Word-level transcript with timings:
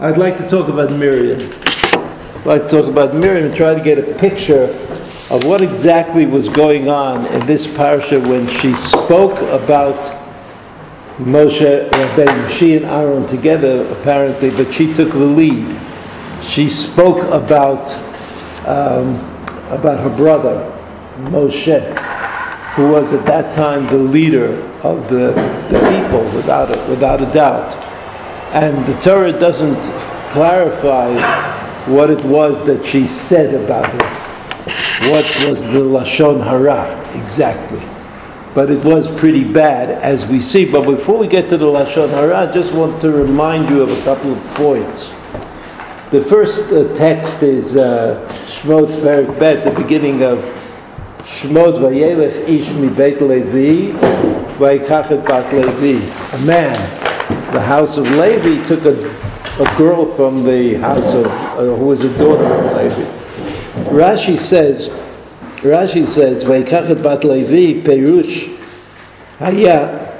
I'd 0.00 0.16
like 0.16 0.38
to 0.38 0.48
talk 0.48 0.68
about 0.68 0.90
Miriam. 0.92 1.38
I'd 1.38 2.46
like 2.46 2.62
to 2.62 2.68
talk 2.70 2.86
about 2.86 3.14
Miriam 3.14 3.48
and 3.48 3.54
try 3.54 3.74
to 3.74 3.84
get 3.84 3.98
a 3.98 4.14
picture 4.14 4.64
of 5.28 5.44
what 5.44 5.60
exactly 5.60 6.24
was 6.24 6.48
going 6.48 6.88
on 6.88 7.26
in 7.26 7.44
this 7.44 7.66
parsha 7.66 8.18
when 8.26 8.48
she 8.48 8.74
spoke 8.74 9.38
about 9.52 10.06
Moshe 11.18 11.90
Rabbeinu. 11.90 12.48
She 12.48 12.76
and 12.78 12.86
Aaron 12.86 13.26
together, 13.26 13.86
apparently, 13.92 14.48
but 14.48 14.72
she 14.72 14.94
took 14.94 15.10
the 15.10 15.18
lead. 15.18 15.78
She 16.42 16.70
spoke 16.70 17.22
about 17.30 17.92
um, 18.66 19.16
about 19.68 20.00
her 20.00 20.16
brother 20.16 20.70
Moshe, 21.18 21.94
who 22.74 22.90
was 22.90 23.12
at 23.12 23.24
that 23.26 23.54
time 23.54 23.86
the 23.86 23.96
leader 23.96 24.60
of 24.82 25.08
the, 25.08 25.32
the 25.70 25.78
people, 25.90 26.22
without 26.36 26.70
a, 26.70 26.90
without 26.90 27.22
a 27.22 27.32
doubt. 27.32 27.74
And 28.52 28.84
the 28.86 29.00
Torah 29.00 29.32
doesn't 29.32 29.82
clarify 30.32 31.14
what 31.86 32.10
it 32.10 32.24
was 32.24 32.64
that 32.66 32.84
she 32.84 33.06
said 33.06 33.54
about 33.54 33.90
him. 33.90 35.10
What 35.10 35.46
was 35.46 35.64
the 35.64 35.80
Lashon 35.80 36.42
Hara 36.42 36.98
exactly? 37.14 37.82
But 38.54 38.70
it 38.70 38.84
was 38.84 39.12
pretty 39.18 39.44
bad, 39.44 39.90
as 39.90 40.26
we 40.26 40.40
see. 40.40 40.70
But 40.70 40.86
before 40.86 41.18
we 41.18 41.28
get 41.28 41.48
to 41.50 41.56
the 41.56 41.66
Lashon 41.66 42.10
Hara, 42.10 42.48
I 42.48 42.52
just 42.52 42.74
want 42.74 43.00
to 43.02 43.10
remind 43.10 43.68
you 43.68 43.82
of 43.82 43.90
a 43.90 44.02
couple 44.02 44.32
of 44.32 44.44
points. 44.54 45.10
The 46.10 46.24
first 46.28 46.72
uh, 46.72 46.92
text 46.94 47.42
is 47.42 47.76
uh, 47.76 48.26
Shmot 48.46 48.86
Perik 49.00 49.38
Bet, 49.38 49.64
the 49.64 49.80
beginning 49.80 50.22
of 50.22 50.38
Shmot 51.44 51.76
Vayelech 51.78 52.48
Ish 52.48 52.72
Mi 52.72 52.88
Beit 52.88 53.20
Levi 53.20 53.92
Bat 54.58 55.52
Levi. 55.52 56.00
A 56.32 56.38
man, 56.46 56.72
the 57.52 57.60
house 57.60 57.98
of 57.98 58.08
Levi, 58.08 58.66
took 58.66 58.84
a, 58.86 58.94
a 59.60 59.76
girl 59.76 60.06
from 60.06 60.44
the 60.44 60.74
house 60.76 61.12
of, 61.12 61.26
uh, 61.26 61.76
who 61.76 61.84
was 61.84 62.02
a 62.02 62.18
daughter 62.18 62.44
of 62.46 62.76
Levi. 62.76 63.04
Rashi 63.90 64.38
says, 64.38 64.88
Rashi 65.58 66.06
says, 66.06 66.44
Vayikachet 66.44 67.02
Bat 67.02 67.24
Levi 67.24 67.82
Perush 67.86 68.48
Haya 69.38 70.12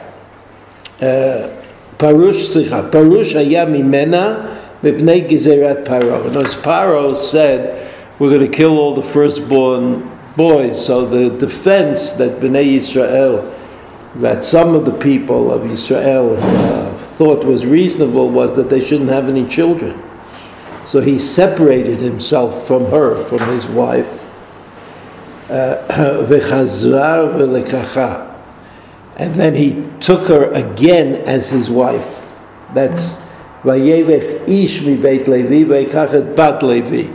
Parush 0.99 2.53
Slicha 2.53 2.91
Parush 2.91 3.33
Haya 3.33 3.65
Mimena 3.65 4.61
Mipnei 4.83 5.27
Gezerat 5.27 5.87
Paro. 5.87 6.27
And 6.27 6.37
as 6.37 6.55
Paro 6.57 7.17
said, 7.17 7.91
we're 8.19 8.31
going 8.31 8.51
to 8.51 8.55
kill 8.55 8.79
all 8.79 8.95
the 8.95 9.03
firstborn 9.03 10.14
boys. 10.37 10.85
So 10.85 11.07
the 11.07 11.31
defense 11.39 12.13
that 12.15 12.41
Bnei 12.41 12.77
Israel, 12.77 13.55
that 14.17 14.45
some 14.45 14.75
of 14.75 14.85
the 14.85 14.93
people 14.93 15.51
of 15.51 15.71
Israel 15.71 16.37
uh, 16.39 16.93
thought 16.97 17.45
was 17.45 17.67
reasonable, 17.67 18.31
was 18.31 18.57
that 18.57 18.71
they 18.71 18.81
shouldn't 18.81 19.11
have 19.11 19.29
any 19.29 19.47
children. 19.47 20.01
So 20.87 21.01
he 21.01 21.19
separated 21.19 22.01
himself 22.01 22.67
from 22.67 22.87
her, 22.87 23.23
from 23.25 23.41
his 23.49 23.69
wife. 23.69 24.23
V'lekacha. 25.49 28.31
And 29.17 29.35
then 29.35 29.55
he 29.55 29.85
took 30.01 30.27
her 30.27 30.51
again 30.53 31.17
as 31.29 31.51
his 31.51 31.71
wife. 31.71 32.23
That's 32.73 33.23
Vayelech 33.63 34.49
ish 34.49 34.83
mi 34.83 34.97
beit 34.97 35.29
Levi, 35.29 35.65
v'ikachet 35.65 36.37
bat 36.37 36.63
Levi. 36.63 37.11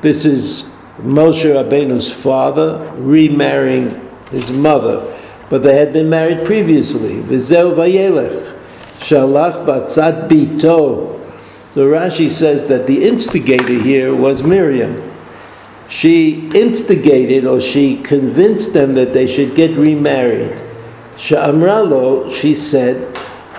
This 0.00 0.24
is 0.24 0.69
Moshe 1.02 1.44
Rabbeinu's 1.44 2.12
father 2.12 2.92
remarrying 2.96 4.08
his 4.30 4.50
mother, 4.50 5.16
but 5.48 5.62
they 5.62 5.76
had 5.76 5.92
been 5.92 6.08
married 6.08 6.44
previously. 6.46 7.16
V'zeu 7.22 7.74
vayelech, 7.74 8.54
shalach 8.98 9.64
batzat 9.64 10.28
bito. 10.28 11.16
So 11.74 11.86
Rashi 11.86 12.30
says 12.30 12.66
that 12.66 12.86
the 12.86 13.04
instigator 13.04 13.78
here 13.78 14.14
was 14.14 14.42
Miriam. 14.42 15.10
She 15.88 16.48
instigated 16.54 17.44
or 17.44 17.60
she 17.60 18.00
convinced 18.02 18.72
them 18.72 18.94
that 18.94 19.12
they 19.12 19.26
should 19.26 19.54
get 19.54 19.76
remarried. 19.76 20.60
Sha'amralo, 21.16 22.32
she 22.32 22.54
said, 22.54 23.14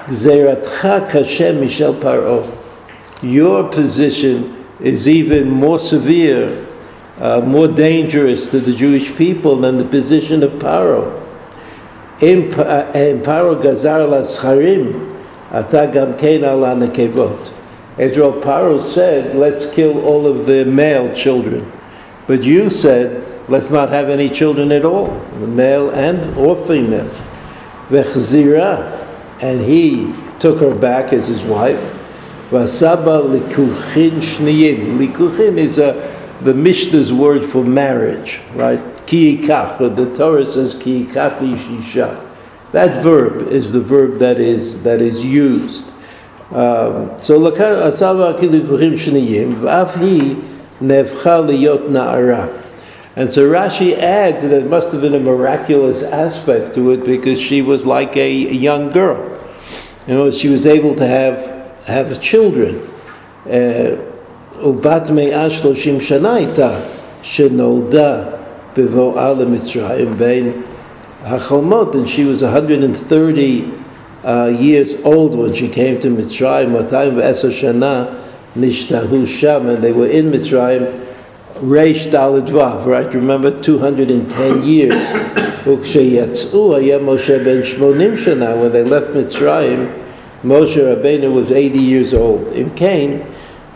kashem 0.08 1.62
paro. 2.00 2.58
Your 3.22 3.70
position 3.70 4.66
is 4.80 5.08
even 5.08 5.50
more 5.50 5.78
severe, 5.78 6.68
uh, 7.22 7.40
more 7.40 7.68
dangerous 7.68 8.50
to 8.50 8.60
the 8.60 8.74
Jewish 8.74 9.16
people 9.16 9.56
than 9.58 9.78
the 9.78 9.86
position 9.86 10.42
of 10.42 10.54
Paro. 10.54 11.20
In 12.20 12.50
Paro 12.50 13.62
gazar 13.62 14.08
la 14.10 14.22
scharim, 14.22 15.16
ata 15.52 15.90
gam 15.94 16.18
kein 16.18 16.42
nekevot. 16.42 17.54
Paro 18.42 18.80
said, 18.80 19.36
let's 19.36 19.72
kill 19.72 20.04
all 20.04 20.26
of 20.26 20.48
the 20.48 20.66
male 20.66 21.14
children. 21.14 21.72
But 22.26 22.44
you 22.44 22.72
said, 22.72 23.28
let's 23.50 23.70
not 23.70 23.90
have 23.90 24.10
any 24.10 24.30
children 24.30 24.72
at 24.72 24.84
all, 24.84 25.20
male 25.38 25.92
and 25.92 26.36
or 26.36 26.56
female. 26.66 27.10
Vechzira, 27.90 28.98
and 29.42 29.62
he 29.62 30.12
took 30.40 30.60
her 30.60 30.74
back 30.74 31.14
as 31.14 31.28
his 31.28 31.46
wife. 31.46 31.80
Vasaba 32.50 33.22
likuchin 33.22 34.18
shniyim. 34.18 34.98
Likuchin 34.98 35.58
is 35.58 35.78
a, 35.78 36.21
the 36.44 36.54
Mishnah's 36.54 37.14
word 37.14 37.50
for 37.50 37.64
marriage, 37.64 38.42
right? 38.54 38.80
Kiikach. 39.06 39.78
The 39.96 40.16
Torah 40.16 40.46
says 40.46 40.76
kiikach 40.76 41.40
shisha. 41.40 42.28
That 42.72 43.04
verb 43.04 43.50
is 43.50 43.72
the 43.72 43.82
verb 43.82 44.20
that 44.20 44.40
is 44.40 44.84
that 44.84 45.02
is 45.02 45.26
used. 45.26 45.88
Um, 46.52 47.22
so 47.22 47.40
asaba 47.40 48.38
kilikuchim 48.40 48.94
shniyim. 48.94 49.56
V'afhi 49.56 50.36
nevcha 50.80 51.46
liyot 51.48 51.90
na'ara. 51.90 52.58
And 53.16 53.32
so 53.32 53.50
Rashi 53.50 53.98
adds 53.98 54.44
that 54.44 54.54
it 54.54 54.70
must 54.70 54.94
have 54.94 55.02
been 55.02 55.14
a 55.14 55.20
miraculous 55.20 56.02
aspect 56.02 56.74
to 56.76 56.92
it 56.92 57.04
because 57.04 57.42
she 57.42 57.62
was 57.62 57.86
like 57.86 58.16
a, 58.16 58.48
a 58.48 58.54
young 58.54 58.90
girl. 58.90 59.38
You 60.08 60.14
know, 60.14 60.32
she 60.32 60.48
was 60.48 60.66
able 60.66 60.96
to 60.96 61.06
have 61.06 61.86
have 61.86 62.22
children. 62.22 62.88
Ubat 64.62 65.10
me'ah 65.10 65.50
shloshim 65.50 65.98
shana 65.98 66.50
ita 66.50 66.88
shenolda 67.22 68.40
bevo'a 68.76 69.36
leMitzrayim 69.36 70.18
bein 70.18 70.64
hachomot, 71.24 71.96
and 71.96 72.10
she 72.10 72.24
was 72.24 72.42
130 72.44 73.72
uh, 74.24 74.46
years 74.60 74.96
old 75.04 75.36
when 75.36 75.54
she 75.54 75.68
came 75.68 76.00
to 76.00 76.10
Mitzrayim. 76.10 76.70
Matayim 76.70 77.16
ve'eser 77.16 77.50
shana 77.50 78.22
nishtahu 78.56 79.26
sham, 79.26 79.68
and 79.68 79.84
they 79.84 79.92
were 79.92 80.08
in 80.08 80.32
Mitzrayim. 80.32 81.08
Reish 81.56 82.10
Dalad 82.10 82.48
Vav, 82.48 82.86
right? 82.86 83.14
Remember, 83.14 83.52
210 83.62 84.64
years. 84.64 84.94
Uksheyatzu 85.66 86.74
haya 86.74 87.00
Moshe 87.00 87.44
ben 87.44 87.62
Shmonim 87.62 88.14
shana. 88.14 88.60
When 88.60 88.72
they 88.72 88.84
left 88.84 89.08
Mitzrayim, 89.08 89.92
Moshe 90.44 90.78
Rabbeinu 90.78 91.34
was 91.34 91.52
80 91.52 91.78
years 91.78 92.14
old. 92.16 92.48
In 92.54 92.74
Cain, 92.76 93.24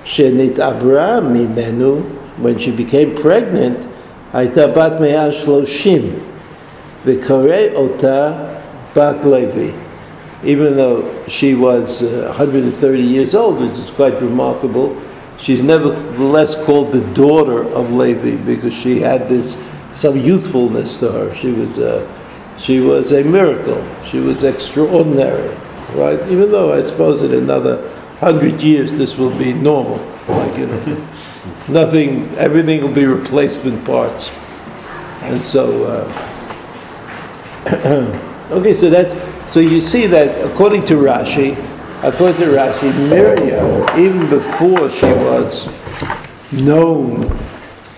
Shenit 0.05 0.59
Abraham 0.59 1.35
mimenu, 1.35 2.03
when 2.39 2.59
she 2.59 2.71
became 2.71 3.15
pregnant, 3.15 3.87
הייתה 4.33 4.67
בת 4.67 5.01
מאה 5.01 5.33
שלושים, 5.33 6.03
וקורא 7.07 7.57
אותה 7.75 8.33
בת 8.97 9.25
Levi. 9.25 9.73
Even 10.43 10.77
though 10.77 11.05
she 11.29 11.55
was 11.55 12.03
uh, 12.03 12.33
130 12.37 13.03
years 13.03 13.35
old, 13.35 13.61
which 13.61 13.79
is 13.79 13.91
quite 13.91 14.15
remarkable, 14.23 14.97
she's 15.39 15.63
nevertheless 15.63 16.55
called 16.65 16.93
the 16.93 17.03
daughter 17.13 17.65
of 17.75 17.93
Levi 17.93 18.37
because 18.47 18.73
she 18.73 19.01
had 19.01 19.29
this 19.29 19.59
some 19.93 20.17
youthfulness 20.17 20.97
to 20.99 21.11
her. 21.13 21.35
She 21.35 21.53
was 21.53 21.79
a, 21.79 22.09
she 22.57 22.81
was 22.81 23.13
a 23.13 23.23
miracle. 23.23 23.85
She 24.05 24.19
was 24.19 24.45
extraordinary, 24.45 25.55
right? 25.95 26.21
Even 26.29 26.51
though 26.53 26.73
I 26.73 26.83
suppose 26.83 27.23
in 27.23 27.35
another 27.35 27.77
hundred 28.20 28.62
years 28.62 28.94
this 28.94 29.18
will 29.18 29.36
be 29.38 29.54
normal, 29.54 29.98
like 30.28 30.58
you 30.58 30.68
know, 30.68 31.08
nothing, 31.70 32.30
everything 32.38 32.82
will 32.82 32.94
be 32.94 33.06
replacement 33.06 33.84
parts, 33.86 34.36
and 35.22 35.44
so. 35.44 35.86
Uh, 35.86 36.32
okay, 38.52 38.74
so 38.74 38.90
that's 38.90 39.16
so 39.52 39.60
you 39.60 39.82
see 39.82 40.06
that 40.08 40.46
according 40.46 40.86
to 40.86 40.96
Rashi, 40.96 41.54
according 42.04 42.38
to 42.42 42.48
Rashi, 42.48 42.94
Miriam, 43.10 43.88
even 43.98 44.30
before 44.30 44.90
she 44.90 45.06
was 45.06 45.68
known 46.52 47.24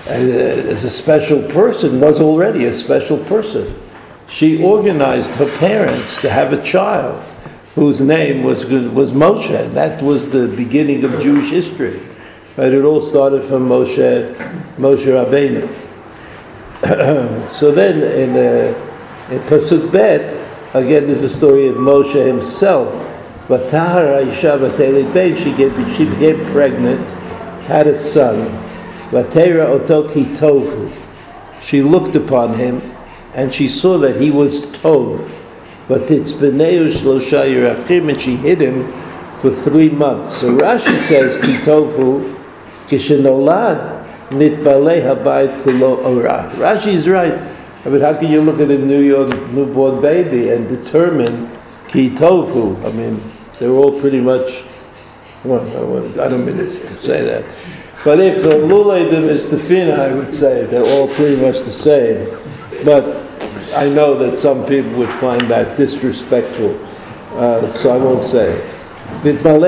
as 0.07 0.83
a 0.83 0.89
special 0.89 1.41
person, 1.49 1.99
was 1.99 2.21
already 2.21 2.65
a 2.65 2.73
special 2.73 3.17
person. 3.17 3.73
She 4.29 4.63
organized 4.63 5.35
her 5.35 5.49
parents 5.57 6.21
to 6.21 6.29
have 6.29 6.53
a 6.53 6.63
child 6.63 7.23
whose 7.77 8.01
name 8.01 8.41
was, 8.41 8.65
was 8.65 9.11
Moshe. 9.11 9.73
That 9.75 10.01
was 10.01 10.31
the 10.31 10.47
beginning 10.47 11.03
of 11.03 11.11
Jewish 11.21 11.51
history. 11.51 12.01
But 12.55 12.73
it 12.73 12.83
all 12.83 13.01
started 13.01 13.43
from 13.43 13.69
Moshe, 13.69 14.33
Moshe 14.77 15.05
Rabbeinu. 15.05 15.69
so 17.51 17.71
then 17.71 18.01
in, 18.01 18.31
uh, 18.35 19.31
in 19.31 19.39
Pasuk 19.41 19.91
Bet, 19.91 20.31
again, 20.73 21.05
there's 21.05 21.21
a 21.21 21.29
story 21.29 21.67
of 21.67 21.75
Moshe 21.75 22.25
himself 22.25 22.91
Vatelit 23.47 25.13
Bein, 25.13 25.35
she, 25.37 25.53
gave, 25.53 25.73
she 25.95 26.05
became 26.05 26.43
pregnant, 26.47 27.07
had 27.67 27.85
a 27.85 27.95
son. 27.95 28.49
Vatera 29.11 29.79
Otoki 29.79 30.35
Tovu. 30.35 30.91
She 31.61 31.83
looked 31.83 32.15
upon 32.15 32.55
him 32.55 32.81
and 33.35 33.53
she 33.53 33.69
saw 33.69 33.99
that 33.99 34.19
he 34.19 34.31
was 34.31 34.65
Tov. 34.77 35.36
But 35.87 36.11
it's 36.11 36.33
B'nei 36.33 36.85
Shlosha 36.87 37.45
Yerachim, 37.45 38.09
and 38.09 38.19
she 38.19 38.35
hid 38.35 38.61
him 38.61 38.91
for 39.39 39.49
three 39.49 39.89
months. 39.89 40.35
So 40.35 40.57
Rashi 40.57 40.99
says, 40.99 41.37
Ki 41.37 41.57
Tovu, 41.59 42.35
Kishenolad, 42.87 44.05
Nitbalei 44.29 45.01
Habayit 45.01 45.61
Kulo 45.61 46.03
Ora. 46.03 46.51
Rashi 46.55 46.87
is 46.87 47.07
right. 47.07 47.33
I 47.85 47.89
mean, 47.89 48.01
how 48.01 48.13
can 48.15 48.29
you 48.29 48.41
look 48.41 48.59
at 48.59 48.69
a 48.69 48.77
new 48.77 48.99
York 48.99 49.29
newborn 49.51 50.01
baby 50.01 50.49
and 50.49 50.67
determine 50.67 51.49
Ki 51.87 52.09
Tovu? 52.09 52.83
I 52.85 52.91
mean, 52.91 53.21
they're 53.59 53.69
all 53.69 53.97
pretty 53.97 54.19
much, 54.19 54.65
well, 55.45 55.63
I 56.19 56.27
don't 56.27 56.45
mean 56.45 56.57
to 56.57 56.67
say 56.67 57.23
that. 57.23 57.45
But 58.03 58.19
if 58.19 58.43
the 58.43 58.49
Luleidim 58.49 59.27
is 59.29 59.47
the 59.47 59.57
Fina, 59.57 59.93
I 59.93 60.11
would 60.11 60.33
say 60.33 60.65
they're 60.65 60.85
all 60.85 61.07
pretty 61.07 61.41
much 61.41 61.59
the 61.59 61.71
same. 61.71 62.27
But 62.83 63.26
I 63.75 63.89
know 63.89 64.17
that 64.17 64.37
some 64.37 64.65
people 64.65 64.91
would 64.99 65.13
find 65.19 65.41
that 65.47 65.75
disrespectful, 65.77 66.79
uh, 67.33 67.67
so 67.67 67.93
I 67.93 67.97
won't 67.97 68.23
say. 68.23 68.55
But 69.23 69.59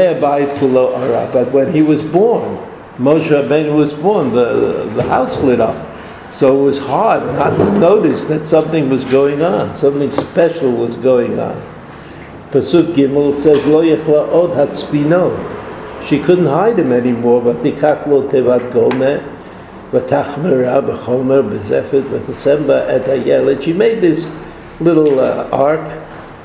when 1.51 1.73
he 1.73 1.81
was 1.81 2.03
born, 2.03 2.57
Moshe 2.97 3.29
Rabbeinu 3.29 3.75
was 3.75 3.93
born, 3.93 4.33
the, 4.33 4.91
the 4.95 5.03
house 5.03 5.39
lit 5.41 5.61
up. 5.61 5.87
So 6.33 6.61
it 6.61 6.63
was 6.63 6.79
hard 6.79 7.23
not 7.35 7.57
to 7.57 7.79
notice 7.79 8.25
that 8.25 8.45
something 8.45 8.89
was 8.89 9.03
going 9.05 9.41
on, 9.41 9.73
something 9.75 10.11
special 10.11 10.71
was 10.71 10.95
going 10.95 11.39
on. 11.39 11.55
Pasuk 12.51 12.93
Gimel 12.93 13.33
says, 13.35 13.65
Lo 13.65 13.83
yechla 13.83 14.27
od 14.31 14.51
hatzpino. 14.51 15.31
She 16.03 16.19
couldn't 16.19 16.45
hide 16.45 16.79
him 16.79 16.91
anymore, 16.91 17.41
but 17.41 17.57
tikach 17.57 18.07
lo 18.07 18.27
tevat 18.27 18.71
gomer, 18.71 19.23
Vatachmara 19.91 20.81
b'chomer 20.85 21.41
b'zefet 21.49 22.03
v'tasemba 22.03 22.87
et 22.87 23.05
hayelet. 23.05 23.61
She 23.61 23.73
made 23.73 24.01
this 24.01 24.31
little 24.79 25.19
uh, 25.19 25.49
ark, 25.51 25.97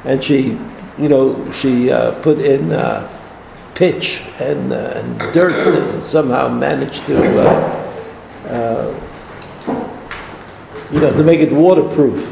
and 0.04 0.22
she, 0.22 0.58
you 0.98 1.08
know, 1.08 1.50
she 1.52 1.90
uh, 1.90 2.12
put 2.22 2.38
in 2.38 2.72
uh, 2.72 3.08
pitch 3.74 4.22
and, 4.40 4.72
uh, 4.72 4.92
and 4.96 5.18
dirt, 5.32 5.52
and 5.52 6.04
somehow 6.04 6.48
managed 6.48 7.04
to, 7.06 7.40
uh, 7.40 7.90
uh, 8.48 9.00
you 10.90 11.00
know, 11.00 11.12
to 11.12 11.22
make 11.22 11.40
it 11.40 11.52
waterproof. 11.52 12.30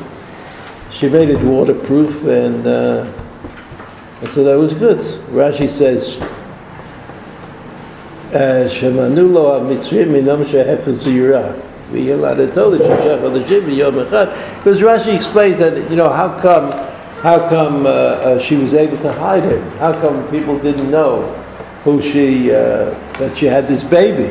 She 0.91 1.09
made 1.09 1.31
it 1.31 1.41
waterproof, 1.43 2.25
and, 2.25 2.67
and 2.67 4.31
so 4.31 4.45
that 4.45 4.57
was 4.57 4.73
good. 4.73 4.99
Rashi 5.31 5.69
says 5.69 6.19
שמנו 8.68 9.34
לו 9.34 9.56
המצרים 9.56 10.14
מנום 10.14 10.44
שהחז 10.44 11.04
זירה. 11.04 11.42
ויהיה 11.92 12.16
לה 12.18 12.34
לתולד 12.34 12.82
שישה 12.82 13.16
חודשים 13.22 13.60
ביום 13.66 14.00
אחד. 14.00 14.28
Because 14.64 14.82
Rashi 14.82 15.16
explains 15.16 15.60
that, 15.60 15.90
you 15.90 15.96
know, 15.96 16.10
how 16.10 16.38
come, 16.40 16.72
how 17.22 17.40
come 17.50 17.86
uh, 17.86 17.90
uh, 17.90 18.40
she 18.40 18.56
was 18.58 18.74
able 18.74 18.98
to 18.98 19.12
hide 19.14 19.44
him? 19.44 19.62
How 19.80 19.94
come 19.94 20.28
people 20.30 20.60
didn't 20.60 20.92
know 20.92 21.24
who 21.84 22.02
she, 22.02 22.52
uh, 22.52 22.94
that 23.20 23.36
she 23.38 23.46
had 23.46 23.68
this 23.68 23.84
baby? 23.84 24.30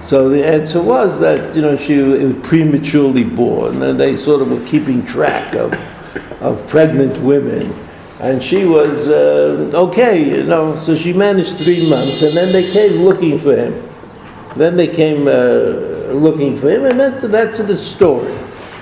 So 0.00 0.28
the 0.28 0.44
answer 0.44 0.82
was 0.82 1.18
that, 1.20 1.54
you 1.54 1.62
know, 1.62 1.76
she 1.76 1.98
was 1.98 2.34
prematurely 2.42 3.24
born 3.24 3.82
and 3.82 3.98
they 3.98 4.16
sort 4.16 4.42
of 4.42 4.50
were 4.50 4.66
keeping 4.66 5.04
track 5.06 5.54
of, 5.54 5.72
of 6.42 6.66
pregnant 6.68 7.16
women 7.22 7.72
and 8.19 8.43
she 8.43 8.65
was 8.65 9.07
uh, 9.07 9.71
okay, 9.73 10.37
you 10.37 10.43
know. 10.43 10.75
So 10.75 10.95
she 10.95 11.13
managed 11.13 11.57
three 11.57 11.89
months, 11.89 12.21
and 12.21 12.35
then 12.35 12.51
they 12.51 12.69
came 12.71 13.03
looking 13.03 13.39
for 13.39 13.55
him. 13.55 13.89
Then 14.55 14.75
they 14.75 14.87
came 14.87 15.27
uh, 15.27 16.11
looking 16.11 16.57
for 16.59 16.69
him, 16.69 16.85
and 16.85 16.99
that's 16.99 17.23
that's 17.23 17.59
the 17.59 17.75
story. 17.75 18.35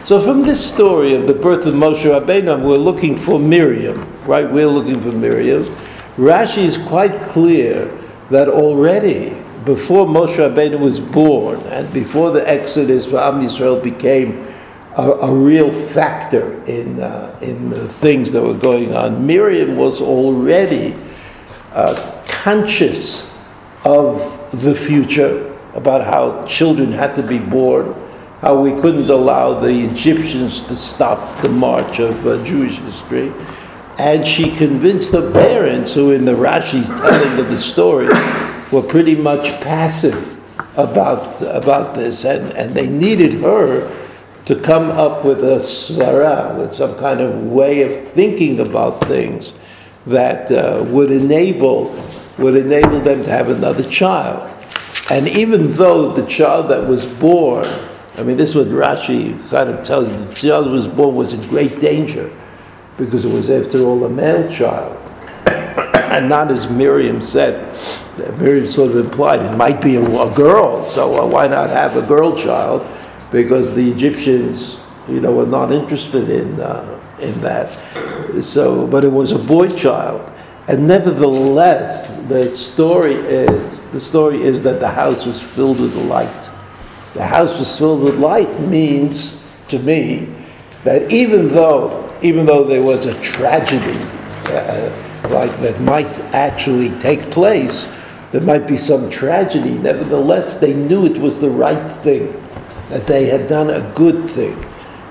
So 0.03 0.21
from 0.21 0.41
this 0.41 0.65
story 0.65 1.13
of 1.13 1.27
the 1.27 1.33
birth 1.33 1.65
of 1.65 1.73
Moshe 1.75 2.05
Rabbeinu, 2.05 2.63
we're 2.63 2.77
looking 2.77 3.17
for 3.17 3.39
Miriam, 3.39 4.07
right? 4.25 4.49
We're 4.49 4.67
looking 4.67 4.99
for 5.01 5.11
Miriam. 5.11 5.63
Rashi 6.15 6.63
is 6.63 6.77
quite 6.77 7.21
clear 7.21 7.91
that 8.29 8.47
already 8.47 9.35
before 9.65 10.05
Moshe 10.05 10.37
Rabbeinu 10.37 10.79
was 10.79 10.99
born, 10.99 11.59
and 11.67 11.93
before 11.93 12.31
the 12.31 12.47
Exodus 12.49 13.05
for 13.05 13.17
Am 13.17 13.41
Yisrael 13.41 13.83
became 13.83 14.47
a, 14.97 15.11
a 15.11 15.31
real 15.31 15.71
factor 15.71 16.63
in, 16.63 16.99
uh, 16.99 17.37
in 17.41 17.69
the 17.69 17.87
things 17.87 18.31
that 18.31 18.41
were 18.41 18.55
going 18.55 18.95
on. 18.95 19.25
Miriam 19.25 19.77
was 19.77 20.01
already 20.01 20.95
uh, 21.73 22.23
conscious 22.27 23.33
of 23.85 24.19
the 24.63 24.73
future, 24.73 25.55
about 25.75 26.03
how 26.03 26.43
children 26.45 26.91
had 26.91 27.15
to 27.15 27.21
be 27.21 27.37
born, 27.37 27.93
how 28.41 28.59
we 28.59 28.71
couldn't 28.71 29.09
allow 29.09 29.59
the 29.59 29.85
Egyptians 29.85 30.63
to 30.63 30.75
stop 30.75 31.41
the 31.41 31.49
march 31.49 31.99
of 31.99 32.25
uh, 32.25 32.43
Jewish 32.43 32.79
history. 32.79 33.31
And 33.99 34.25
she 34.25 34.51
convinced 34.55 35.13
her 35.13 35.31
parents, 35.31 35.93
who 35.93 36.11
in 36.11 36.25
the 36.25 36.35
Rashi's 36.35 36.87
telling 36.87 37.39
of 37.39 37.49
the 37.49 37.59
story, 37.59 38.07
were 38.71 38.81
pretty 38.81 39.15
much 39.15 39.49
passive 39.61 40.37
about, 40.75 41.41
about 41.41 41.95
this, 41.95 42.25
and, 42.25 42.51
and 42.53 42.73
they 42.73 42.87
needed 42.87 43.33
her 43.41 43.87
to 44.47 44.55
come 44.55 44.89
up 44.91 45.25
with 45.25 45.43
a 45.43 45.57
svara, 45.57 46.57
with 46.57 46.71
some 46.71 46.97
kind 46.97 47.19
of 47.19 47.43
way 47.43 47.81
of 47.81 48.07
thinking 48.07 48.61
about 48.61 49.01
things 49.01 49.53
that 50.05 50.49
uh, 50.49 50.81
would 50.87 51.11
enable 51.11 51.93
would 52.37 52.55
enable 52.55 53.01
them 53.01 53.23
to 53.25 53.29
have 53.29 53.49
another 53.49 53.83
child. 53.89 54.49
And 55.09 55.27
even 55.27 55.67
though 55.67 56.13
the 56.13 56.25
child 56.27 56.69
that 56.69 56.87
was 56.87 57.05
born, 57.05 57.67
I 58.15 58.23
mean, 58.23 58.37
this 58.37 58.51
is 58.51 58.55
what 58.55 58.67
Rashi 58.67 59.37
kind 59.49 59.69
of 59.69 59.83
tells 59.83 60.07
you, 60.07 60.25
the 60.25 60.33
child 60.33 60.67
that 60.67 60.71
was 60.71 60.87
born 60.87 61.15
was 61.15 61.33
in 61.33 61.45
great 61.49 61.81
danger 61.81 62.31
because 62.97 63.25
it 63.25 63.31
was, 63.33 63.49
after 63.49 63.81
all, 63.81 64.01
a 64.05 64.09
male 64.09 64.49
child. 64.49 64.95
and 65.47 66.29
not 66.29 66.51
as 66.51 66.69
Miriam 66.69 67.19
said, 67.19 67.77
Miriam 68.39 68.67
sort 68.69 68.91
of 68.91 68.97
implied 68.97 69.41
it 69.41 69.57
might 69.57 69.81
be 69.81 69.95
a, 69.95 70.01
a 70.01 70.33
girl, 70.33 70.85
so 70.85 71.21
uh, 71.21 71.27
why 71.27 71.47
not 71.47 71.69
have 71.69 71.97
a 71.97 72.01
girl 72.01 72.33
child? 72.33 72.81
Because 73.31 73.75
the 73.75 73.91
Egyptians, 73.91 74.79
you 75.07 75.19
know, 75.19 75.33
were 75.33 75.45
not 75.45 75.71
interested 75.71 76.29
in 76.29 76.59
uh, 76.59 76.99
in 77.19 77.39
that. 77.41 77.71
So, 78.43 78.87
but 78.87 79.03
it 79.03 79.11
was 79.11 79.31
a 79.31 79.39
boy 79.39 79.69
child, 79.69 80.31
and 80.67 80.87
nevertheless, 80.87 82.17
the 82.27 82.55
story 82.55 83.15
is 83.15 83.89
the 83.91 84.01
story 84.01 84.43
is 84.43 84.61
that 84.63 84.79
the 84.79 84.89
house 84.89 85.25
was 85.25 85.41
filled 85.41 85.79
with 85.79 85.95
light. 85.95 86.51
The 87.13 87.25
house 87.25 87.57
was 87.57 87.77
filled 87.77 88.03
with 88.03 88.15
light 88.15 88.59
means 88.61 89.41
to 89.69 89.79
me 89.79 90.29
that 90.83 91.11
even 91.11 91.47
though 91.47 92.03
even 92.21 92.45
though 92.45 92.63
there 92.63 92.83
was 92.83 93.05
a 93.05 93.19
tragedy 93.21 93.99
uh, 94.47 95.29
like 95.29 95.55
that 95.59 95.79
might 95.81 96.19
actually 96.33 96.89
take 96.99 97.21
place, 97.31 97.91
there 98.31 98.41
might 98.41 98.67
be 98.67 98.77
some 98.77 99.09
tragedy. 99.09 99.77
Nevertheless, 99.77 100.59
they 100.59 100.73
knew 100.73 101.05
it 101.05 101.17
was 101.17 101.39
the 101.39 101.49
right 101.49 101.91
thing 102.01 102.33
that 102.89 103.05
they 103.07 103.25
had 103.25 103.47
done 103.47 103.69
a 103.69 103.81
good 103.93 104.29
thing 104.29 104.63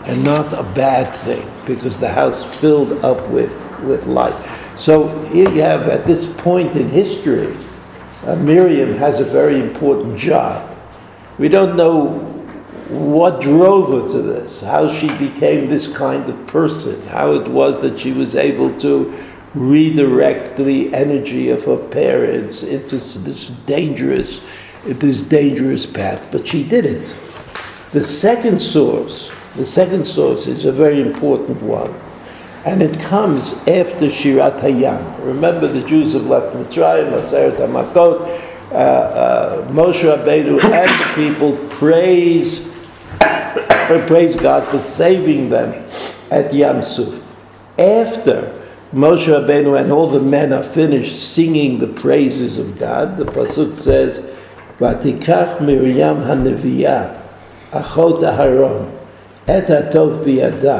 and 0.06 0.22
not 0.24 0.52
a 0.52 0.62
bad 0.74 1.14
thing 1.14 1.48
because 1.66 1.98
the 1.98 2.08
house 2.08 2.44
filled 2.60 3.04
up 3.04 3.28
with, 3.28 3.52
with 3.82 4.06
light. 4.06 4.34
So 4.76 5.08
here 5.26 5.50
you 5.50 5.62
have, 5.62 5.88
at 5.88 6.06
this 6.06 6.26
point 6.26 6.76
in 6.76 6.88
history, 6.88 7.56
uh, 8.24 8.36
Miriam 8.36 8.92
has 8.94 9.20
a 9.20 9.24
very 9.24 9.60
important 9.60 10.18
job. 10.18 10.76
We 11.38 11.48
don't 11.48 11.76
know 11.76 12.18
what 12.88 13.40
drove 13.40 13.90
her 13.90 14.08
to 14.12 14.22
this, 14.22 14.62
how 14.62 14.88
she 14.88 15.08
became 15.18 15.68
this 15.68 15.94
kind 15.94 16.28
of 16.28 16.46
person, 16.46 17.04
how 17.08 17.32
it 17.32 17.48
was 17.48 17.80
that 17.80 17.98
she 17.98 18.12
was 18.12 18.36
able 18.36 18.72
to 18.78 19.12
redirect 19.54 20.56
the 20.56 20.94
energy 20.94 21.50
of 21.50 21.64
her 21.64 21.76
parents 21.76 22.62
into 22.62 22.96
this 22.96 23.48
dangerous, 23.66 24.40
this 24.84 25.22
dangerous 25.22 25.84
path. 25.84 26.28
But 26.30 26.46
she 26.46 26.62
did 26.62 26.86
it. 26.86 27.16
The 27.96 28.04
second 28.04 28.60
source, 28.60 29.32
the 29.56 29.64
second 29.64 30.06
source 30.06 30.48
is 30.48 30.66
a 30.66 30.70
very 30.70 31.00
important 31.00 31.62
one, 31.62 31.98
and 32.66 32.82
it 32.82 33.00
comes 33.00 33.54
after 33.66 34.08
Shirat 34.12 34.60
Hayam. 34.60 35.24
Remember, 35.24 35.66
the 35.66 35.80
Jews 35.80 36.12
have 36.12 36.26
left 36.26 36.54
Mitzrayim, 36.54 37.18
Aseret 37.18 37.56
Hamakot, 37.56 38.20
uh, 38.70 38.74
uh, 38.74 39.68
Moshe 39.68 40.02
Rabbeinu 40.02 40.62
and 40.62 40.90
the 40.90 41.12
people 41.14 41.56
praise, 41.70 42.70
praise 44.06 44.36
God 44.36 44.68
for 44.68 44.78
saving 44.78 45.48
them 45.48 45.88
at 46.30 46.52
Yam 46.52 46.82
Suf. 46.82 47.14
After 47.78 48.62
Moshe 48.92 49.24
Rabbeinu 49.24 49.80
and 49.80 49.90
all 49.90 50.08
the 50.08 50.20
men 50.20 50.52
are 50.52 50.62
finished 50.62 51.18
singing 51.18 51.78
the 51.78 51.86
praises 51.86 52.58
of 52.58 52.78
God, 52.78 53.16
the 53.16 53.24
pasuk 53.24 53.74
says, 53.74 54.18
"Vatikach 54.78 55.62
Miriam 55.62 56.18
Haneviyah." 56.18 57.22
אחות 57.71 58.23
אהרון, 58.23 58.85
את 59.45 59.69
הטוב 59.69 60.13
בידה, 60.23 60.79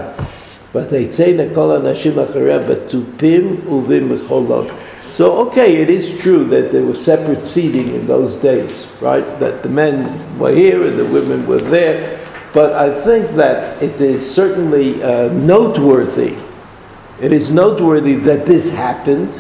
ותצאנה 0.76 1.44
כל 1.54 1.76
הנשים 1.76 2.20
אחריה 2.20 2.60
בתופים 2.60 3.56
ובמחולות. 3.70 4.68
So, 5.18 5.26
okay, 5.46 5.76
it 5.76 5.90
is 5.90 6.18
true 6.22 6.46
that 6.46 6.72
there 6.72 6.86
was 6.86 7.04
separate 7.04 7.46
seating 7.46 7.94
in 7.94 8.08
those 8.08 8.38
days, 8.38 8.88
right? 9.02 9.28
That 9.40 9.62
the 9.62 9.70
men 9.70 10.08
were 10.40 10.54
here 10.54 10.82
and 10.84 10.98
the 10.98 11.06
women 11.06 11.46
were 11.46 11.60
there. 11.60 12.18
But 12.54 12.74
I 12.74 12.94
think 12.94 13.32
that 13.36 13.84
it 13.84 14.00
is 14.00 14.30
certainly 14.30 15.04
uh, 15.04 15.30
noteworthy. 15.34 16.38
It 17.20 17.34
is 17.34 17.52
noteworthy 17.52 18.16
that 18.16 18.46
this 18.46 18.74
happened, 18.74 19.40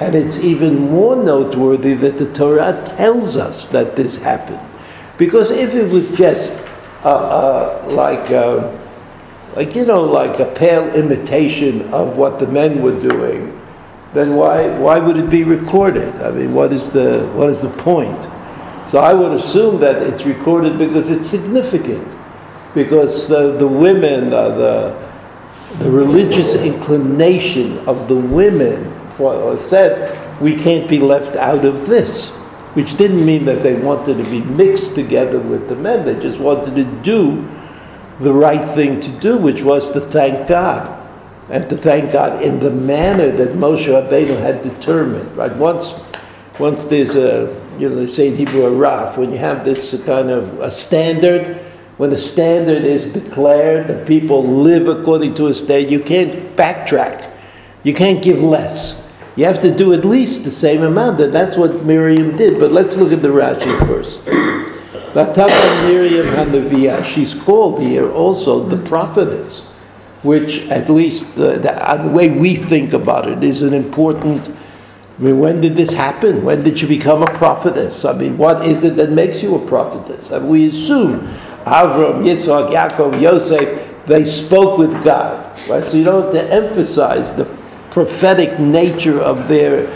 and 0.00 0.14
it's 0.14 0.42
even 0.42 0.90
more 0.90 1.16
noteworthy 1.16 1.94
that 1.94 2.18
the 2.18 2.26
Torah 2.32 2.82
tells 2.96 3.36
us 3.36 3.68
that 3.68 3.96
this 3.96 4.22
happened. 4.22 4.60
Because 5.16 5.50
if 5.50 5.74
it 5.74 5.90
was 5.90 6.16
just 6.16 6.56
uh, 7.03 7.07
uh, 7.07 7.87
like, 7.91 8.29
uh, 8.31 8.75
like, 9.55 9.75
you 9.75 9.85
know, 9.85 10.03
like 10.03 10.39
a 10.39 10.45
pale 10.45 10.87
imitation 10.93 11.93
of 11.93 12.17
what 12.17 12.39
the 12.39 12.47
men 12.47 12.81
were 12.81 12.99
doing, 12.99 13.59
then 14.13 14.35
why, 14.35 14.67
why 14.79 14.99
would 14.99 15.17
it 15.17 15.29
be 15.29 15.43
recorded? 15.43 16.13
I 16.21 16.31
mean, 16.31 16.53
what 16.53 16.73
is, 16.73 16.89
the, 16.91 17.27
what 17.35 17.49
is 17.49 17.61
the 17.61 17.69
point? 17.69 18.23
So 18.89 18.97
I 18.97 19.13
would 19.13 19.33
assume 19.33 19.79
that 19.81 20.01
it's 20.01 20.25
recorded 20.25 20.77
because 20.77 21.09
it's 21.09 21.29
significant, 21.29 22.15
because 22.73 23.31
uh, 23.31 23.51
the 23.51 23.67
women, 23.67 24.33
uh, 24.33 24.49
the, 24.49 25.09
the 25.77 25.91
religious 25.91 26.55
inclination 26.55 27.77
of 27.87 28.07
the 28.07 28.15
women 28.15 28.91
for, 29.11 29.57
said, 29.59 30.41
we 30.41 30.55
can't 30.55 30.89
be 30.89 30.99
left 30.99 31.35
out 31.35 31.65
of 31.65 31.85
this, 31.85 32.31
which 32.79 32.95
didn't 32.95 33.25
mean 33.25 33.43
that 33.43 33.61
they 33.61 33.75
wanted 33.75 34.17
to 34.17 34.23
be 34.31 34.39
mixed 34.39 34.95
together 34.95 35.37
with 35.37 35.67
the 35.67 35.75
men, 35.75 36.05
they 36.05 36.17
just 36.17 36.39
wanted 36.39 36.73
to 36.77 36.85
do 37.03 37.45
the 38.21 38.33
right 38.33 38.69
thing 38.69 39.01
to 39.01 39.11
do, 39.19 39.35
which 39.35 39.63
was 39.63 39.91
to 39.91 39.99
thank 39.99 40.47
God 40.47 41.05
and 41.49 41.69
to 41.69 41.75
thank 41.75 42.13
God 42.13 42.41
in 42.41 42.61
the 42.61 42.71
manner 42.71 43.31
that 43.31 43.49
Moshe 43.49 43.87
Rabbeinu 43.87 44.39
had 44.39 44.61
determined. 44.61 45.35
Right? 45.35 45.53
Once, 45.57 45.93
once 46.57 46.85
there's 46.85 47.17
a, 47.17 47.53
you 47.77 47.89
know, 47.89 47.95
they 47.95 48.07
say 48.07 48.29
in 48.29 48.37
Hebrew 48.37 48.63
a 48.63 48.71
raf, 48.71 49.17
when 49.17 49.33
you 49.33 49.39
have 49.39 49.65
this 49.65 50.01
kind 50.05 50.29
of 50.29 50.61
a 50.61 50.71
standard, 50.71 51.57
when 51.97 52.13
a 52.13 52.17
standard 52.17 52.83
is 52.85 53.11
declared, 53.11 53.89
the 53.89 54.05
people 54.05 54.41
live 54.41 54.87
according 54.87 55.33
to 55.33 55.47
a 55.47 55.53
standard, 55.53 55.91
you 55.91 55.99
can't 55.99 56.55
backtrack. 56.55 57.29
You 57.83 57.93
can't 57.93 58.23
give 58.23 58.41
less. 58.41 59.08
You 59.39 59.45
have 59.45 59.61
to 59.61 59.73
do 59.73 59.93
at 59.93 60.03
least 60.03 60.43
the 60.43 60.51
same 60.51 60.83
amount. 60.83 61.17
That 61.19 61.31
that's 61.31 61.55
what 61.55 61.85
Miriam 61.85 62.35
did. 62.35 62.59
But 62.59 62.73
let's 62.73 62.97
look 62.97 63.13
at 63.13 63.21
the 63.21 63.29
Rashi 63.29 63.73
first. 63.87 64.27
Miriam 65.15 66.27
Hanaviyah. 66.27 67.05
She's 67.05 67.33
called 67.33 67.79
here 67.81 68.11
also 68.11 68.67
the 68.67 68.75
prophetess 68.75 69.61
which 70.23 70.67
at 70.67 70.89
least 70.89 71.35
the, 71.35 71.57
the, 71.57 71.71
uh, 71.89 72.03
the, 72.03 72.09
way 72.09 72.29
we 72.29 72.57
think 72.57 72.91
about 72.91 73.29
it 73.29 73.41
is 73.41 73.61
an 73.61 73.73
important. 73.73 74.49
I 75.17 75.21
mean, 75.21 75.39
when 75.39 75.61
did 75.61 75.75
this 75.75 75.93
happen? 75.93 76.43
When 76.43 76.61
did 76.61 76.81
you 76.81 76.89
become 76.89 77.23
a 77.23 77.31
prophetess? 77.37 78.03
I 78.03 78.11
mean, 78.11 78.37
what 78.37 78.65
is 78.65 78.83
it 78.83 78.97
that 78.97 79.11
makes 79.11 79.41
you 79.41 79.55
a 79.55 79.65
prophetess? 79.65 80.31
And 80.31 80.49
we 80.49 80.67
assume 80.67 81.21
Avram, 81.63 82.25
Yitzhak, 82.25 82.73
Yaakov, 82.73 83.21
Yosef, 83.21 84.05
they 84.05 84.25
spoke 84.25 84.77
with 84.77 85.01
God, 85.01 85.57
right? 85.69 85.81
So 85.81 85.95
you 85.95 86.03
don't 86.03 86.23
have 86.23 86.33
to 86.33 86.53
emphasize 86.53 87.33
the 87.33 87.45
prophetic 87.91 88.59
nature 88.59 89.19
of 89.19 89.47
their 89.47 89.89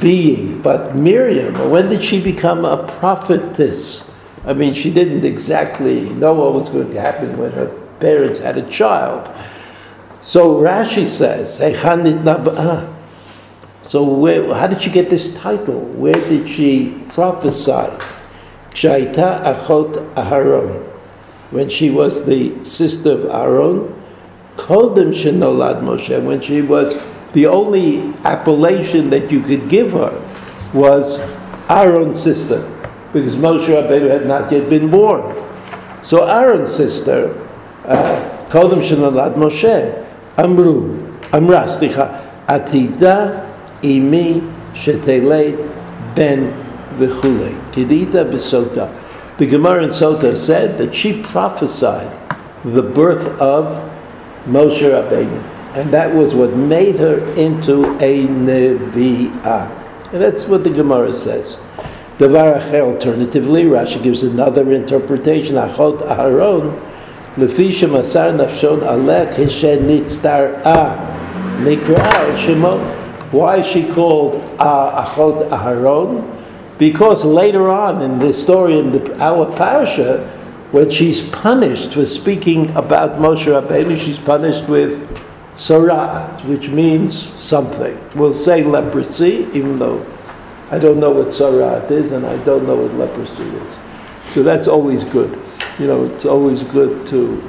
being. 0.00 0.60
But 0.62 0.96
Miriam, 0.96 1.70
when 1.70 1.88
did 1.88 2.02
she 2.02 2.22
become 2.22 2.64
a 2.64 2.86
prophetess? 2.98 4.10
I 4.44 4.54
mean, 4.54 4.74
she 4.74 4.92
didn't 4.92 5.24
exactly 5.24 6.10
know 6.14 6.34
what 6.34 6.54
was 6.54 6.68
going 6.68 6.90
to 6.92 7.00
happen 7.00 7.36
when 7.38 7.52
her 7.52 7.66
parents 8.00 8.40
had 8.40 8.58
a 8.58 8.68
child. 8.68 9.32
So 10.20 10.56
Rashi 10.56 11.06
says, 11.06 11.58
So 13.88 14.04
where, 14.04 14.54
how 14.54 14.66
did 14.66 14.82
she 14.82 14.90
get 14.90 15.10
this 15.10 15.36
title? 15.36 15.80
Where 15.86 16.14
did 16.14 16.48
she 16.48 17.04
prophesy? 17.08 17.96
Kshaita 18.70 19.44
Achot 19.44 20.14
Aharon. 20.14 20.82
When 21.50 21.68
she 21.68 21.90
was 21.90 22.24
the 22.24 22.64
sister 22.64 23.12
of 23.12 23.26
Aaron, 23.26 24.01
Kodim 24.56 25.08
Shinolad 25.08 25.82
Moshe, 25.82 26.22
when 26.22 26.40
she 26.40 26.62
was 26.62 27.00
the 27.32 27.46
only 27.46 28.12
appellation 28.24 29.10
that 29.10 29.30
you 29.30 29.40
could 29.40 29.68
give 29.68 29.92
her 29.92 30.12
was 30.74 31.18
Aaron's 31.68 32.22
sister, 32.22 32.60
because 33.12 33.36
Moshe 33.36 33.66
Rabbeinu 33.66 34.10
had 34.10 34.26
not 34.26 34.52
yet 34.52 34.68
been 34.68 34.90
born. 34.90 35.34
So 36.02 36.26
Aaron's 36.28 36.74
sister, 36.74 37.34
uh, 37.84 38.46
Kodim 38.48 38.80
Shinolad 38.80 39.34
Moshe, 39.34 40.06
Amru, 40.36 41.16
Amrasticha, 41.30 42.46
Atida 42.46 43.48
Imi 43.80 44.40
Sheteleit 44.74 46.14
Ben 46.14 46.52
V'chule, 46.98 47.52
Kedita 47.72 48.30
Bisota. 48.30 48.98
The 49.38 49.46
Gemara 49.46 49.84
in 49.84 49.90
Sota 49.90 50.36
said 50.36 50.76
that 50.78 50.94
she 50.94 51.22
prophesied 51.22 52.10
the 52.64 52.82
birth 52.82 53.26
of 53.40 53.91
Moshe 54.46 54.82
Rabbeinu. 54.82 55.42
And 55.74 55.90
that 55.92 56.14
was 56.14 56.34
what 56.34 56.54
made 56.54 56.96
her 56.96 57.18
into 57.34 57.94
a 57.98 58.26
Nevi'ah. 58.26 59.82
And 60.12 60.20
that's 60.20 60.46
what 60.46 60.64
the 60.64 60.70
Gemara 60.70 61.12
says. 61.12 61.56
Devar 62.18 62.54
alternatively, 62.54 63.64
Rashi 63.64 64.02
gives 64.02 64.22
another 64.22 64.70
interpretation. 64.72 65.56
Achot 65.56 66.00
Aharon, 66.00 66.78
Lefisha 67.36 67.88
Masar 67.88 68.36
Nafshon 68.36 68.80
Alech 68.80 69.34
Hishen 69.34 69.86
Nitztar'ah, 69.86 70.62
Nikra'ah 71.64 73.32
Why 73.32 73.56
is 73.60 73.66
she 73.66 73.88
called 73.88 74.34
uh, 74.58 75.04
Achot 75.04 75.48
Aharon? 75.48 76.38
Because 76.78 77.24
later 77.24 77.70
on 77.70 78.02
in 78.02 78.18
the 78.18 78.34
story 78.34 78.78
in 78.78 78.92
the, 78.92 79.22
our 79.22 79.46
parasha, 79.56 80.28
when 80.72 80.90
she's 80.90 81.28
punished 81.30 81.94
for 81.94 82.06
speaking 82.06 82.70
about 82.76 83.18
Moshe 83.18 83.46
Rabbeinu, 83.46 83.98
she's 83.98 84.18
punished 84.18 84.68
with 84.68 84.98
sara'at, 85.56 86.44
which 86.46 86.68
means 86.68 87.14
something. 87.38 87.98
We'll 88.16 88.32
say 88.32 88.64
leprosy, 88.64 89.46
even 89.52 89.78
though 89.78 90.04
I 90.70 90.78
don't 90.78 90.98
know 90.98 91.10
what 91.10 91.28
sara'at 91.28 91.90
is 91.90 92.12
and 92.12 92.26
I 92.26 92.42
don't 92.44 92.66
know 92.66 92.76
what 92.76 92.92
leprosy 92.94 93.44
is. 93.44 93.78
So 94.32 94.42
that's 94.42 94.66
always 94.66 95.04
good 95.04 95.38
you 95.78 95.86
know, 95.86 96.04
it's 96.04 96.24
always 96.24 96.62
good 96.64 97.06
to, 97.08 97.42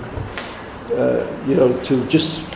uh, 0.96 1.46
you 1.48 1.56
know, 1.56 1.77
to 1.84 2.06
just 2.08 2.51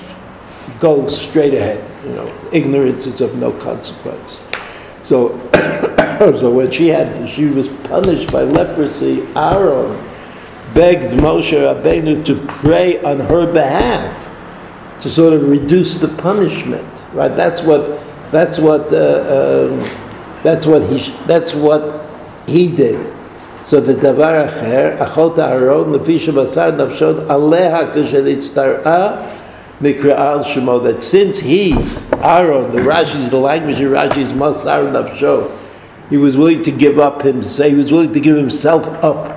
go 0.79 1.07
straight 1.07 1.53
ahead. 1.53 1.83
You 2.05 2.13
know, 2.13 2.49
ignorance 2.53 3.05
is 3.05 3.21
of 3.21 3.35
no 3.35 3.51
consequence. 3.51 4.41
So, 5.03 5.37
so 6.33 6.51
when 6.51 6.71
she 6.71 6.87
had, 6.87 7.29
she 7.29 7.45
was 7.45 7.67
punished 7.67 8.31
by 8.31 8.43
leprosy. 8.43 9.21
Aaron 9.35 9.91
begged 10.73 11.13
Moshe 11.13 11.53
Rabbeinu 11.53 12.23
to 12.25 12.35
pray 12.47 12.99
on 13.01 13.19
her 13.19 13.51
behalf 13.51 14.25
to 15.01 15.09
sort 15.09 15.33
of 15.33 15.47
reduce 15.47 15.95
the 15.95 16.07
punishment. 16.07 16.87
Right? 17.13 17.35
That's 17.35 17.61
what. 17.61 18.01
That's 18.31 18.59
what. 18.59 18.91
Uh, 18.91 19.69
um, 19.71 19.89
that's 20.43 20.65
what 20.65 20.83
he. 20.83 20.99
That's 21.25 21.53
what 21.53 22.05
he 22.47 22.71
did. 22.71 23.13
So 23.63 23.81
the 23.81 23.95
davar 23.95 24.47
acher, 24.47 24.95
achot 24.97 25.35
haron, 25.35 25.93
lefisha 25.93 26.31
basar 26.31 26.71
nafshot, 26.71 27.27
aleha 27.27 27.91
kshenitztar'a, 27.91 29.29
nikra'al 29.81 30.41
shemo, 30.45 30.81
that 30.83 31.03
since 31.03 31.39
he, 31.39 31.73
Aaron, 32.21 32.71
the 32.71 32.79
Rashi's, 32.79 33.29
the 33.29 33.37
language 33.37 33.81
of 33.81 33.91
Rashi's, 33.91 34.31
masar 34.31 34.89
nafshot, 34.89 35.51
he 36.09 36.15
was 36.15 36.37
willing 36.37 36.63
to 36.63 36.71
give 36.71 36.97
up 36.97 37.23
himself, 37.23 37.69
he 37.69 37.75
was 37.75 37.91
willing 37.91 38.13
to 38.13 38.21
give 38.21 38.37
himself 38.37 38.87
up 39.03 39.36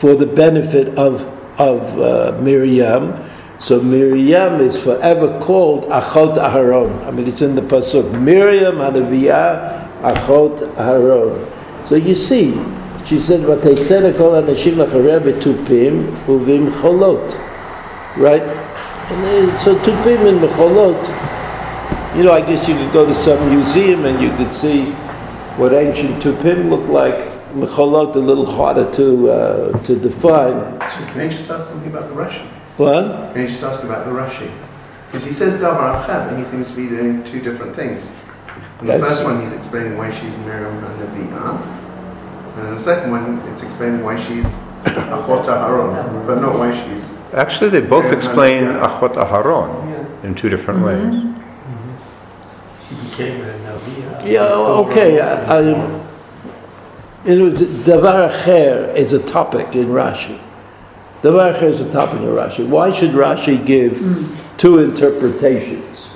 for 0.00 0.14
the 0.14 0.26
benefit 0.26 0.98
of, 0.98 1.26
of 1.58 1.98
uh, 1.98 2.38
Miriam. 2.40 3.16
So 3.58 3.80
Miriam 3.80 4.60
is 4.60 4.80
forever 4.80 5.40
called 5.40 5.84
Achot 5.86 6.36
Aharon. 6.36 7.06
I 7.06 7.10
mean, 7.10 7.26
it's 7.26 7.40
in 7.40 7.54
the 7.54 7.62
Pasuk. 7.62 8.20
Miriam 8.20 8.76
Hanaviyah 8.76 10.02
Achot 10.02 10.58
Aharon. 10.74 11.52
So 11.86 11.94
you 11.94 12.14
see, 12.14 12.52
she 13.06 13.18
said, 13.18 13.40
"Vateitzena 13.40 14.16
kol 14.16 14.32
anashim 14.32 14.74
lacharei 14.74 15.20
betupim 15.20 16.10
uvim 16.26 16.68
cholot." 16.68 17.38
Right? 18.18 18.42
And 18.42 19.48
uh, 19.48 19.58
so 19.58 19.76
tupim 19.78 20.28
and 20.28 20.40
cholot, 20.50 22.16
You 22.16 22.24
know, 22.24 22.32
I 22.32 22.44
guess 22.44 22.66
you 22.68 22.74
could 22.74 22.92
go 22.92 23.06
to 23.06 23.14
some 23.14 23.48
museum 23.48 24.04
and 24.04 24.20
you 24.20 24.36
could 24.36 24.52
see 24.52 24.86
what 25.56 25.72
ancient 25.72 26.22
tupim 26.22 26.68
looked 26.68 26.88
like. 26.88 27.35
Mecholot 27.56 28.14
a 28.14 28.18
little 28.18 28.46
harder 28.46 28.90
to 28.92 29.30
uh, 29.30 29.82
to 29.82 29.96
define. 29.98 30.54
So 30.90 31.04
can 31.06 31.20
I 31.20 31.28
just 31.28 31.50
ask 31.50 31.68
something 31.68 31.90
about 31.90 32.08
the 32.08 32.14
Rashi? 32.14 32.46
What? 32.76 33.32
Can 33.32 33.42
I 33.42 33.46
just 33.46 33.62
ask 33.62 33.82
about 33.82 34.04
the 34.04 34.12
Rashi? 34.12 34.50
Because 35.06 35.24
he 35.24 35.32
says 35.32 35.60
davar 35.60 36.04
achad, 36.04 36.28
and 36.28 36.38
he 36.38 36.44
seems 36.44 36.70
to 36.70 36.76
be 36.76 36.88
doing 36.88 37.24
two 37.24 37.40
different 37.40 37.74
things. 37.74 38.12
In 38.80 38.86
the 38.86 38.98
first 38.98 39.24
one, 39.24 39.40
he's 39.40 39.54
explaining 39.54 39.96
why 39.96 40.10
she's 40.10 40.36
Miriam 40.38 40.84
and 40.84 41.00
Nevi'ah. 41.00 41.76
And 42.56 42.76
the 42.76 42.78
second 42.78 43.10
one, 43.10 43.38
it's 43.48 43.62
explaining 43.62 44.02
why 44.04 44.20
she's 44.20 44.46
Achot 44.84 45.44
Aharon, 45.44 46.26
but 46.26 46.40
not 46.40 46.58
why 46.58 46.72
she's. 46.72 47.12
Actually, 47.32 47.70
they 47.70 47.80
both 47.80 48.12
explain 48.12 48.64
Achot 48.64 49.14
Aharon 49.14 50.24
in 50.24 50.34
two 50.34 50.48
different 50.48 50.80
mm-hmm. 50.80 51.10
ways. 51.10 51.22
Mm-hmm. 51.22 53.10
became 53.10 53.40
a 53.42 53.52
Navi. 53.58 54.32
Yeah, 54.32 54.42
okay. 54.84 55.20
I, 55.20 55.58
I, 55.58 56.05
it 57.26 57.40
was 57.40 57.60
Davar 57.60 58.30
Acher 58.30 58.94
is 58.94 59.12
a 59.12 59.26
topic 59.26 59.74
in 59.74 59.86
Rashi. 59.86 60.38
Davar 61.22 61.52
Acher 61.52 61.64
is 61.64 61.80
a 61.80 61.90
topic 61.90 62.22
in 62.22 62.28
Rashi. 62.28 62.66
Why 62.66 62.92
should 62.92 63.10
Rashi 63.10 63.64
give 63.64 63.98
hmm. 63.98 64.34
two 64.56 64.78
interpretations? 64.78 66.08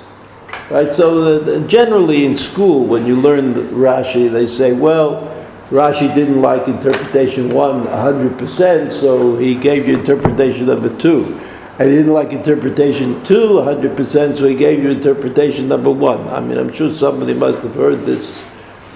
Right. 0.69 0.93
So 0.93 1.39
the, 1.39 1.51
the- 1.51 1.67
generally 1.67 2.25
in 2.25 2.37
school, 2.37 2.85
when 2.85 3.05
you 3.05 3.17
learn 3.17 3.53
the 3.53 3.61
Rashi, 3.61 4.31
they 4.31 4.47
say, 4.47 4.71
well, 4.71 5.27
Rashi 5.69 6.13
didn't 6.15 6.41
like 6.41 6.67
interpretation 6.67 7.53
one 7.53 7.83
100%, 7.85 8.91
so 8.91 9.35
he 9.35 9.53
gave 9.53 9.87
you 9.87 9.97
interpretation 9.97 10.67
number 10.67 10.95
two. 10.97 11.37
And 11.77 11.89
he 11.89 11.95
didn't 11.97 12.13
like 12.13 12.31
interpretation 12.31 13.21
two 13.23 13.59
100%, 13.59 14.37
so 14.37 14.47
he 14.47 14.55
gave 14.55 14.81
you 14.81 14.91
interpretation 14.91 15.67
number 15.67 15.91
one. 15.91 16.27
I 16.29 16.39
mean, 16.39 16.57
I'm 16.57 16.71
sure 16.71 16.93
somebody 16.93 17.33
must 17.33 17.63
have 17.63 17.75
heard 17.75 18.01
this 18.01 18.43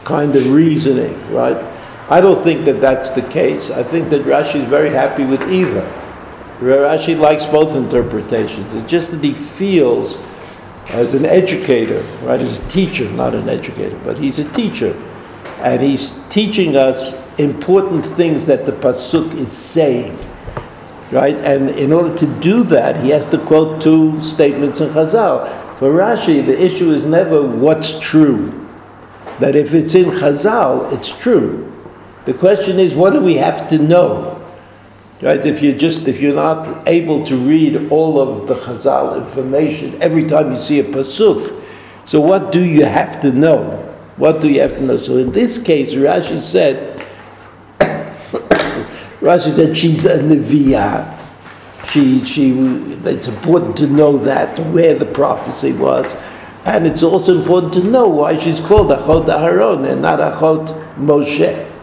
kind 0.06 0.34
of 0.36 0.54
reasoning, 0.54 1.14
right? 1.32 1.58
I 2.08 2.22
don't 2.22 2.44
think 2.44 2.66
that 2.66 2.82
that's 2.82 3.10
the 3.10 3.24
case. 3.24 3.72
I 3.72 3.82
think 3.82 4.12
that 4.12 4.22
Rashi 4.22 4.58
is 4.58 4.70
very 4.70 4.92
happy 4.92 5.26
with 5.26 5.42
either. 5.52 5.82
Rashi 6.60 7.18
likes 7.18 7.48
both 7.48 7.76
interpretations. 7.76 8.76
It's 8.76 8.90
just 8.90 9.10
that 9.12 9.24
he 9.24 9.34
feels, 9.34 10.24
as 10.90 11.16
an 11.16 11.26
educator, 11.26 12.02
right, 12.22 12.40
as 12.40 12.60
a 12.60 12.70
teacher, 12.70 13.10
not 13.10 13.34
an 13.34 13.50
educator, 13.50 14.00
but 14.06 14.20
he's 14.20 14.38
a 14.38 14.48
teacher, 14.54 14.96
and 15.58 15.82
he's 15.82 16.12
teaching 16.30 16.76
us 16.76 17.14
important 17.40 18.06
things 18.06 18.46
that 18.46 18.68
the 18.68 18.72
pasuk 18.72 19.34
is 19.34 19.52
saying, 19.52 20.16
right? 21.12 21.36
And 21.38 21.72
in 21.72 21.92
order 21.92 22.16
to 22.18 22.28
do 22.40 22.64
that, 22.66 23.04
he 23.04 23.10
has 23.10 23.28
to 23.30 23.40
quote 23.40 23.82
two 23.82 24.22
statements 24.22 24.80
in 24.80 24.90
Chazal. 24.90 25.48
For 25.80 25.90
Rashi, 25.90 26.46
the 26.46 26.64
issue 26.64 26.92
is 26.92 27.08
never 27.08 27.42
what's 27.42 28.00
true. 28.00 28.68
That 29.40 29.56
if 29.56 29.74
it's 29.74 29.96
in 29.96 30.12
Chazal, 30.12 30.94
it's 30.94 31.10
true. 31.18 31.75
The 32.26 32.34
question 32.34 32.80
is, 32.80 32.96
what 32.96 33.14
do 33.14 33.22
we 33.22 33.36
have 33.36 33.68
to 33.70 33.78
know? 33.78 34.42
Right? 35.22 35.46
If 35.46 35.62
you're 35.62 35.78
just 35.78 36.08
if 36.08 36.20
you're 36.20 36.36
not 36.36 36.88
able 36.88 37.24
to 37.26 37.38
read 37.38 37.90
all 37.92 38.20
of 38.20 38.48
the 38.48 38.56
Chazal 38.56 39.22
information 39.22 40.02
every 40.02 40.26
time 40.26 40.52
you 40.52 40.60
see 40.60 40.80
a 40.80 40.84
pasuk, 40.84 41.64
so 42.04 42.20
what 42.20 42.52
do 42.52 42.64
you 42.64 42.86
have 42.86 43.22
to 43.22 43.32
know? 43.32 43.78
What 44.18 44.42
do 44.42 44.50
you 44.50 44.60
have 44.62 44.76
to 44.76 44.82
know? 44.82 44.98
So 44.98 45.18
in 45.18 45.32
this 45.32 45.62
case, 45.62 45.94
Rashi 45.94 46.42
said, 46.42 47.00
Rashi 49.22 49.52
said 49.52 49.78
she's 49.78 50.06
a 50.06 50.20
neviah. 50.20 51.14
She 51.88 52.26
she 52.26 52.52
it's 53.06 53.28
important 53.28 53.78
to 53.78 53.88
know 53.88 54.18
that 54.18 54.60
where 54.72 54.96
the 54.96 55.06
prophecy 55.06 55.74
was, 55.74 56.12
and 56.66 56.88
it's 56.88 57.04
also 57.04 57.38
important 57.38 57.74
to 57.76 57.84
know 57.84 58.08
why 58.08 58.36
she's 58.36 58.60
called 58.60 58.90
Achot 58.90 59.28
Aharon 59.28 59.88
and 59.90 60.02
not 60.02 60.20
Achot 60.20 60.68
Moshe. 60.98 61.75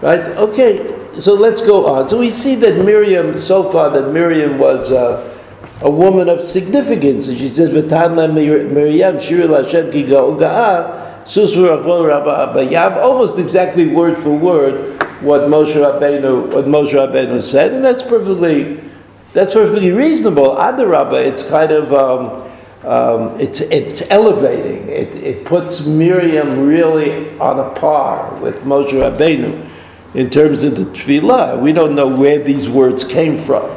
Right? 0.00 0.20
Okay, 0.20 0.96
so 1.18 1.34
let's 1.34 1.60
go 1.60 1.86
on. 1.86 2.08
So 2.08 2.18
we 2.18 2.30
see 2.30 2.54
that 2.56 2.84
Miriam, 2.84 3.38
so 3.38 3.70
far, 3.70 3.90
that 3.90 4.12
Miriam 4.12 4.58
was 4.58 4.90
uh, 4.90 5.38
a 5.82 5.90
woman 5.90 6.30
of 6.30 6.40
significance. 6.40 7.28
And 7.28 7.38
she 7.38 7.48
says, 7.48 7.70
V'tadla 7.70 8.32
Miriam, 8.32 9.16
Shiril 9.16 9.62
Hashem 9.62 9.92
ki 9.92 10.04
ga'ah, 10.04 11.28
sus 11.28 11.54
rabba 11.54 12.52
abayam, 12.54 12.96
almost 12.96 13.38
exactly 13.38 13.88
word 13.88 14.16
for 14.18 14.30
word 14.30 14.98
what 15.20 15.42
Moshe 15.42 15.74
Rabbeinu, 15.74 16.50
what 16.50 16.64
Moshe 16.64 16.92
Rabbeinu 16.92 17.42
said, 17.42 17.74
and 17.74 17.84
that's 17.84 18.02
perfectly, 18.02 18.80
that's 19.34 19.52
perfectly 19.52 19.92
reasonable. 19.92 20.56
Adarabba, 20.56 21.26
it's 21.26 21.42
kind 21.42 21.72
of, 21.72 21.92
um, 21.92 22.50
um, 22.84 23.38
it's, 23.38 23.60
it's 23.60 24.02
elevating. 24.08 24.88
It, 24.88 25.14
it 25.16 25.44
puts 25.44 25.84
Miriam 25.84 26.66
really 26.66 27.38
on 27.38 27.60
a 27.60 27.68
par 27.78 28.34
with 28.36 28.62
Moshe 28.62 28.92
Rabbeinu 28.92 29.66
in 30.14 30.30
terms 30.30 30.64
of 30.64 30.76
the 30.76 30.84
Tefillah. 30.84 31.60
We 31.60 31.72
don't 31.72 31.94
know 31.94 32.08
where 32.08 32.42
these 32.42 32.68
words 32.68 33.04
came 33.04 33.38
from. 33.38 33.76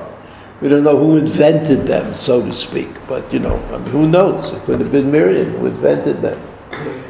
We 0.62 0.70
don't 0.70 0.84
know 0.84 0.98
who 0.98 1.18
invented 1.18 1.88
them, 1.88 2.14
so 2.14 2.42
to 2.46 2.52
speak. 2.52 2.88
But, 3.08 3.32
you 3.34 3.40
know, 3.40 3.58
I 3.74 3.80
mean, 3.80 3.88
who 3.88 4.08
knows? 4.08 4.52
It 4.52 4.64
could 4.64 4.80
have 4.80 4.92
been 4.92 5.12
Miriam 5.12 5.52
who 5.58 5.68
invented 5.68 6.22
them. 6.22 6.42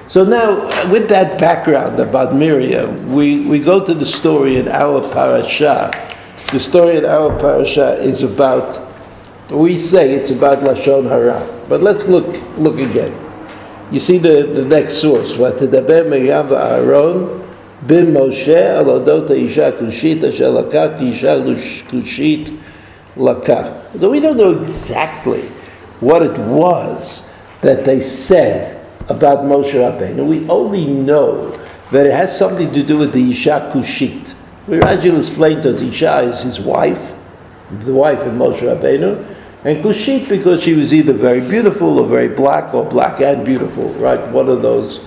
So 0.08 0.26
now, 0.26 0.68
with 0.92 1.08
that 1.10 1.40
background 1.40 2.00
about 2.00 2.36
Miriam, 2.36 3.14
we, 3.14 3.48
we 3.48 3.60
go 3.60 3.84
to 3.84 3.94
the 3.94 4.06
story 4.06 4.58
in 4.58 4.68
our 4.68 5.02
parasha. 5.14 5.92
The 6.52 6.60
story 6.60 6.98
in 6.98 7.06
our 7.06 7.38
parasha 7.40 7.94
is 8.00 8.24
about, 8.24 8.82
we 9.50 9.78
say 9.78 10.12
it's 10.14 10.32
about 10.32 10.60
Lashon 10.60 11.08
Hara. 11.08 11.48
But 11.70 11.82
let's 11.82 12.08
look, 12.08 12.26
look 12.58 12.80
again. 12.80 13.14
You 13.92 14.00
see 14.00 14.18
the, 14.18 14.44
the 14.44 14.66
next 14.66 14.94
source. 14.94 15.38
What 15.38 15.60
the 15.60 15.82
Miriam 15.82 16.52
Aaron 16.52 17.43
בן 17.87 18.17
משה 18.17 18.79
על 18.79 18.89
אודות 18.89 19.31
האישה 19.31 19.69
הכושית 19.69 20.25
אשר 20.25 20.51
לקח 20.51 20.87
כי 20.99 21.05
אישה 21.05 21.37
כושית 21.91 22.51
לקח. 23.17 23.67
So 24.01 24.11
we 24.11 24.21
don't 24.21 24.37
know 24.37 24.51
exactly 24.63 25.43
what 26.01 26.23
it 26.23 26.39
was 26.39 27.23
that 27.61 27.85
they 27.85 28.01
said 28.01 28.79
about 29.09 29.39
Moshe 29.45 29.75
Rabbeinu. 29.75 30.27
We 30.27 30.49
only 30.49 30.85
know 30.85 31.51
that 31.91 32.07
it 32.07 32.13
has 32.13 32.37
something 32.37 32.73
to 32.73 32.83
do 32.83 32.99
with 32.99 33.13
the 33.13 33.31
Isha 33.31 33.71
Kushit. 33.73 34.35
Rashi 34.69 35.11
will 35.11 35.21
explain 35.21 35.63
to 35.63 35.75
us 35.75 35.81
Isha 35.81 36.21
is 36.21 36.43
his 36.43 36.61
wife, 36.61 37.15
the 37.85 37.95
wife 37.95 38.21
of 38.21 38.35
Moshe 38.35 38.61
Rabbeinu, 38.61 39.25
and 39.65 39.83
Kushit 39.85 40.29
because 40.29 40.63
she 40.63 40.75
was 40.75 40.93
either 40.93 41.13
very 41.13 41.41
beautiful 41.41 41.99
or 41.99 42.07
very 42.07 42.29
black 42.29 42.75
or 42.75 42.85
black 42.85 43.21
and 43.21 43.45
beautiful, 43.45 43.89
right? 43.95 44.21
One 44.29 44.49
of 44.49 44.63
those, 44.63 45.01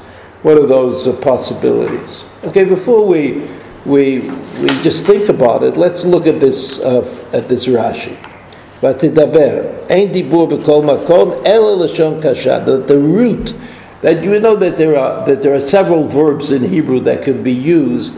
one 0.43 0.57
of 0.57 0.69
those 0.69 1.07
uh, 1.07 1.13
possibilities. 1.21 2.25
Okay, 2.43 2.63
before 2.63 3.05
we, 3.05 3.47
we, 3.86 4.19
we 4.60 4.67
just 4.81 5.05
think 5.05 5.29
about 5.29 5.63
it, 5.63 5.77
let's 5.77 6.03
look 6.05 6.27
at 6.27 6.39
this, 6.39 6.79
uh, 6.79 7.05
at 7.34 7.47
this 7.47 7.67
Rashi. 7.67 8.17
ותדבר, 8.84 9.62
אין 9.89 10.10
דיבור 10.10 10.47
בכל 10.47 10.81
מקום, 10.81 11.31
אלא 11.45 11.84
לשון 11.84 12.19
קשה. 12.21 12.65
The, 12.65 12.77
the 12.88 12.97
root, 12.97 13.53
that 14.01 14.23
you 14.23 14.39
know 14.39 14.55
that 14.55 14.77
there 14.77 14.97
are, 14.97 15.23
that 15.25 15.43
there 15.43 15.53
are 15.53 15.62
several 15.62 16.07
verbs 16.07 16.51
in 16.51 16.63
Hebrew 16.63 16.99
that 17.01 17.21
can 17.21 17.43
be 17.43 17.51
used 17.51 18.15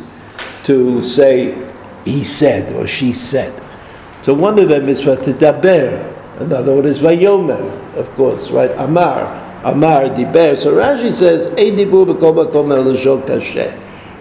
to 0.63 1.01
say, 1.01 1.53
he 2.05 2.23
said 2.23 2.73
or 2.75 2.87
she 2.87 3.11
said. 3.11 3.51
So 4.21 4.33
one 4.33 4.57
of 4.57 4.69
them 4.69 4.87
is 4.87 5.01
ותדבר, 5.01 6.39
another 6.39 6.75
one 6.75 6.85
is 6.85 6.99
vayomer, 6.99 7.61
of 7.97 8.07
course, 8.15 8.49
right? 8.49 8.71
Amar, 8.77 9.46
Amar 9.64 10.10
Diber. 10.10 10.56
So 10.56 10.74
Rashi 10.74 11.12
says, 11.12 11.48
Eidibu. 11.48 12.06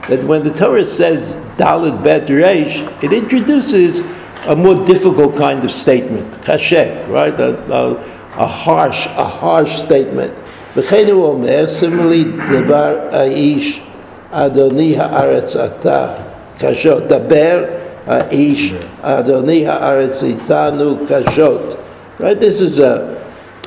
That 0.07 0.23
when 0.23 0.43
the 0.43 0.53
Torah 0.53 0.85
says 0.85 1.35
Dalit 1.57 2.03
Bet 2.03 2.27
Reish, 2.27 3.03
it 3.03 3.11
introduces 3.11 4.01
a 4.45 4.55
more 4.55 4.85
difficult 4.85 5.35
kind 5.35 5.65
of 5.65 5.71
statement, 5.71 6.31
kasheh, 6.41 7.07
right? 7.09 7.37
A, 7.37 7.57
a, 7.71 7.95
a, 8.41 8.47
harsh, 8.47 9.05
a 9.07 9.25
harsh 9.25 9.71
statement. 9.71 10.33
V'chein 10.73 11.07
hu 11.07 11.25
omer, 11.25 11.67
similarly, 11.67 12.23
Debar 12.23 13.11
Aish 13.11 13.83
Adoni 14.29 14.95
ha'aretz 14.95 15.55
atah 15.57 16.23
kashot. 16.57 17.09
Daber 17.09 18.05
Aish 18.05 18.79
Adoni 19.01 19.65
ha'aretz 19.65 20.23
itanu 20.23 21.05
kashot. 21.05 21.77
Right? 22.19 22.39
This 22.39 22.61
is 22.61 22.79
a... 22.79 23.17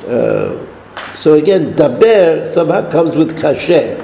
Uh, 0.07 0.70
so 1.14 1.34
again, 1.34 1.74
דבר 1.74 2.46
somehow 2.52 2.90
comes 2.90 3.16
with 3.16 3.36
kashe. 3.36 3.96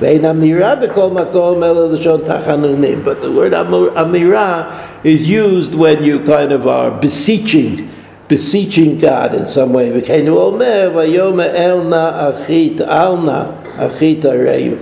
ואין 0.00 0.24
אמירה 0.24 0.74
בכל 0.74 1.08
מקום 1.12 1.64
אלא 1.64 1.90
לשון 1.92 2.20
תחנונים. 2.24 3.02
But 3.04 3.22
the 3.22 3.30
word 3.30 3.54
amir- 3.54 4.00
אמירה 4.00 4.62
is 5.04 5.28
used 5.28 5.74
when 5.74 6.02
you 6.02 6.20
kind 6.26 6.52
of 6.52 6.66
are 6.66 6.90
beseeching, 6.90 7.88
beseeching 8.28 8.98
God 8.98 9.34
in 9.34 9.46
some 9.46 9.72
way. 9.72 9.90
וכן 9.94 10.26
הוא 10.28 10.38
אומר, 10.40 10.90
ויאמר 10.94 11.44
אל 11.44 11.80
נא 11.80 12.10
אחית, 12.30 12.80
אל 12.80 13.14
נא 13.24 13.42
אחית 13.78 14.24
הריהו. 14.24 14.74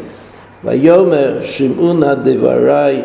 ויאמר 0.64 1.38
שמעו 1.40 1.92
נא 1.92 2.14
דברי, 2.14 3.02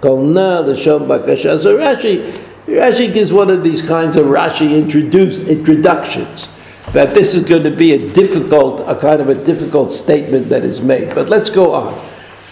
כל 0.00 0.18
נא 0.24 0.60
לשון 0.66 1.08
בקשה. 1.08 1.56
So 1.62 1.76
Rashi, 1.76 2.20
Rashi 2.68 3.12
gives 3.12 3.32
one 3.32 3.50
of 3.50 3.64
these 3.64 3.82
kinds 3.82 4.16
of 4.16 4.26
Rashi 4.26 4.70
introduce, 4.78 5.38
introductions 5.38 6.48
that 6.92 7.14
this 7.14 7.34
is 7.34 7.44
going 7.44 7.64
to 7.64 7.70
be 7.70 7.92
a 7.92 8.12
difficult, 8.12 8.80
a 8.86 8.94
kind 8.94 9.20
of 9.20 9.28
a 9.28 9.34
difficult 9.34 9.92
statement 9.92 10.48
that 10.48 10.64
is 10.64 10.80
made. 10.80 11.14
But 11.14 11.28
let's 11.28 11.50
go 11.50 11.72
on. 11.74 11.94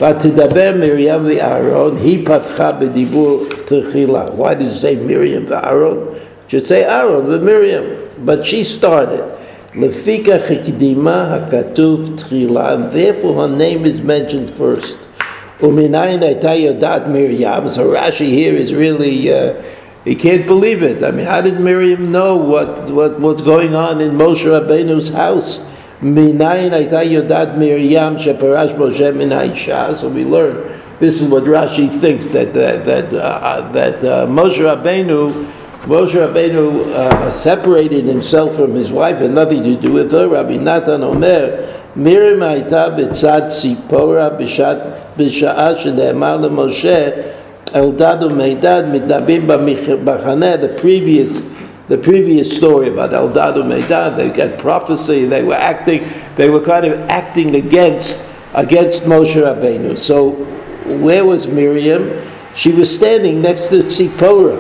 ותדבר 0.01 0.73
מרים 0.77 1.27
ואהרון, 1.27 1.97
היא 1.97 2.27
פתחה 2.27 2.73
בדיבור 2.73 3.45
תחילה. 3.65 4.27
Why 4.37 4.55
did 4.55 4.63
you 4.63 4.71
say 4.71 4.95
Miriam 4.95 5.47
ואהרון? 5.49 5.99
should 6.49 6.67
say 6.67 6.85
Aaron 6.85 7.27
ומרים. 7.27 7.85
But 8.25 8.45
she 8.45 8.65
started. 8.65 9.25
לפיכך 9.75 10.51
הקדימה 10.51 11.35
הכתוב 11.35 12.11
תחילה, 12.17 12.75
and 12.75 12.93
therefore 12.93 13.35
her 13.35 13.49
name 13.49 13.85
is 13.85 14.03
mentioned 14.03 14.51
first. 14.51 14.97
ומניין 15.63 16.23
הייתה 16.23 16.55
יודעת 16.55 17.09
מרים, 17.09 17.67
so 17.67 17.81
Rashi 17.81 18.29
here 18.29 18.55
is 18.55 18.75
really, 18.75 19.33
uh, 19.33 19.53
he 20.05 20.15
can't 20.15 20.47
believe 20.47 20.83
it. 20.83 21.03
I 21.03 21.11
mean, 21.11 21.27
how 21.27 21.41
did 21.41 21.59
Miriam 21.59 22.13
know 22.13 22.37
what, 22.37 22.89
what 22.91 23.19
what's 23.19 23.43
going 23.43 23.75
on 23.75 24.01
in 24.01 24.13
Moshe 24.13 24.45
Rabbeinu's 24.45 25.09
house? 25.09 25.61
מניין 26.03 26.73
הייתה 26.73 27.03
יודעת 27.03 27.49
מרים 27.59 28.19
שפרש 28.19 28.75
משה 28.79 29.13
מן 29.13 29.33
האישה, 29.33 29.89
so 29.95 30.09
we 30.09 30.25
learn, 30.25 30.57
this 31.01 31.21
is 31.21 31.29
what 31.29 31.45
Rashi 31.45 31.89
thinks, 32.01 32.29
that, 32.29 32.53
that, 32.53 32.85
that, 32.85 33.13
uh, 33.15 33.69
that 33.73 34.05
uh, 34.05 34.27
Moshe 34.27 34.59
Rabbeinu, 34.59 35.31
Moshe 35.87 36.13
Rabbeinu 36.13 36.85
uh, 36.93 37.33
separated 37.33 38.05
himself 38.05 38.55
from 38.55 38.75
his 38.75 38.93
wife, 38.93 39.19
had 39.19 39.31
nothing 39.31 39.63
to 39.63 39.77
do 39.77 39.93
with 39.93 40.11
her, 40.13 40.29
Rabbi 40.29 40.59
Natan 40.59 41.03
Omer, 41.03 41.63
מרים 41.97 42.43
הייתה 42.43 42.89
בצד 42.89 43.43
ציפורה 43.47 44.29
בשעה 45.17 45.77
שנאמר 45.77 46.37
למשה 46.37 47.09
Eldad 47.72 48.22
Umeidad 48.22 48.92
Midnabim 48.92 49.48
B'Machane, 49.48 50.60
the 50.60 50.76
previous 50.80 51.42
the 51.88 51.98
previous 51.98 52.56
story 52.56 52.88
about 52.88 53.10
Eldad 53.10 53.56
Umeidad, 53.56 54.16
they 54.16 54.30
got 54.30 54.58
prophecy, 54.58 55.26
they 55.26 55.44
were 55.44 55.56
acting, 55.56 56.08
they 56.38 56.50
were 56.50 56.64
kind 56.64 56.86
of 56.86 56.98
acting 57.10 57.56
against 57.56 58.26
against 58.54 59.04
Moshe 59.04 59.36
Rabbeinu. 59.36 59.98
So 59.98 60.32
where 61.00 61.26
was 61.26 61.48
Miriam? 61.48 62.22
She 62.56 62.72
was 62.72 62.94
standing 62.94 63.42
next 63.42 63.68
to 63.68 63.84
Tzipora, 63.84 64.60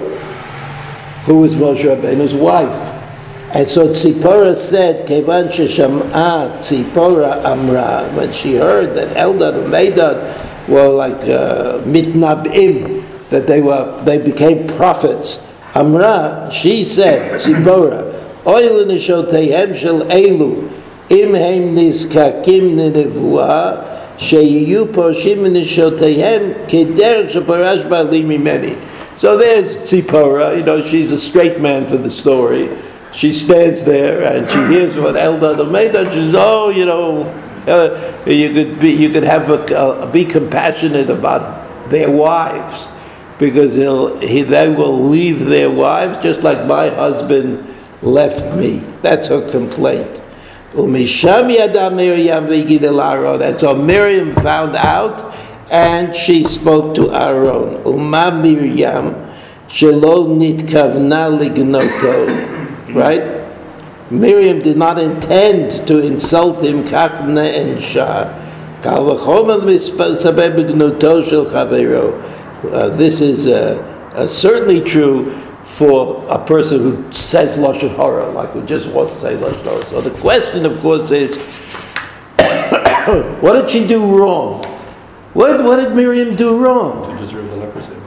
who 1.24 1.40
was 1.40 1.56
Moshe 1.56 1.84
Rabbeinu's 1.84 2.36
wife. 2.36 2.98
And 3.54 3.68
so 3.68 3.90
Tzipora 3.90 4.56
said, 4.56 5.06
Kevan 5.06 5.48
Shesham'a 5.48 6.58
Tzipora 6.58 7.44
Amra, 7.44 8.10
when 8.14 8.32
she 8.32 8.56
heard 8.56 8.96
that 8.96 9.16
Eldad 9.18 9.56
Umeidad 9.56 10.51
were 10.69 10.89
like 10.89 11.23
uh, 11.25 11.81
mitnabim, 11.85 13.29
that 13.31 13.47
they 13.47 13.61
were 13.61 14.01
they 14.05 14.19
became 14.19 14.67
prophets. 14.67 15.43
Amra, 15.75 16.49
she 16.51 16.85
said, 16.85 17.39
Tzipora, 17.39 18.15
Oil 18.47 18.87
neshoteihem 18.87 19.75
shel 19.75 20.03
elu, 20.03 20.71
im 21.11 21.35
heim 21.35 21.75
nizkakim 21.75 22.77
nenevuah, 22.77 23.97
שיהיו 24.19 24.93
פורשים 24.93 25.43
מנשותיהם 25.43 26.53
כדרך 26.69 27.31
שפרש 27.31 27.85
בעלי 27.85 28.23
ממני. 28.23 28.75
So 29.19 29.37
there's 29.37 29.79
Tzipora, 29.79 30.57
you 30.59 30.63
know, 30.63 30.81
she's 30.83 31.13
a 31.13 31.19
straight 31.19 31.61
man 31.61 31.87
for 31.87 31.97
the 31.97 32.11
story. 32.11 32.69
She 33.13 33.33
stands 33.33 33.85
there 33.85 34.23
and 34.25 34.51
she 34.51 34.59
hears 34.67 34.99
what 34.99 35.15
Eldad 35.15 35.71
made, 35.71 35.95
and 35.95 36.13
she 36.13 36.21
says, 36.21 36.35
"Oh, 36.35 36.69
you 36.69 36.85
know, 36.85 37.25
uh, 37.68 38.22
you 38.26 38.52
could 38.52 38.80
be, 38.80 38.92
you 38.92 39.10
could 39.10 39.24
have 39.24 39.50
a, 39.50 39.78
uh, 39.78 40.12
be 40.12 40.26
compassionate 40.26 41.10
about 41.10 41.90
their 41.90 42.10
wives." 42.10 42.88
because 43.42 43.74
he, 43.74 44.44
they 44.44 44.70
will 44.70 45.02
leave 45.02 45.40
their 45.48 45.72
wives 45.72 46.20
just 46.22 46.44
like 46.44 46.68
my 46.68 46.90
husband 46.90 47.68
left 48.04 48.56
me. 48.56 48.78
That's 49.02 49.30
her 49.30 49.42
complaint. 49.50 50.22
That's 50.74 51.24
how 53.64 53.74
Miriam 53.74 54.36
found 54.36 54.76
out, 54.76 55.36
and 55.72 56.16
she 56.16 56.44
spoke 56.44 56.94
to 56.96 57.12
Aaron. 57.12 57.84
Uma 57.84 58.32
Miriam 58.32 59.16
shelo 59.68 60.28
nitkavna 60.38 61.32
lignoto. 61.36 62.94
Right? 62.94 63.41
Miriam 64.12 64.62
did 64.62 64.78
not 64.78 65.00
intend 65.00 65.88
to 65.88 66.06
insult 66.06 66.62
him. 66.62 66.86
And 66.94 67.82
Shah. 67.82 68.38
Uh, 72.64 72.90
this 72.90 73.22
is 73.22 73.48
uh, 73.48 73.82
uh, 74.14 74.28
certainly 74.28 74.82
true 74.82 75.32
for 75.66 76.26
a 76.30 76.46
person 76.46 76.80
who 76.80 77.14
says 77.14 77.58
lashon 77.58 77.96
hara, 77.96 78.30
like 78.32 78.50
who 78.52 78.66
just 78.66 78.88
wants 78.90 79.14
to 79.14 79.20
say 79.20 79.36
lashon 79.36 79.64
hara. 79.64 79.86
So 79.86 80.02
the 80.02 80.12
question, 80.20 80.66
of 80.66 80.80
course, 80.80 81.12
is, 81.12 81.38
what 83.42 83.54
did 83.54 83.72
she 83.72 83.88
do 83.88 84.04
wrong? 84.04 84.64
What, 85.34 85.64
what 85.64 85.78
did 85.78 85.96
Miriam 85.96 86.36
do 86.36 86.58
wrong? 86.58 87.10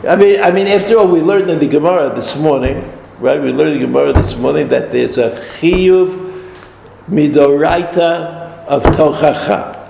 I 0.07 0.17
mean, 0.17 0.41
I 0.41 0.51
mean, 0.51 0.67
after 0.67 0.99
all, 0.99 1.09
we 1.09 1.21
learned 1.21 1.51
in 1.51 1.59
the 1.59 1.67
Gemara 1.67 2.15
this 2.15 2.37
morning, 2.37 2.83
right? 3.25 3.41
We 3.41 3.53
learned 3.53 3.81
in 3.81 3.81
Gemara 3.81 4.13
this 4.13 4.37
morning 4.37 4.69
that 4.69 4.93
there's 4.93 5.17
a 5.17 5.31
chiyuv 5.31 6.53
midoraita 7.09 8.67
of 8.67 8.83
tochacha. 8.83 9.89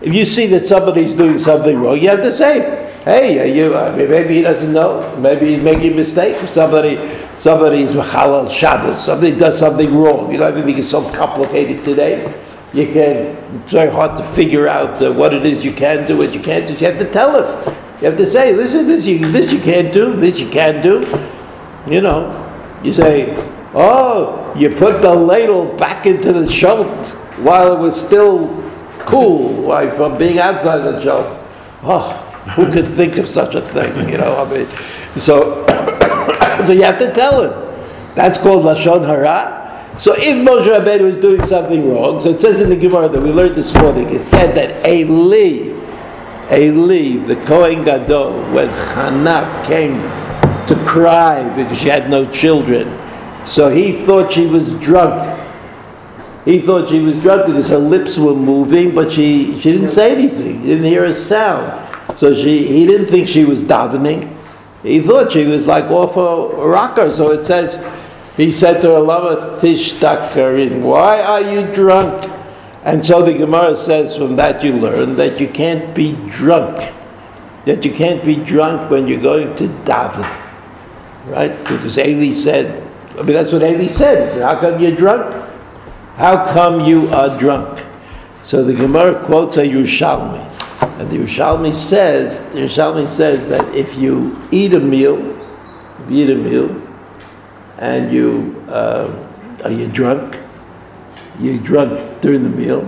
If 0.00 0.12
you 0.12 0.24
see 0.24 0.46
that 0.48 0.66
somebody's 0.66 1.14
doing 1.14 1.38
something 1.38 1.80
wrong, 1.80 2.00
you 2.00 2.08
have 2.08 2.22
to 2.22 2.32
say, 2.32 2.90
hey, 3.04 3.56
you, 3.56 3.72
uh, 3.72 3.94
maybe 3.96 4.34
he 4.34 4.42
doesn't 4.42 4.72
know, 4.72 5.16
maybe 5.18 5.54
he's 5.54 5.62
making 5.62 5.92
a 5.92 5.94
mistake. 5.94 6.34
Somebody, 6.48 6.96
somebody's 7.36 7.92
halal 7.92 8.50
Shabbos, 8.50 9.04
somebody 9.04 9.38
does 9.38 9.56
something 9.56 9.94
wrong. 9.94 10.32
You 10.32 10.38
know, 10.38 10.48
everything 10.48 10.76
is 10.76 10.90
so 10.90 11.08
complicated 11.12 11.84
today. 11.84 12.24
You 12.72 12.86
can, 12.86 13.36
it's 13.60 13.70
very 13.70 13.92
hard 13.92 14.16
to 14.16 14.24
figure 14.24 14.66
out 14.66 15.00
uh, 15.00 15.12
what 15.12 15.34
it 15.34 15.46
is 15.46 15.64
you 15.64 15.72
can 15.72 16.04
do, 16.04 16.18
what 16.18 16.34
you 16.34 16.40
can't 16.40 16.66
do. 16.66 16.72
You 16.72 16.90
have 16.90 16.98
to 16.98 17.12
tell 17.12 17.44
him. 17.44 17.74
You 18.00 18.06
have 18.06 18.16
to 18.16 18.26
say, 18.26 18.56
listen, 18.56 18.88
this 18.88 19.06
you, 19.06 19.30
this 19.30 19.52
you 19.52 19.60
can't 19.60 19.94
do, 19.94 20.16
this 20.16 20.40
you 20.40 20.50
can 20.50 20.82
do. 20.82 21.06
You 21.86 22.00
know, 22.00 22.80
you 22.82 22.92
say, 22.92 23.34
oh, 23.74 24.52
you 24.56 24.74
put 24.74 25.00
the 25.00 25.14
ladle 25.14 25.76
back 25.76 26.06
into 26.06 26.32
the 26.32 26.44
cholent 26.44 27.08
while 27.42 27.76
it 27.76 27.80
was 27.80 27.98
still 28.00 28.48
cool, 29.00 29.50
like 29.62 29.94
from 29.94 30.18
being 30.18 30.38
outside 30.38 30.78
the 30.78 31.00
cholent. 31.00 31.36
Oh, 31.82 32.26
who 32.56 32.70
could 32.70 32.86
think 32.86 33.16
of 33.18 33.28
such 33.28 33.54
a 33.54 33.60
thing? 33.60 34.08
You 34.08 34.18
know, 34.18 34.36
I 34.36 34.50
mean, 34.50 34.66
so 35.18 35.66
so 36.66 36.72
you 36.72 36.82
have 36.82 36.98
to 36.98 37.12
tell 37.12 37.42
him. 37.42 37.70
That's 38.14 38.36
called 38.36 38.64
lashon 38.64 39.06
hara. 39.06 39.58
So 39.98 40.14
if 40.16 40.46
Moshe 40.46 40.64
Rabbeinu 40.64 41.02
was 41.02 41.18
doing 41.18 41.44
something 41.44 41.90
wrong, 41.90 42.20
so 42.20 42.30
it 42.30 42.40
says 42.40 42.60
in 42.60 42.70
the 42.70 42.76
Gemara 42.76 43.08
that 43.08 43.20
we 43.20 43.30
learned 43.30 43.54
this 43.54 43.74
morning, 43.74 44.08
it 44.08 44.26
said 44.26 44.54
that 44.54 44.86
Eli, 44.86 45.76
Eli, 46.50 47.22
the 47.26 47.36
Kohen 47.44 47.84
Gadol, 47.84 48.32
when 48.52 48.70
Hannah 48.70 49.62
came 49.66 50.00
to 50.70 50.84
cry 50.84 51.42
because 51.56 51.78
she 51.78 51.88
had 51.88 52.08
no 52.08 52.24
children, 52.30 52.88
so 53.44 53.68
he 53.68 54.04
thought 54.04 54.32
she 54.32 54.46
was 54.46 54.72
drunk. 54.78 55.38
He 56.44 56.60
thought 56.60 56.88
she 56.88 57.00
was 57.00 57.20
drunk 57.20 57.46
because 57.46 57.68
her 57.68 57.78
lips 57.78 58.16
were 58.16 58.34
moving, 58.34 58.94
but 58.94 59.12
she, 59.12 59.58
she 59.58 59.72
didn't 59.72 59.88
say 59.88 60.12
anything. 60.12 60.60
He 60.60 60.68
didn't 60.68 60.84
hear 60.84 61.04
a 61.04 61.12
sound. 61.12 62.18
So 62.18 62.32
she, 62.34 62.66
he 62.66 62.86
didn't 62.86 63.06
think 63.06 63.28
she 63.28 63.44
was 63.44 63.62
davening. 63.64 64.36
He 64.82 65.00
thought 65.02 65.32
she 65.32 65.44
was 65.44 65.66
like 65.66 65.90
off 65.90 66.16
a 66.16 66.66
rocker. 66.66 67.10
So 67.10 67.30
it 67.32 67.44
says, 67.44 67.84
he 68.36 68.52
said 68.52 68.80
to 68.82 68.88
her, 68.88 69.00
Lama 69.00 69.58
tishtakarin, 69.60 70.82
why 70.82 71.20
are 71.20 71.42
you 71.42 71.72
drunk? 71.74 72.30
And 72.84 73.04
so 73.04 73.22
the 73.22 73.34
Gemara 73.34 73.76
says 73.76 74.16
from 74.16 74.36
that 74.36 74.64
you 74.64 74.72
learn 74.72 75.16
that 75.16 75.38
you 75.40 75.48
can't 75.48 75.94
be 75.94 76.12
drunk. 76.30 76.94
That 77.66 77.84
you 77.84 77.92
can't 77.92 78.24
be 78.24 78.36
drunk 78.36 78.90
when 78.90 79.06
you're 79.06 79.20
going 79.20 79.54
to 79.56 79.68
daven. 79.84 80.49
Right? 81.30 81.56
Because 81.58 81.96
Eli 81.96 82.32
said, 82.32 82.82
I 83.12 83.22
mean, 83.22 83.32
that's 83.32 83.52
what 83.52 83.62
Eli 83.62 83.86
said. 83.86 84.28
Said, 84.30 84.42
How 84.42 84.60
come 84.60 84.80
you're 84.80 84.96
drunk? 84.96 85.48
How 86.16 86.44
come 86.52 86.80
you 86.80 87.08
are 87.08 87.38
drunk? 87.38 87.86
So 88.42 88.64
the 88.64 88.74
Gemara 88.74 89.22
quotes 89.24 89.56
a 89.56 89.62
Yerushalmi. 89.62 90.48
And 90.98 91.10
the 91.10 91.18
Yerushalmi 91.18 91.74
says, 91.74 92.40
the 92.52 92.60
Yerushalmi 92.60 93.06
says 93.06 93.46
that 93.46 93.74
if 93.74 93.96
you 93.96 94.38
eat 94.50 94.74
a 94.74 94.80
meal, 94.80 95.18
if 96.02 96.10
you 96.10 96.24
eat 96.24 96.30
a 96.30 96.34
meal, 96.34 96.82
and 97.78 98.12
you 98.12 98.62
uh, 98.68 99.10
are 99.64 99.70
you 99.70 99.88
drunk, 99.88 100.36
you're 101.38 101.58
drunk 101.58 102.20
during 102.20 102.42
the 102.42 102.50
meal, 102.50 102.82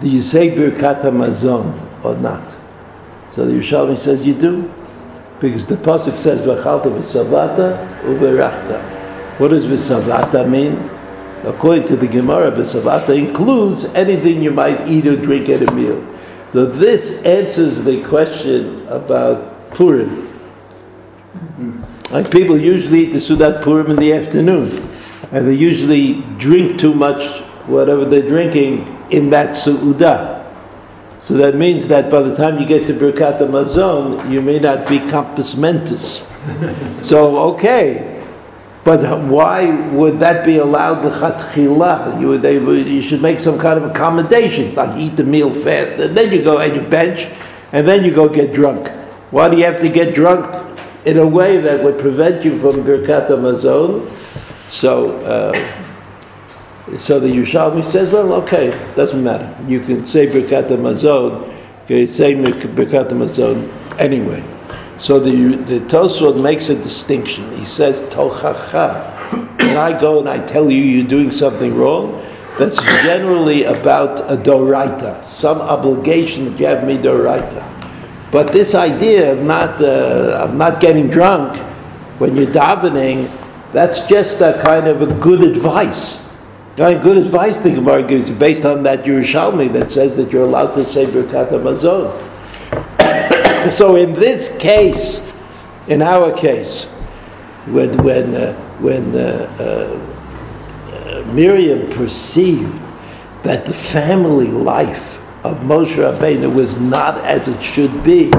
do 0.00 0.08
you 0.08 0.22
say 0.22 0.50
Birkat 0.50 1.02
Hamazon 1.02 2.04
or 2.04 2.16
not? 2.16 2.56
So 3.30 3.46
the 3.46 3.52
Yerushalmi 3.52 3.96
says 3.96 4.26
you 4.26 4.34
do, 4.34 4.72
because 5.40 5.66
the 5.66 5.76
pasuk 5.76 6.16
says 6.16 6.40
V'chalta 6.40 6.84
v'savata 6.84 7.78
u'berachta. 8.02 8.80
What 9.38 9.48
does 9.48 9.64
v'savata 9.64 10.48
mean? 10.48 10.90
According 11.44 11.86
to 11.86 11.96
the 11.96 12.08
Gemara, 12.08 12.50
v'savata 12.50 13.16
includes 13.16 13.84
anything 13.86 14.42
you 14.42 14.50
might 14.50 14.88
eat 14.88 15.06
or 15.06 15.16
drink 15.16 15.48
at 15.48 15.62
a 15.62 15.72
meal. 15.72 16.04
So 16.52 16.66
this 16.66 17.24
answers 17.24 17.84
the 17.84 18.02
question 18.04 18.86
about 18.88 19.70
Purim. 19.70 20.26
Like 22.10 22.30
people 22.30 22.56
usually 22.58 23.04
eat 23.04 23.12
the 23.12 23.18
Sudat 23.18 23.62
Purim 23.62 23.90
in 23.90 23.96
the 23.96 24.14
afternoon, 24.14 24.88
and 25.30 25.46
they 25.46 25.52
usually 25.52 26.22
drink 26.38 26.80
too 26.80 26.94
much, 26.94 27.42
whatever 27.66 28.06
they're 28.06 28.26
drinking, 28.26 28.86
in 29.10 29.28
that 29.30 29.50
Su'udah. 29.50 30.37
So 31.28 31.34
that 31.34 31.56
means 31.56 31.88
that 31.88 32.10
by 32.10 32.22
the 32.22 32.34
time 32.34 32.58
you 32.58 32.64
get 32.64 32.86
to 32.86 32.94
Birkat 32.94 33.40
Hamazon, 33.40 34.32
you 34.32 34.40
may 34.40 34.58
not 34.58 34.88
be 34.88 34.98
compos 34.98 35.58
mentis. 35.58 36.22
so, 37.06 37.50
okay, 37.50 38.24
but 38.82 39.04
why 39.24 39.68
would 39.90 40.20
that 40.20 40.46
be 40.46 40.56
allowed 40.56 41.02
to 41.02 41.10
chatchila? 41.10 42.18
You, 42.18 42.38
they, 42.38 42.54
you 42.54 43.02
should 43.02 43.20
make 43.20 43.38
some 43.38 43.58
kind 43.58 43.78
of 43.78 43.90
accommodation, 43.90 44.74
like 44.74 44.98
eat 44.98 45.16
the 45.16 45.24
meal 45.24 45.52
fast, 45.52 45.92
and 45.92 46.16
then 46.16 46.32
you 46.32 46.42
go 46.42 46.60
and 46.60 46.74
you 46.74 46.80
bench, 46.80 47.28
and 47.72 47.86
then 47.86 48.06
you 48.06 48.14
go 48.14 48.30
get 48.30 48.54
drunk. 48.54 48.88
Why 49.30 49.50
do 49.50 49.58
you 49.58 49.64
have 49.64 49.82
to 49.82 49.90
get 49.90 50.14
drunk 50.14 50.46
in 51.04 51.18
a 51.18 51.26
way 51.26 51.58
that 51.58 51.84
would 51.84 51.98
prevent 51.98 52.42
you 52.42 52.58
from 52.58 52.84
Birkat 52.84 53.28
Hamazon? 53.28 54.08
So, 54.70 55.20
uh, 55.26 55.52
So 56.96 57.20
the 57.20 57.28
Yerushalmi 57.28 57.84
says, 57.84 58.12
well, 58.12 58.32
okay, 58.42 58.70
doesn't 58.94 59.22
matter. 59.22 59.54
You 59.66 59.80
can 59.80 60.06
say 60.06 60.26
Birkat 60.26 60.68
Hamazon, 60.68 61.52
okay, 61.84 62.06
say 62.06 62.34
Birkat 62.34 63.10
Hamazon 63.10 63.70
anyway. 63.98 64.42
So 64.96 65.20
the, 65.20 65.56
the 65.56 65.80
Tosfot 65.80 66.40
makes 66.40 66.70
a 66.70 66.74
distinction. 66.74 67.56
He 67.56 67.64
says, 67.64 68.00
Tochacha. 68.12 69.16
When 69.58 69.76
I 69.76 69.98
go 69.98 70.18
and 70.18 70.28
I 70.28 70.44
tell 70.44 70.70
you 70.70 70.82
you're 70.82 71.06
doing 71.06 71.30
something 71.30 71.76
wrong, 71.76 72.24
that's 72.58 72.82
generally 73.04 73.64
about 73.64 74.18
a 74.20 74.36
doraita, 74.36 75.22
some 75.24 75.60
obligation 75.60 76.46
that 76.46 76.58
you 76.58 76.66
have 76.66 76.84
me 76.84 76.96
doraita. 76.96 77.64
But 78.32 78.52
this 78.52 78.74
idea 78.74 79.32
of 79.32 79.42
not, 79.42 79.80
uh, 79.80 80.44
of 80.44 80.54
not 80.54 80.80
getting 80.80 81.08
drunk 81.08 81.56
when 82.18 82.34
you're 82.34 82.46
davening, 82.46 83.30
that's 83.72 84.06
just 84.08 84.40
a 84.40 84.60
kind 84.62 84.88
of 84.88 85.02
a 85.02 85.14
good 85.20 85.42
advice. 85.42 86.27
Good 86.78 87.16
advice 87.16 87.58
the 87.58 87.72
Gemara 87.72 88.04
gives 88.04 88.30
you 88.30 88.36
based 88.36 88.64
on 88.64 88.84
that 88.84 89.02
Yerushalmi 89.02 89.72
that 89.72 89.90
says 89.90 90.16
that 90.16 90.30
you're 90.30 90.44
allowed 90.44 90.74
to 90.74 90.84
say 90.84 91.06
Birkat 91.06 91.48
Hamazon. 91.48 92.14
so 93.72 93.96
in 93.96 94.12
this 94.12 94.56
case, 94.58 95.28
in 95.88 96.02
our 96.02 96.32
case, 96.32 96.84
when 97.66 98.00
when 98.04 98.32
uh, 98.32 98.52
when 98.78 99.12
uh, 99.16 99.50
uh, 99.58 101.24
Miriam 101.32 101.90
perceived 101.90 102.80
that 103.42 103.66
the 103.66 103.74
family 103.74 104.46
life 104.46 105.18
of 105.44 105.58
Moshe 105.62 105.96
Rabbeinu 105.96 106.54
was 106.54 106.78
not 106.78 107.18
as 107.24 107.48
it 107.48 107.60
should 107.60 108.04
be, 108.04 108.30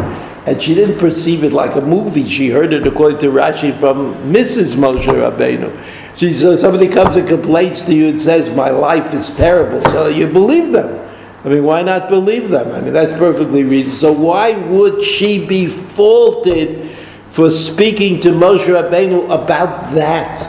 and 0.46 0.64
she 0.64 0.74
didn't 0.74 0.98
perceive 0.98 1.44
it 1.44 1.52
like 1.52 1.76
a 1.76 1.82
movie. 1.82 2.26
She 2.26 2.52
heard 2.52 2.72
it 2.72 2.88
according 2.88 3.20
to 3.20 3.32
Rashi 3.32 3.78
from 3.78 4.16
Mrs. 4.32 4.78
Moshe 4.78 5.08
Rabbeinu. 5.08 5.76
So 6.20 6.58
somebody 6.58 6.90
comes 6.90 7.16
and 7.16 7.26
complains 7.26 7.82
to 7.84 7.94
you 7.94 8.10
and 8.10 8.22
says, 8.22 8.50
"My 8.50 8.72
life 8.72 9.14
is 9.14 9.32
terrible," 9.32 9.80
so 9.90 10.08
you 10.08 10.28
believe 10.28 10.74
them. 10.74 11.00
I 11.46 11.48
mean, 11.48 11.64
why 11.64 11.82
not 11.82 12.10
believe 12.10 12.50
them? 12.50 12.74
I 12.76 12.82
mean, 12.82 12.92
that's 12.92 13.14
perfectly 13.14 13.64
reasonable. 13.64 14.18
So 14.18 14.28
why 14.28 14.58
would 14.68 15.02
she 15.02 15.40
be 15.40 15.68
faulted 15.68 16.84
for 17.30 17.50
speaking 17.50 18.20
to 18.20 18.34
Moshe 18.34 18.68
Rabbeinu 18.68 19.32
about 19.32 19.94
that? 19.94 20.46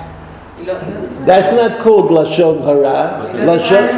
That's 1.24 1.52
not 1.52 1.78
called 1.78 2.11
lashon 2.11 2.64
hara. 2.64 3.22
Lashon. 3.46 3.94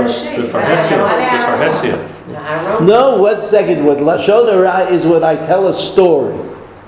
No, 2.86 3.16
one 3.16 3.42
second. 3.42 3.86
What 3.86 3.96
lashon 3.96 4.52
hara 4.52 4.88
is 4.90 5.06
when 5.06 5.24
I 5.24 5.36
tell 5.36 5.68
a 5.68 5.72
story 5.72 6.34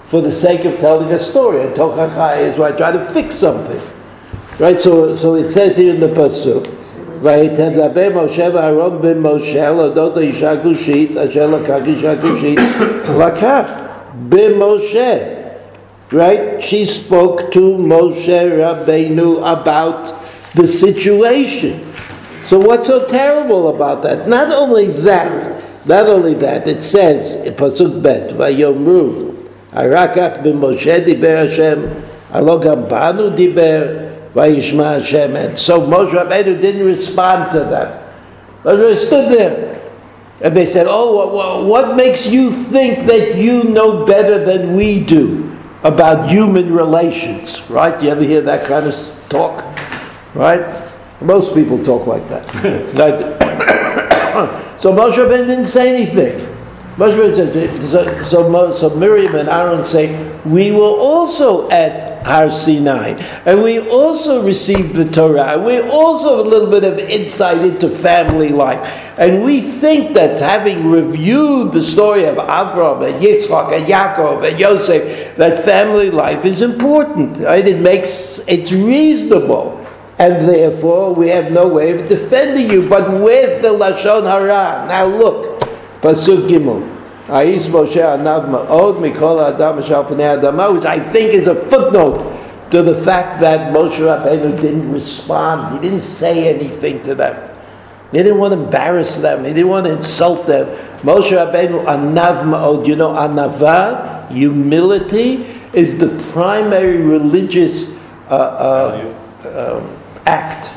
for 0.04 0.20
the 0.20 0.30
sake 0.30 0.66
of 0.66 0.78
telling 0.78 1.10
a 1.10 1.18
story, 1.18 1.62
and 1.62 1.74
tochacha 1.74 2.36
is 2.36 2.58
when 2.58 2.70
I 2.74 2.76
try 2.76 2.92
to 2.92 3.02
fix 3.02 3.34
something. 3.36 3.80
Right. 4.59 4.79
So, 4.79 5.15
so 5.15 5.35
it 5.35 5.51
says 5.51 5.77
here 5.77 5.93
in 5.93 5.99
the 5.99 6.07
pasuk. 6.07 6.79
ויתדבר 7.21 8.09
משה 8.15 8.47
ואהרון 8.53 9.01
בן 9.01 9.17
משה 9.17 9.67
על 9.67 9.79
אודות 9.79 10.17
האישה 10.17 10.51
הגושית 10.51 11.17
אשר 11.17 11.47
לקח 11.47 11.77
אישה 11.85 12.15
גושית 12.15 12.59
לקח 13.19 13.71
במשה 14.29 15.17
right 16.13 16.61
she 16.61 16.85
spoke 16.85 17.51
to 17.51 17.77
Moshe 17.77 18.41
Rabbeinu 18.61 19.37
about 19.43 20.13
the 20.55 20.67
situation 20.67 21.79
so 22.45 22.57
what's 22.57 22.87
so 22.87 23.05
terrible 23.05 23.69
about 23.69 24.01
that 24.03 24.27
not 24.27 24.51
only 24.53 24.87
that 24.87 25.37
not 25.85 26.07
only 26.07 26.33
that 26.33 26.67
it 26.67 26.83
says 26.83 27.35
in 27.45 27.53
Pasuk 27.53 28.01
Bet 28.01 28.33
ויאמרו 28.37 29.09
הrakach 29.73 30.37
במשה 30.43 30.99
דיבר 30.99 31.45
השם 31.45 31.79
הלא 32.31 32.59
גם 32.59 32.87
בנו 32.87 33.29
דיבר 33.29 34.02
Vayishma 34.34 35.00
Hashem. 35.00 35.36
And 35.36 35.58
so 35.58 35.80
Moshe 35.80 36.10
Rabbeinu 36.10 36.60
didn't 36.60 36.84
respond 36.84 37.52
to 37.52 37.60
them. 37.60 38.02
Moshe 38.64 38.96
stood 38.96 39.30
there. 39.30 39.80
And 40.40 40.54
they 40.54 40.66
said, 40.66 40.86
Oh, 40.88 41.64
what 41.64 41.96
makes 41.96 42.26
you 42.26 42.50
think 42.50 43.04
that 43.04 43.36
you 43.36 43.64
know 43.64 44.04
better 44.04 44.44
than 44.44 44.74
we 44.74 45.00
do 45.00 45.56
about 45.84 46.28
human 46.28 46.72
relations? 46.72 47.62
Right? 47.70 48.00
You 48.02 48.10
ever 48.10 48.22
hear 48.22 48.40
that 48.42 48.66
kind 48.66 48.86
of 48.86 49.26
talk? 49.28 49.64
Right? 50.34 50.82
Most 51.20 51.54
people 51.54 51.82
talk 51.82 52.06
like 52.06 52.28
that. 52.28 52.50
so 54.80 54.92
Moshe 54.92 55.12
Rabbeinu 55.12 55.46
didn't 55.46 55.66
say 55.66 55.94
anything. 55.94 56.53
Moshe 56.96 57.34
says, 57.34 57.90
so, 57.90 58.22
so, 58.22 58.72
so 58.72 58.96
Miriam 58.96 59.34
and 59.34 59.48
Aaron 59.48 59.82
say, 59.82 60.14
We 60.44 60.70
were 60.70 60.78
also 60.78 61.68
at 61.70 62.24
Har 62.24 62.50
Sinai. 62.50 63.20
And 63.44 63.64
we 63.64 63.80
also 63.90 64.44
received 64.44 64.94
the 64.94 65.04
Torah. 65.10 65.54
and 65.54 65.64
We 65.64 65.80
also 65.80 66.36
have 66.36 66.46
a 66.46 66.48
little 66.48 66.70
bit 66.70 66.84
of 66.84 66.98
insight 67.00 67.58
into 67.62 67.90
family 67.90 68.50
life. 68.50 69.12
And 69.18 69.42
we 69.42 69.60
think 69.60 70.14
that 70.14 70.38
having 70.38 70.88
reviewed 70.88 71.72
the 71.72 71.82
story 71.82 72.26
of 72.26 72.36
Avram 72.36 73.10
and 73.10 73.20
Yitzchak 73.20 73.72
and 73.72 73.86
Yaakov 73.86 74.48
and 74.48 74.58
Yosef, 74.58 75.36
that 75.36 75.64
family 75.64 76.10
life 76.10 76.44
is 76.44 76.62
important. 76.62 77.38
Right? 77.38 77.66
It 77.66 77.80
makes 77.80 78.38
it's 78.46 78.70
reasonable. 78.70 79.80
And 80.16 80.48
therefore, 80.48 81.12
we 81.12 81.26
have 81.28 81.50
no 81.50 81.66
way 81.66 81.90
of 81.90 82.08
defending 82.08 82.70
you. 82.70 82.88
But 82.88 83.10
where's 83.20 83.60
the 83.62 83.70
Lashon 83.70 84.22
Hara? 84.30 84.86
Now 84.86 85.06
look, 85.06 85.63
Pasuk 86.04 86.46
Gimel. 86.46 86.84
Ais 87.30 87.66
Moshe 87.68 87.96
Anav 87.96 88.50
Ma'od 88.50 89.00
Mikol 89.00 89.40
Adam 89.40 89.78
Adama, 89.78 90.74
which 90.74 90.84
I 90.84 91.00
think 91.00 91.32
is 91.32 91.46
a 91.46 91.54
footnote 91.54 92.20
to 92.70 92.82
the 92.82 92.94
fact 92.94 93.40
that 93.40 93.72
Moshe 93.72 93.96
Rabbeinu 93.96 94.60
didn't 94.60 94.92
respond. 94.92 95.72
He 95.72 95.88
didn't 95.88 96.02
say 96.02 96.54
anything 96.54 97.02
to 97.04 97.14
them. 97.14 97.50
He 98.12 98.18
didn't 98.18 98.36
want 98.36 98.52
to 98.52 98.60
embarrass 98.60 99.16
them. 99.16 99.46
He 99.46 99.54
didn't 99.54 99.70
want 99.70 99.86
to 99.86 99.92
insult 99.92 100.46
them. 100.46 100.66
Moshe 101.00 101.30
Rabbeinu 101.30 101.86
Anav 101.86 102.44
Ma'od. 102.44 102.86
You 102.86 102.96
know, 102.96 103.14
Anava, 103.14 104.30
humility, 104.30 105.46
is 105.72 105.96
the 105.96 106.08
primary 106.32 106.98
religious 106.98 107.98
uh, 108.28 109.14
uh, 109.42 109.80
um, 109.80 109.96
act. 110.26 110.70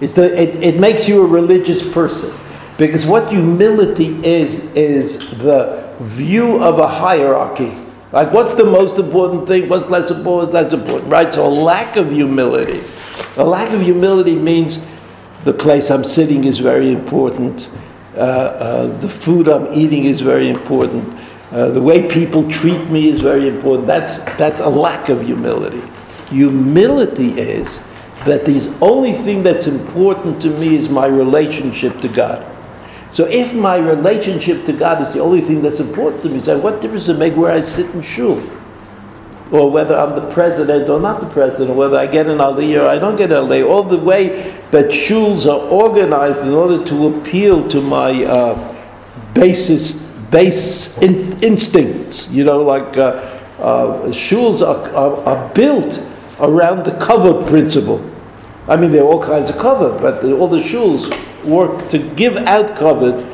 It's 0.00 0.14
the, 0.14 0.34
it, 0.40 0.56
it 0.62 0.80
makes 0.80 1.06
you 1.06 1.22
a 1.22 1.26
religious 1.26 1.86
person. 1.92 2.32
Because 2.80 3.04
what 3.04 3.30
humility 3.30 4.18
is, 4.26 4.64
is 4.72 5.18
the 5.36 5.94
view 6.00 6.64
of 6.64 6.78
a 6.78 6.88
hierarchy. 6.88 7.76
Like, 8.10 8.32
what's 8.32 8.54
the 8.54 8.64
most 8.64 8.96
important 8.96 9.46
thing? 9.46 9.68
What's 9.68 9.84
less 9.90 10.10
important? 10.10 10.54
What's 10.54 10.72
less 10.72 10.72
important, 10.72 11.12
right? 11.12 11.32
So, 11.34 11.46
a 11.46 11.52
lack 11.52 11.96
of 11.96 12.10
humility. 12.10 12.80
A 13.36 13.44
lack 13.44 13.70
of 13.74 13.82
humility 13.82 14.34
means 14.34 14.82
the 15.44 15.52
place 15.52 15.90
I'm 15.90 16.04
sitting 16.04 16.44
is 16.44 16.58
very 16.58 16.90
important. 16.90 17.68
Uh, 18.16 18.20
uh, 18.20 18.86
the 19.00 19.10
food 19.10 19.46
I'm 19.46 19.70
eating 19.74 20.06
is 20.06 20.22
very 20.22 20.48
important. 20.48 21.14
Uh, 21.52 21.68
the 21.68 21.82
way 21.82 22.08
people 22.08 22.50
treat 22.50 22.88
me 22.88 23.10
is 23.10 23.20
very 23.20 23.46
important. 23.46 23.88
That's, 23.88 24.20
that's 24.38 24.62
a 24.62 24.70
lack 24.70 25.10
of 25.10 25.26
humility. 25.26 25.82
Humility 26.30 27.38
is 27.38 27.78
that 28.24 28.46
the 28.46 28.74
only 28.80 29.12
thing 29.12 29.42
that's 29.42 29.66
important 29.66 30.40
to 30.40 30.48
me 30.58 30.76
is 30.76 30.88
my 30.88 31.04
relationship 31.04 32.00
to 32.00 32.08
God. 32.08 32.49
So 33.12 33.26
if 33.26 33.52
my 33.52 33.76
relationship 33.76 34.64
to 34.66 34.72
God 34.72 35.02
is 35.02 35.12
the 35.12 35.20
only 35.20 35.40
thing 35.40 35.62
that's 35.62 35.80
important 35.80 36.22
to 36.22 36.28
me, 36.28 36.38
so 36.38 36.58
what 36.58 36.80
difference 36.80 37.06
does 37.06 37.16
it 37.16 37.18
make 37.18 37.34
where 37.36 37.52
I 37.52 37.60
sit 37.60 37.92
in 37.94 38.02
shul? 38.02 38.40
Or 39.50 39.68
whether 39.68 39.96
I'm 39.96 40.14
the 40.14 40.30
president 40.30 40.88
or 40.88 41.00
not 41.00 41.20
the 41.20 41.28
president, 41.28 41.70
or 41.70 41.74
whether 41.74 41.98
I 41.98 42.06
get 42.06 42.28
an 42.28 42.38
aliyah 42.38 42.84
or 42.84 42.88
I 42.88 43.00
don't 43.00 43.16
get 43.16 43.32
an 43.32 43.38
aliyah, 43.38 43.68
all 43.68 43.82
the 43.82 43.98
way 43.98 44.28
that 44.70 44.86
shuls 44.86 45.44
are 45.44 45.66
organized 45.68 46.42
in 46.42 46.52
order 46.52 46.84
to 46.84 47.08
appeal 47.08 47.68
to 47.70 47.80
my 47.82 48.24
uh, 48.24 48.76
basis, 49.34 49.94
base 50.30 50.96
in, 50.98 51.42
instincts. 51.42 52.30
You 52.30 52.44
know, 52.44 52.62
like 52.62 52.96
uh, 52.96 53.40
uh, 53.58 54.08
shuls 54.10 54.62
are, 54.62 54.88
are, 54.94 55.16
are 55.24 55.54
built 55.54 56.00
around 56.38 56.84
the 56.84 56.92
kavod 56.92 57.48
principle. 57.48 58.09
I 58.70 58.76
mean, 58.76 58.92
there 58.92 59.02
are 59.02 59.06
all 59.06 59.20
kinds 59.20 59.50
of 59.50 59.56
kavod, 59.56 60.00
but 60.00 60.22
all 60.22 60.46
the 60.46 60.58
shuls 60.58 61.10
work 61.44 61.88
to 61.88 61.98
give 61.98 62.36
out 62.36 62.76
kavod 62.76 63.28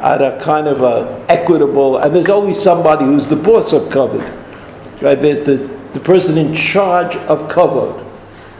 at 0.00 0.20
a 0.20 0.38
kind 0.38 0.68
of 0.68 0.82
a 0.82 1.24
equitable, 1.30 1.96
and 1.96 2.14
there's 2.14 2.28
always 2.28 2.60
somebody 2.60 3.06
who's 3.06 3.26
the 3.26 3.36
boss 3.36 3.72
of 3.72 3.84
kavod. 3.84 4.20
Right? 5.00 5.18
There's 5.18 5.40
the, 5.40 5.56
the 5.94 6.00
person 6.00 6.36
in 6.36 6.54
charge 6.54 7.16
of 7.16 7.48
kavod, 7.50 8.04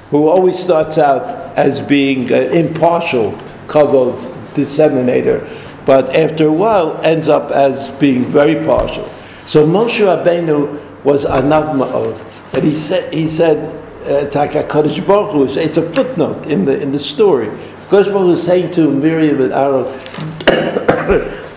who 0.09 0.27
always 0.27 0.59
starts 0.59 0.97
out 0.97 1.23
as 1.59 1.83
being 1.83 2.33
an 2.33 2.51
impartial 2.51 3.33
kavod 3.67 4.19
disseminator, 4.55 5.47
but 5.85 6.17
after 6.17 6.47
a 6.47 6.53
while 6.53 6.97
ends 7.03 7.29
up 7.29 7.51
as 7.51 7.89
being 7.89 8.25
very 8.25 8.65
partial. 8.65 9.05
So 9.45 9.67
Moshe 9.67 10.01
Rabbeinu 10.01 11.05
was 11.05 11.27
anav 11.27 11.75
ma'od, 11.75 12.55
and 12.55 12.65
he 12.65 12.73
said, 12.73 13.13
he 13.13 13.29
said, 13.29 13.82
uh, 14.05 15.05
Baruch 15.07 15.31
Hu, 15.33 15.45
it's 15.45 15.77
a 15.77 15.93
footnote 15.93 16.47
in 16.47 16.65
the, 16.65 16.81
in 16.81 16.93
the 16.93 16.99
story. 16.99 17.47
Koshma 17.89 18.27
was 18.27 18.43
saying 18.43 18.73
to 18.73 18.91
Miriam 18.91 19.41
and 19.41 19.53
Aaron, 19.53 19.85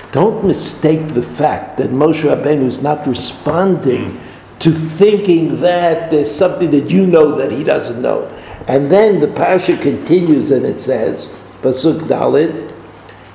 don't 0.12 0.46
mistake 0.46 1.08
the 1.10 1.24
fact 1.24 1.78
that 1.78 1.92
Moshe 1.92 2.24
Rabbeinu 2.24 2.66
is 2.66 2.82
not 2.82 3.06
responding 3.08 4.20
to 4.60 4.72
thinking 4.72 5.60
that 5.62 6.12
there's 6.12 6.34
something 6.34 6.72
that 6.72 6.90
you 6.90 7.06
know 7.06 7.36
that 7.38 7.52
he 7.52 7.64
doesn't 7.64 8.02
know. 8.02 8.28
And 8.68 8.92
then 8.92 9.20
the 9.20 9.28
parasha 9.28 9.78
continues 9.78 10.52
and 10.52 10.66
it 10.66 10.80
says, 10.80 11.28
Pasuk 11.62 12.02
Dalit, 12.02 12.74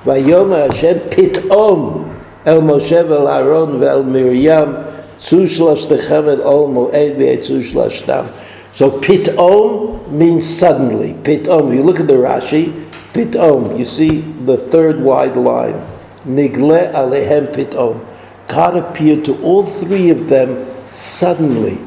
Vayomer 0.03 0.67
Hashem 0.67 1.09
Pitom 1.09 2.11
El 2.45 2.61
Moshe 2.61 3.07
Vel 3.07 3.27
Aaron 3.27 3.79
Vel 3.79 4.03
Miriam 4.03 4.83
Tzu 5.19 5.43
Shloshtechem 5.43 6.37
Et 6.37 6.43
Ol 6.43 6.69
Moed 6.69 7.15
V'Etzu 7.15 7.61
Shloshtam. 7.61 8.33
So 8.73 8.89
Pitom 8.99 10.09
means 10.09 10.47
suddenly. 10.47 11.13
Pitom, 11.13 11.75
you 11.75 11.83
look 11.83 11.99
at 11.99 12.07
the 12.07 12.13
Rashi, 12.13 12.87
Pitom, 13.13 13.77
you 13.77 13.83
see 13.85 14.21
the 14.21 14.55
third 14.57 15.01
wide 15.01 15.35
line. 15.35 15.85
Nigle 16.25 16.91
Alehem 16.93 17.53
Pitom. 17.53 18.05
God 18.47 18.77
appeared 18.77 19.25
to 19.25 19.41
all 19.43 19.65
three 19.65 20.09
of 20.09 20.29
them 20.29 20.65
suddenly. 20.89 21.77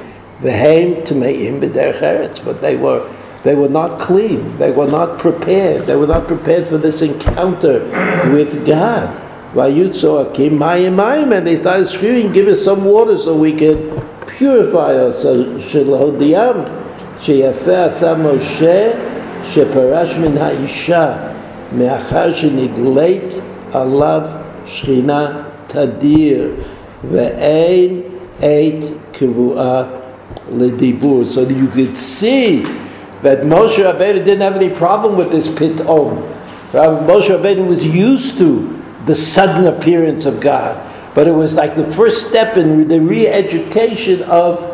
Vehem 0.41 1.07
Tmeim 1.07 1.61
B'derech 1.61 2.01
Eretz, 2.01 2.45
but 2.45 2.61
they 2.61 2.77
were 2.77 3.09
they 3.45 3.55
were 3.55 3.69
not 3.69 4.01
clean. 4.01 4.57
They 4.57 4.73
were 4.73 4.87
not 4.87 5.19
prepared. 5.19 5.87
They 5.87 5.97
were 5.97 6.07
not 6.07 6.27
prepared 6.27 6.67
for 6.67 6.79
this 6.79 7.03
encounter 7.03 7.81
with 8.33 8.67
God. 8.67 9.21
And 9.55 11.47
they 11.47 11.57
started 11.57 11.89
screaming, 11.89 12.33
"Give 12.33 12.49
us 12.49 12.65
some 12.65 12.85
water 12.87 13.19
so 13.19 13.37
we 13.37 13.53
can 13.53 14.03
purify 14.27 14.97
ourselves." 14.99 15.65
Shelahodiam, 15.65 16.69
sheyafe 17.19 17.87
asa 17.89 18.15
Moshe, 18.17 18.97
sheparash 19.43 20.19
min 20.21 20.37
haisha, 20.37 21.33
me'achar 21.73 22.33
alav 23.73 24.41
shchina 24.65 25.45
tadir, 25.69 26.57
ve'ein 27.07 28.05
eit 28.41 28.93
kivua 29.13 29.89
ledibur. 30.51 31.27
So 31.27 31.43
you 31.43 31.69
could 31.69 31.97
see 31.97 32.65
that 33.23 33.43
Moshe 33.43 33.79
Rabbeinu 33.79 34.25
didn't 34.25 34.41
have 34.41 34.57
any 34.57 34.71
problem 34.71 35.17
with 35.17 35.31
this 35.33 35.49
pitom. 35.49 36.23
Moshe 36.73 37.31
Rabbeinu 37.31 37.67
was 37.67 37.87
used 37.87 38.39
to 38.39 38.83
the 39.07 39.15
sudden 39.15 39.67
appearance 39.67 40.27
of 40.27 40.41
God, 40.41 40.77
but 41.15 41.27
it 41.27 41.33
was 41.33 41.55
like 41.55 41.75
the 41.77 41.91
first 41.93 42.29
step 42.29 42.57
in 42.57 42.89
the 42.89 43.01
re-education 43.01 44.23
of 44.23 44.71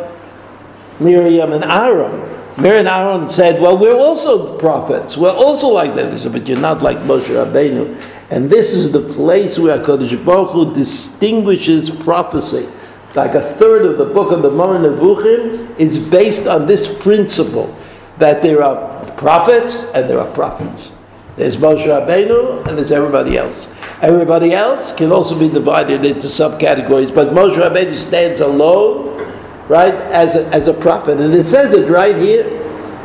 Miriam 0.98 1.52
and 1.52 1.64
Aaron. 1.64 2.28
Miriam 2.56 2.86
and 2.86 2.88
Aaron 2.88 3.28
said, 3.28 3.60
"Well, 3.60 3.78
we're 3.78 3.96
also 3.96 4.58
prophets. 4.58 5.16
We're 5.16 5.30
also 5.30 5.68
like 5.68 5.94
that." 5.96 6.18
Said, 6.18 6.32
"But 6.32 6.48
you're 6.48 6.58
not 6.58 6.82
like 6.82 6.98
Moshe 7.04 7.28
Rabbeinu." 7.28 7.96
And 8.30 8.48
this 8.48 8.72
is 8.72 8.92
the 8.92 9.00
place 9.00 9.58
where 9.58 9.78
Hakadosh 9.78 10.24
Baruch 10.24 10.50
Hu 10.50 10.70
distinguishes 10.70 11.90
prophecy. 11.90 12.68
Like 13.14 13.34
a 13.34 13.40
third 13.40 13.84
of 13.84 13.98
the 13.98 14.04
book 14.04 14.30
of 14.30 14.42
the 14.42 14.50
Moreh 14.50 14.78
Nevuchim 14.78 15.78
is 15.78 15.98
based 15.98 16.46
on 16.46 16.66
this 16.66 16.88
principle 16.88 17.74
that 18.18 18.40
there 18.40 18.62
are 18.62 19.02
prophets 19.16 19.84
and 19.94 20.08
there 20.08 20.20
are 20.20 20.30
prophets. 20.32 20.92
There's 21.36 21.56
Moshe 21.56 21.86
Rabbeinu 21.86 22.66
and 22.68 22.78
there's 22.78 22.92
everybody 22.92 23.36
else. 23.36 23.68
Everybody 24.02 24.54
else 24.54 24.92
can 24.92 25.12
also 25.12 25.38
be 25.38 25.48
divided 25.48 26.04
into 26.04 26.26
subcategories, 26.26 27.14
but 27.14 27.28
Moshe 27.28 27.56
Rabbeinu 27.56 27.94
stands 27.94 28.40
alone, 28.40 29.28
right, 29.68 29.94
as 29.94 30.36
a, 30.36 30.46
as 30.48 30.68
a 30.68 30.74
prophet. 30.74 31.20
And 31.20 31.34
it 31.34 31.46
says 31.46 31.74
it 31.74 31.90
right 31.90 32.16
here, 32.16 32.48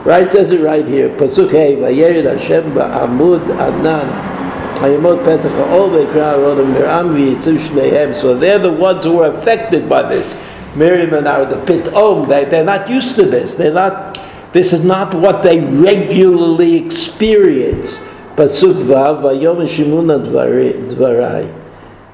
right? 0.06 0.32
Says 0.32 0.52
it 0.52 0.62
right 0.62 0.86
here. 0.86 1.10
Pasuk 1.10 1.52
Hey, 1.52 1.76
Vayerid 1.76 2.26
Hashem 2.26 2.72
ba'amud 2.72 3.50
anan. 3.60 4.36
So 8.14 8.38
they're 8.38 8.60
the 8.60 8.72
ones 8.72 9.04
who 9.06 9.22
are 9.22 9.32
affected 9.32 9.88
by 9.88 10.04
this. 10.04 10.36
Miriam 10.76 11.14
and 11.14 11.28
Aaron, 11.28 11.50
the 11.50 11.56
pitom, 11.56 12.28
they, 12.28 12.44
they're 12.44 12.66
not 12.66 12.90
used 12.90 13.16
to 13.16 13.24
this. 13.24 13.54
They're 13.56 13.74
not 13.74 14.16
this 14.56 14.72
is 14.72 14.86
not 14.86 15.14
what 15.14 15.44
they 15.44 15.60
regularly 15.60 16.78
experience. 16.78 18.00
Vav, 18.36 19.22
Vayom 19.22 19.66
Shimuna 19.66 20.20
Dvarai. 20.26 21.62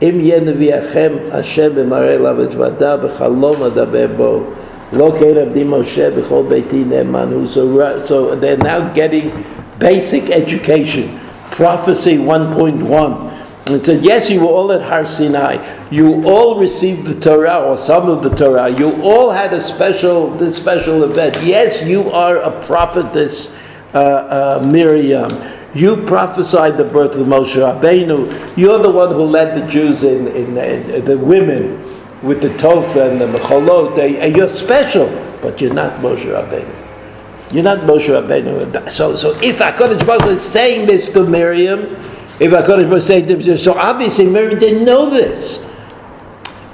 Im 0.02 0.20
Yenevi 0.20 0.72
Achem 0.72 1.32
Hashem 1.32 1.74
B'marei 1.74 2.18
Lavet 2.20 2.54
Vada 2.54 2.98
B'chalom 2.98 3.72
Adaber 3.72 4.18
Bo. 4.18 4.56
Lo 4.92 5.12
Abdi 5.12 5.64
Moshe 5.64 6.12
B'chol 6.12 6.48
Beiti 6.48 6.86
Ne'emanu. 6.86 7.48
So, 7.48 8.06
so 8.06 8.36
they're 8.36 8.58
now 8.58 8.92
getting 8.94 9.32
basic 9.80 10.30
education. 10.30 11.20
Prophecy 11.52 12.18
1.1. 12.18 13.32
It 13.68 13.86
said, 13.86 14.04
yes, 14.04 14.30
you 14.30 14.42
were 14.42 14.48
all 14.48 14.72
at 14.72 14.82
Har 14.82 15.06
Sinai. 15.06 15.64
You 15.92 16.24
all 16.28 16.60
received 16.60 17.06
the 17.06 17.20
Torah, 17.20 17.62
or 17.62 17.78
some 17.78 18.10
of 18.10 18.24
the 18.24 18.30
Torah. 18.30 18.70
You 18.70 19.02
all 19.04 19.32
had 19.32 19.54
a 19.54 19.62
special, 19.62 20.32
this 20.32 20.58
special 20.58 21.04
event. 21.04 21.38
Yes, 21.44 21.84
you 21.84 22.10
are 22.12 22.38
a 22.38 22.52
prophetess, 22.66 23.56
uh, 23.94 23.98
uh, 24.62 24.68
Miriam. 24.68 25.30
You 25.74 25.96
prophesied 26.06 26.78
the 26.78 26.84
birth 26.84 27.16
of 27.16 27.28
Moshe 27.28 27.56
Rabbeinu. 27.56 28.58
You're 28.58 28.80
the 28.80 28.92
one 28.92 29.10
who 29.10 29.24
led 29.24 29.62
the 29.62 29.66
Jews 29.72 30.04
in, 30.04 30.28
in, 30.28 30.58
in 30.58 31.06
the 31.06 31.18
women 31.18 31.82
with 32.22 32.42
the 32.42 32.50
tofa 32.58 33.10
and 33.10 33.22
the 33.22 33.28
mecholot. 33.28 33.98
And 33.98 34.36
you're 34.36 34.50
special, 34.50 35.08
but 35.42 35.62
you're 35.62 35.74
not 35.74 36.00
Moshe 36.00 36.26
Rabbeinu. 36.26 37.54
You're 37.54 37.64
not 37.64 37.80
Moshe 37.80 38.08
Rabbeinu. 38.08 38.92
So, 38.92 39.16
so 39.16 39.32
if 39.42 39.60
HaKadosh 39.60 40.06
Baruch 40.06 40.26
is 40.26 40.42
saying 40.42 40.88
this 40.88 41.10
to 41.10 41.26
Miriam, 41.26 41.80
if 42.40 42.52
HaKadosh 42.52 42.90
Baruch 42.90 43.02
say 43.02 43.22
to 43.22 43.38
him, 43.38 43.58
so 43.58 43.74
obviously 43.74 44.26
Miriam 44.26 44.60
didn't 44.60 44.84
know 44.84 45.10
this. 45.10 45.66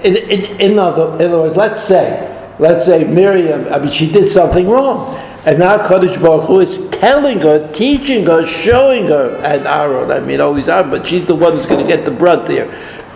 In, 0.03 0.15
in, 0.15 0.61
in, 0.61 0.79
other, 0.79 1.15
in 1.23 1.29
other 1.31 1.39
words, 1.39 1.55
let's 1.55 1.83
say, 1.83 2.55
let's 2.57 2.85
say 2.85 3.03
Miriam, 3.03 3.71
I 3.71 3.77
mean, 3.77 3.91
she 3.91 4.11
did 4.11 4.29
something 4.29 4.67
wrong. 4.67 5.15
And 5.47 5.59
now 5.59 5.77
Kadosh 5.77 6.21
Baruch 6.21 6.43
Hu 6.43 6.59
is 6.59 6.89
telling 6.89 7.39
her, 7.39 7.71
teaching 7.71 8.25
her, 8.25 8.45
showing 8.45 9.07
her, 9.07 9.37
and 9.37 9.65
Aaron, 9.65 10.11
I 10.11 10.19
mean, 10.19 10.41
always 10.41 10.67
Aaron, 10.67 10.89
but 10.89 11.07
she's 11.07 11.25
the 11.25 11.35
one 11.35 11.53
who's 11.53 11.65
going 11.65 11.79
to 11.79 11.87
get 11.87 12.03
the 12.03 12.11
brunt 12.11 12.45
there. 12.47 12.69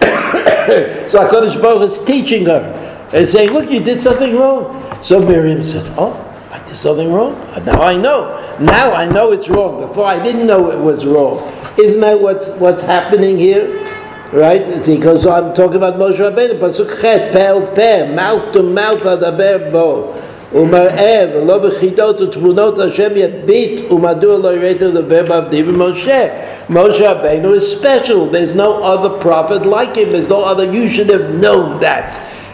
so 1.11 1.27
Kadosh 1.27 1.61
Baruch 1.61 1.79
Hu 1.79 1.83
is 1.83 1.99
teaching 2.05 2.45
her 2.45 3.09
and 3.11 3.27
saying, 3.27 3.51
look, 3.51 3.69
you 3.69 3.83
did 3.83 3.99
something 3.99 4.33
wrong. 4.33 4.81
So 5.03 5.19
Miriam 5.19 5.61
said, 5.61 5.93
oh, 5.97 6.13
I 6.51 6.59
did 6.59 6.77
something 6.77 7.11
wrong? 7.11 7.33
Now 7.65 7.81
I 7.81 7.97
know. 7.97 8.57
Now 8.61 8.93
I 8.93 9.09
know 9.09 9.33
it's 9.33 9.49
wrong. 9.49 9.85
Before 9.85 10.05
I 10.05 10.23
didn't 10.23 10.47
know 10.47 10.71
it 10.71 10.79
was 10.79 11.05
wrong. 11.05 11.39
Isn't 11.77 11.99
that 11.99 12.21
what's, 12.21 12.49
what's 12.59 12.81
happening 12.81 13.37
here? 13.37 13.85
Right? 14.31 14.87
He 14.87 14.97
goes 14.97 15.25
on 15.25 15.53
talking 15.53 15.75
about 15.75 15.95
Moshe 15.95 16.15
Rabbeinu, 16.15 16.61
Pasuk 16.61 17.01
Chet, 17.01 17.33
Pel 17.33 17.75
Peh, 17.75 18.15
mouth 18.15 18.53
to 18.53 18.63
mouth 18.63 19.01
adaber 19.01 19.69
bo. 19.69 20.30
ומראה 20.54 21.26
ולא 21.34 21.58
בחידות 21.58 22.20
ותמונות 22.20 22.78
השם 22.78 23.16
ידביט 23.16 23.92
ומדוע 23.92 24.38
לא 24.38 24.54
יראית 24.54 24.82
לדבר 24.82 25.22
בעבדי 25.28 25.62
ומשה. 25.66 26.26
Moshe 26.68 27.00
Rabbeinu 27.00 27.54
is 27.54 27.70
special. 27.70 28.26
There's 28.26 28.54
no 28.54 28.82
other 28.82 29.08
prophet 29.08 29.64
like 29.66 29.96
him. 29.96 30.10
There's 30.10 30.28
no 30.28 30.44
other. 30.44 30.64
You 30.64 30.88
should 30.88 31.08
have 31.10 31.34
known 31.34 31.80
that 31.80 32.10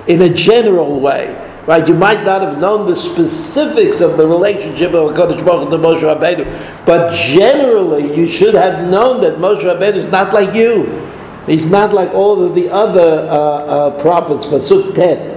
in 0.07 0.21
a 0.21 0.29
general 0.29 1.01
way. 1.01 1.35
Right? 1.67 1.87
You 1.87 1.95
might 1.95 2.25
not 2.25 2.43
have 2.43 2.59
known 2.59 2.87
the 2.87 2.97
specifics 2.97 4.01
of 4.01 4.17
the 4.17 4.27
relationship 4.27 4.93
of 4.93 5.15
HaKadosh 5.15 5.45
Baruch 5.47 5.71
to 5.71 5.79
Moshe 5.79 6.03
Rabbeinu, 6.03 6.45
but 6.85 7.15
generally 7.15 8.15
you 8.15 8.29
should 8.29 8.55
have 8.55 8.89
known 8.91 9.21
that 9.21 9.37
Moshe 9.37 9.63
Rabbeinu 9.63 9.95
is 9.95 10.09
not 10.09 10.35
like 10.35 10.55
you. 10.55 11.09
He's 11.47 11.69
not 11.69 11.95
like 11.95 12.13
all 12.13 12.45
of 12.45 12.55
the 12.55 12.69
other 12.69 13.01
uh, 13.01 13.35
uh, 13.35 14.03
prophets. 14.03 14.45
Pasuk 14.45 14.95
Tet. 14.95 15.36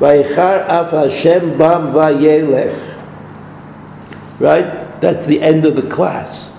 Vayichar 0.00 0.68
af 0.68 0.90
Hashem 0.90 1.58
bam 1.58 1.92
vayelech. 1.92 2.74
Right? 4.38 5.00
That's 5.00 5.26
the 5.26 5.40
end 5.40 5.64
of 5.64 5.76
the 5.76 5.88
class. 5.88 6.52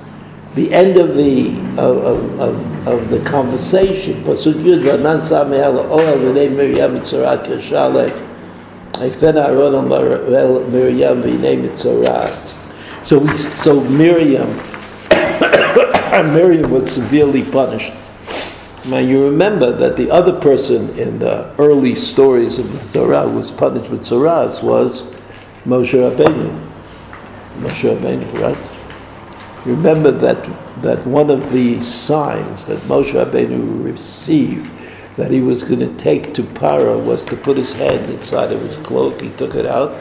The 0.56 0.74
end 0.74 0.98
of 0.98 1.16
the 1.16 1.50
of, 1.78 2.40
of, 2.40 2.88
of, 2.88 3.10
the 3.10 3.20
conversation. 3.30 4.24
Pasuk 4.24 4.54
Yud 4.54 4.84
v'anan 4.84 5.20
sameh 5.20 5.68
oel 5.68 6.18
v'nei 6.20 6.56
Miriam 6.56 7.00
tzorat 7.02 7.46
kashalech. 7.46 8.22
So 8.98 9.04
we, 13.20 13.34
so 13.34 13.82
Miriam, 13.90 14.48
Miriam 16.34 16.72
was 16.72 16.94
severely 16.94 17.44
punished. 17.44 17.92
Now 18.88 19.00
you 19.00 19.26
remember 19.26 19.72
that 19.72 19.98
the 19.98 20.12
other 20.12 20.40
person 20.40 20.96
in 21.00 21.18
the 21.18 21.52
early 21.58 21.96
stories 21.96 22.60
of 22.60 22.72
the 22.72 23.00
Torah 23.00 23.24
who 23.24 23.38
was 23.38 23.52
punished 23.52 23.90
with 23.90 24.02
tzoras 24.02 24.62
was 24.62 25.02
Moshe 25.66 25.94
Rabbeinu. 25.94 26.70
Moshe 27.58 27.98
Rabbeinu, 27.98 28.32
right? 28.40 29.66
Remember 29.66 30.12
that 30.12 30.48
that 30.84 31.04
one 31.08 31.32
of 31.32 31.52
the 31.52 31.82
signs 31.82 32.68
that 32.68 32.78
Moshe 32.82 33.14
Rabbeinu 33.14 33.84
received 33.84 34.72
that 35.18 35.32
he 35.32 35.42
was 35.42 35.64
going 35.64 35.80
to 35.80 35.96
take 35.96 36.36
to 36.36 36.44
Paro 36.44 37.04
was 37.04 37.26
to 37.26 37.36
put 37.36 37.58
his 37.58 37.74
hand 37.74 38.12
inside 38.12 38.52
of 38.52 38.62
his 38.62 38.78
cloak. 38.78 39.20
He 39.20 39.32
took 39.32 39.56
it 39.56 39.66
out, 39.66 39.94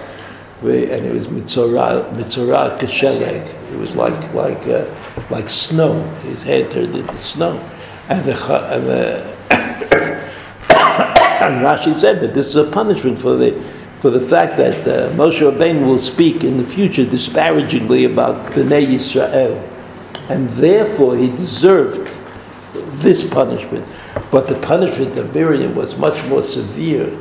and 0.61 1.07
it 1.07 1.15
was 1.15 1.29
mitzorah 1.29 2.79
kashelek. 2.79 3.73
It 3.73 3.79
was 3.79 3.97
like 3.97 4.35
like 4.35 4.67
uh, 4.67 4.85
like 5.31 5.49
snow. 5.49 6.03
His 6.25 6.43
head 6.43 6.71
turned 6.71 6.95
into 6.95 7.17
snow, 7.17 7.59
and 8.09 8.25
the 8.25 8.35
and 8.73 8.87
the 8.87 9.37
and 11.41 11.65
Rashi 11.65 11.99
said 11.99 12.21
that 12.21 12.35
this 12.35 12.49
is 12.49 12.57
a 12.57 12.65
punishment 12.65 13.19
for 13.19 13.37
the 13.37 13.61
for 14.01 14.11
the 14.11 14.21
fact 14.21 14.59
that 14.59 14.87
uh, 14.87 15.11
Moshe 15.15 15.41
Rabbeinu 15.41 15.87
will 15.87 15.99
speak 15.99 16.45
in 16.45 16.59
the 16.59 16.65
future 16.65 17.07
disparagingly 17.07 18.05
about 18.05 18.53
Bnei 18.53 18.87
Yisrael. 18.87 19.71
and 20.29 20.49
therefore 20.51 21.17
he 21.17 21.29
deserved 21.29 22.11
this 23.03 23.29
punishment. 23.29 23.87
But 24.31 24.49
the 24.49 24.57
punishment 24.57 25.17
of 25.17 25.35
Miriam 25.35 25.75
was 25.75 25.97
much 25.97 26.23
more 26.27 26.43
severe, 26.43 27.19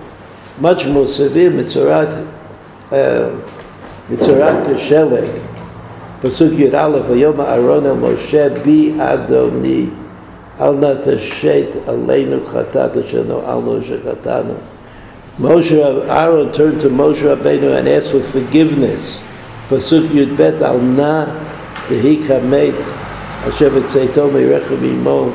much 0.59 0.85
more 0.85 1.07
severe. 1.07 1.51
Mitzorat, 1.51 2.27
uh, 2.91 3.41
Mitzorat 4.09 4.65
Kesheleg, 4.65 5.39
Pasuk 6.21 6.55
Yud 6.55 6.73
Aleph, 6.73 7.05
Vayom 7.05 7.39
Aaron 7.39 7.85
el 7.85 7.97
Moshe 7.97 8.63
bi 8.63 8.91
Adoni, 8.97 10.02
al 10.58 10.74
na 10.74 10.94
tashet 10.94 11.72
aleinu 11.86 12.40
chatat 12.40 12.94
asheno 12.94 13.46
al 13.46 13.62
Moshe 13.62 13.98
chatanu. 13.98 14.58
Moshe, 15.38 16.08
Aaron 16.08 16.52
turned 16.52 16.80
to 16.80 16.88
Moshe 16.88 17.22
Rabbeinu 17.22 17.78
and 17.78 17.88
asked 17.88 18.10
for 18.10 18.20
forgiveness. 18.20 19.22
Pasuk 19.68 20.08
Yud 20.08 20.36
Bet 20.36 20.62
al 20.62 20.78
na 20.78 21.26
dehi 21.88 22.22
kamet, 22.22 22.78
asher 23.46 23.70
v'tzeito 23.70 24.30
meirechem 24.30 24.82
imo, 24.82 25.32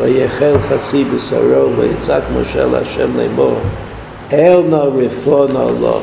ויחל 0.00 0.58
חסי 0.58 1.04
בשרו, 1.04 1.76
ויצעק 1.76 2.22
משה 2.40 2.66
להשם 2.66 3.16
לאמור, 3.16 3.58
אל 4.32 4.62
נא 4.68 4.76
רפונו 4.76 5.70
לו, 5.80 6.00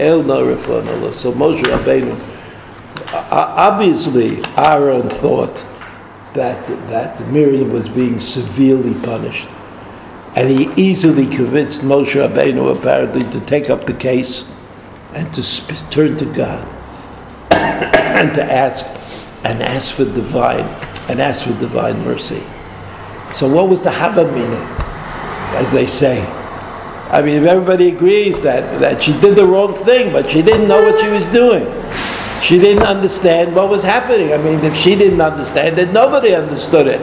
אל 0.00 0.20
נא 0.26 0.32
רפונו 0.32 0.90
לו. 1.00 1.08
So 1.12 1.32
Moshe 1.32 1.62
Rabbeinu, 1.62 2.14
obviously 3.30 4.42
Aaron 4.56 5.08
thought 5.08 5.64
that, 6.33 6.65
that 6.89 7.27
Miriam 7.27 7.71
was 7.71 7.89
being 7.89 8.19
severely 8.19 8.93
punished. 9.01 9.47
And 10.35 10.49
he 10.49 10.71
easily 10.75 11.27
convinced 11.27 11.83
Moshe 11.83 12.15
Rabbeinu 12.15 12.75
apparently 12.75 13.23
to 13.29 13.39
take 13.39 13.69
up 13.69 13.85
the 13.85 13.93
case 13.93 14.45
and 15.13 15.31
to 15.35 15.43
sp- 15.45 15.77
turn 15.91 16.17
to 16.17 16.25
God 16.25 16.65
and 17.51 18.33
to 18.33 18.43
ask 18.43 18.85
and 19.43 19.61
ask 19.61 19.93
for 19.93 20.05
divine 20.05 20.65
and 21.09 21.19
ask 21.19 21.45
for 21.45 21.53
divine 21.59 22.03
mercy. 22.03 22.41
So 23.33 23.47
what 23.47 23.69
was 23.69 23.81
the 23.81 23.91
hava 23.91 24.21
amina, 24.27 24.63
as 25.55 25.71
they 25.71 25.85
say? 25.85 26.25
I 27.11 27.21
mean, 27.21 27.43
if 27.43 27.47
everybody 27.47 27.89
agrees 27.89 28.39
that, 28.41 28.79
that 28.79 29.03
she 29.03 29.11
did 29.19 29.35
the 29.35 29.45
wrong 29.45 29.75
thing, 29.75 30.11
but 30.11 30.31
she 30.31 30.41
didn't 30.41 30.67
know 30.67 30.81
what 30.81 30.99
she 30.99 31.09
was 31.09 31.23
doing. 31.25 31.65
She 32.43 32.59
didn't 32.59 32.83
understand 32.83 33.55
what 33.55 33.69
was 33.69 33.83
happening. 33.83 34.33
I 34.33 34.37
mean, 34.37 34.59
if 34.65 34.75
she 34.75 34.95
didn't 34.95 35.21
understand 35.21 35.79
it, 35.79 35.93
nobody 35.93 36.35
understood 36.35 36.87
it. 36.87 36.99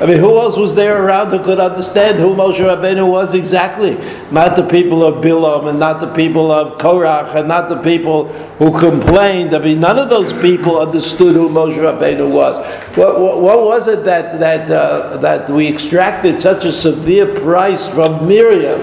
I 0.00 0.06
mean, 0.06 0.16
who 0.16 0.38
else 0.38 0.56
was 0.56 0.74
there 0.74 1.04
around 1.04 1.30
who 1.30 1.44
could 1.44 1.60
understand 1.60 2.18
who 2.18 2.34
Moshe 2.34 2.56
Rabbeinu 2.56 3.06
was 3.06 3.34
exactly? 3.34 3.98
Not 4.32 4.56
the 4.56 4.66
people 4.66 5.04
of 5.04 5.22
Bilam, 5.22 5.68
and 5.68 5.78
not 5.78 6.00
the 6.00 6.10
people 6.14 6.50
of 6.50 6.78
Korach, 6.78 7.34
and 7.34 7.48
not 7.48 7.68
the 7.68 7.82
people 7.82 8.28
who 8.58 8.76
complained. 8.76 9.54
I 9.54 9.58
mean, 9.58 9.78
none 9.78 9.98
of 9.98 10.08
those 10.08 10.32
people 10.40 10.80
understood 10.80 11.34
who 11.34 11.50
Moshe 11.50 11.76
Rabbeinu 11.76 12.32
was. 12.32 12.56
What, 12.96 13.20
what, 13.20 13.42
what 13.42 13.64
was 13.64 13.88
it 13.88 14.04
that, 14.04 14.40
that, 14.40 14.70
uh, 14.70 15.18
that 15.18 15.50
we 15.50 15.68
extracted 15.68 16.40
such 16.40 16.64
a 16.64 16.72
severe 16.72 17.26
price 17.40 17.86
from 17.86 18.26
Miriam 18.26 18.82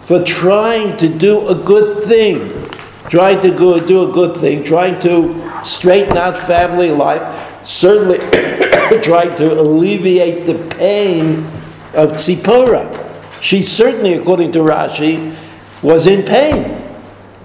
for 0.00 0.24
trying 0.24 0.96
to 0.96 1.08
do 1.08 1.48
a 1.48 1.54
good 1.54 2.02
thing? 2.08 2.63
Trying 3.08 3.40
to 3.42 3.50
go, 3.50 3.78
do 3.78 4.08
a 4.08 4.12
good 4.12 4.36
thing, 4.36 4.64
trying 4.64 5.00
to 5.00 5.50
straighten 5.62 6.16
out 6.16 6.38
family 6.38 6.90
life, 6.90 7.66
certainly 7.66 8.18
trying 9.02 9.36
to 9.36 9.60
alleviate 9.60 10.46
the 10.46 10.54
pain 10.76 11.44
of 11.94 12.12
Tzipora. 12.12 13.00
She 13.40 13.62
certainly, 13.62 14.14
according 14.14 14.52
to 14.52 14.60
Rashi, 14.60 15.36
was 15.82 16.06
in 16.06 16.24
pain. 16.24 16.80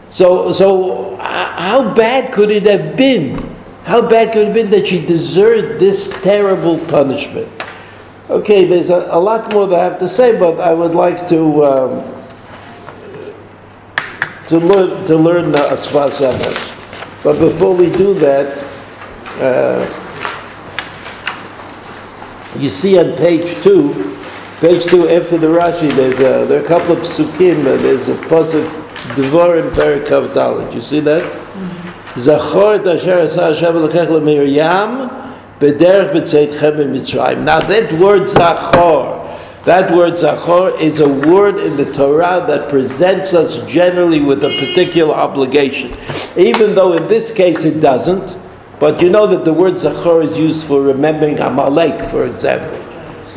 So, 0.10 0.52
so 0.52 1.18
how 1.18 1.94
bad 1.94 2.34
could 2.34 2.52
it 2.52 2.66
have 2.66 2.96
been? 2.96 3.56
How 3.84 4.08
bad 4.08 4.32
could 4.32 4.44
it 4.44 4.46
have 4.46 4.54
been 4.54 4.70
that 4.72 4.88
she 4.88 5.06
deserved 5.06 5.80
this 5.80 6.10
terrible 6.22 6.80
punishment? 6.88 7.50
Okay, 8.30 8.66
there's 8.66 8.90
a, 8.92 9.08
a 9.10 9.20
lot 9.20 9.52
more 9.52 9.68
that 9.68 9.80
I 9.80 9.84
have 9.84 10.00
to 10.00 10.10
say, 10.10 10.38
but 10.38 10.60
I 10.60 10.74
would 10.74 10.94
like 10.94 11.28
to 11.30 11.66
um, 11.66 12.19
to 14.50 14.58
learn 14.58 15.06
to 15.06 15.16
learn 15.16 15.52
the 15.52 15.60
Asfas 15.60 16.22
Emes. 16.22 17.24
But 17.24 17.40
before 17.40 17.76
we 17.76 17.88
do 17.96 18.14
that, 18.16 18.58
uh, 19.40 19.86
you 22.58 22.70
see 22.70 22.98
on 22.98 23.16
page 23.18 23.54
two, 23.62 24.16
page 24.60 24.86
two 24.86 25.08
after 25.08 25.38
the 25.38 25.48
Rashi, 25.48 25.94
there's 25.96 26.20
a, 26.20 26.46
there 26.48 26.60
are 26.62 26.64
a 26.64 26.68
couple 26.68 26.94
of 26.94 27.00
psukim. 27.00 27.60
uh, 27.62 27.78
There's 27.78 28.08
a 28.10 28.16
pasuk 28.16 28.68
Devarim 29.16 29.70
Perikav 29.72 30.30
Dalet. 30.30 30.74
You 30.74 30.82
see 30.82 31.00
that? 31.02 31.24
Zachor 32.16 32.80
et 32.80 32.88
asher 32.88 33.20
asa 33.20 33.54
Hashem 33.54 33.76
lekech 33.76 34.08
leMiriam 34.08 35.10
bederech 35.60 36.12
b'tzeitchem 36.12 36.78
b'Mitzrayim. 36.78 37.44
Now 37.44 37.60
that 37.60 37.92
word 37.94 38.24
Zachor, 38.24 39.19
that 39.66 39.94
word 39.94 40.14
Zachor 40.14 40.80
is 40.80 41.02
a 41.02 41.10
word 41.10 41.58
in 41.58 41.76
the 41.76 41.92
Torah 41.94 42.46
that 42.48 42.70
presents 42.70 43.34
us 43.34 43.66
generally 43.68 44.22
with 44.22 44.44
a 44.46 44.58
particular 44.58 45.14
obligation, 45.14 45.94
even 46.38 46.76
though 46.76 46.94
in 46.94 47.08
this 47.10 47.34
case 47.34 47.66
it 47.66 47.82
doesn't. 47.82 48.38
But 48.80 49.02
you 49.02 49.10
know 49.10 49.28
that 49.28 49.44
the 49.44 49.54
word 49.54 49.74
Zachor 49.74 50.24
is 50.24 50.40
used 50.40 50.66
for 50.66 50.82
remembering 50.82 51.40
Amalek, 51.40 52.10
for 52.10 52.26
example, 52.26 52.78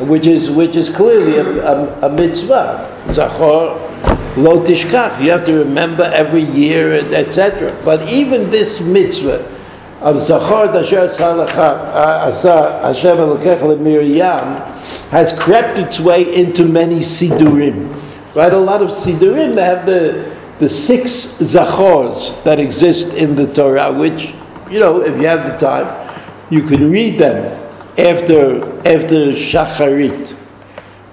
which 0.07 0.25
is 0.25 0.49
which 0.49 0.77
is 0.77 0.89
clearly 0.89 1.37
a, 1.37 1.65
a, 1.65 2.07
a 2.07 2.09
mitzvah. 2.09 2.89
Zachor 3.07 4.37
lo 4.37 4.63
tishkach. 4.65 5.21
You 5.21 5.31
have 5.31 5.43
to 5.43 5.53
remember 5.53 6.03
every 6.03 6.43
year, 6.43 6.93
etc. 6.93 7.77
But 7.83 8.09
even 8.09 8.49
this 8.49 8.79
mitzvah 8.79 9.43
of 9.99 10.15
Zachor 10.15 10.71
dasher 10.71 11.09
asa 11.09 12.81
Hashem 12.81 13.17
elokech 13.17 13.79
Miriam 13.79 14.72
has 15.11 15.37
crept 15.37 15.79
its 15.79 15.99
way 15.99 16.33
into 16.33 16.65
many 16.65 16.99
sidurim. 16.99 17.99
Right, 18.35 18.51
a 18.51 18.57
lot 18.57 18.81
of 18.81 18.89
sidurim 18.89 19.57
have 19.57 19.85
the 19.85 20.33
the 20.59 20.69
six 20.69 21.11
zachors 21.41 22.41
that 22.43 22.59
exist 22.59 23.13
in 23.13 23.35
the 23.35 23.51
Torah, 23.53 23.91
which 23.91 24.33
you 24.69 24.79
know, 24.79 25.01
if 25.01 25.15
you 25.19 25.27
have 25.27 25.45
the 25.45 25.57
time, 25.57 25.85
you 26.49 26.63
can 26.63 26.89
read 26.89 27.19
them 27.19 27.45
after 27.97 28.63
after 28.87 29.31
Shacharit. 29.31 30.35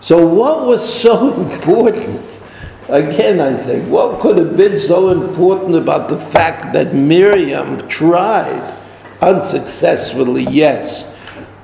So, 0.01 0.27
what 0.27 0.67
was 0.67 0.81
so 0.83 1.35
important? 1.53 2.41
Again, 2.89 3.41
I 3.41 3.57
say, 3.57 3.81
what 3.89 4.21
could 4.21 4.37
have 4.39 4.57
been 4.57 4.77
so 4.77 5.11
important 5.11 5.77
about 5.77 6.09
the 6.09 6.19
fact 6.19 6.73
that 6.73 6.93
Miriam 6.93 7.87
tried 7.87 8.77
unsuccessfully, 9.21 10.45
yes, 10.45 11.15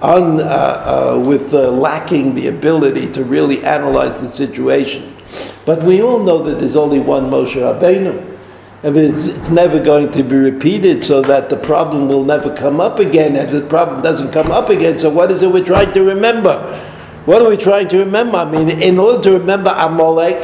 un, 0.07 0.41
uh, 0.41 0.45
uh, 0.45 1.19
with 1.19 1.53
lacking 1.53 2.35
the 2.35 2.47
ability 2.47 3.11
to 3.13 3.25
really 3.25 3.65
analyze 3.65 4.21
the 4.21 4.29
situation. 4.29 5.15
But 5.65 5.83
we 5.83 6.01
all 6.01 6.21
know 6.21 6.43
that 6.45 6.59
there's 6.59 6.77
only 6.77 7.01
one 7.01 7.31
Moshe 7.31 7.57
Rabbeinu. 7.57 8.35
And 8.83 8.97
it's, 8.97 9.27
it's 9.27 9.51
never 9.51 9.81
going 9.81 10.13
to 10.13 10.23
be 10.23 10.37
repeated 10.37 11.03
so 11.03 11.21
that 11.23 11.49
the 11.49 11.57
problem 11.57 12.09
will 12.09 12.25
never 12.25 12.55
come 12.55 12.81
up 12.81 13.01
again. 13.01 13.35
And 13.35 13.51
the 13.51 13.67
problem 13.67 14.03
doesn't 14.03 14.33
come 14.33 14.53
up 14.53 14.69
again, 14.69 14.99
so 14.99 15.11
what 15.11 15.31
is 15.31 15.43
it 15.43 15.51
we're 15.51 15.65
trying 15.65 15.93
to 15.93 16.03
remember? 16.05 16.57
What 17.25 17.43
are 17.43 17.49
we 17.49 17.57
trying 17.57 17.89
to 17.89 17.99
remember? 17.99 18.39
I 18.39 18.49
mean, 18.49 18.71
in 18.71 18.99
order 18.99 19.21
to 19.25 19.33
remember 19.33 19.75
Amalek, 19.77 20.37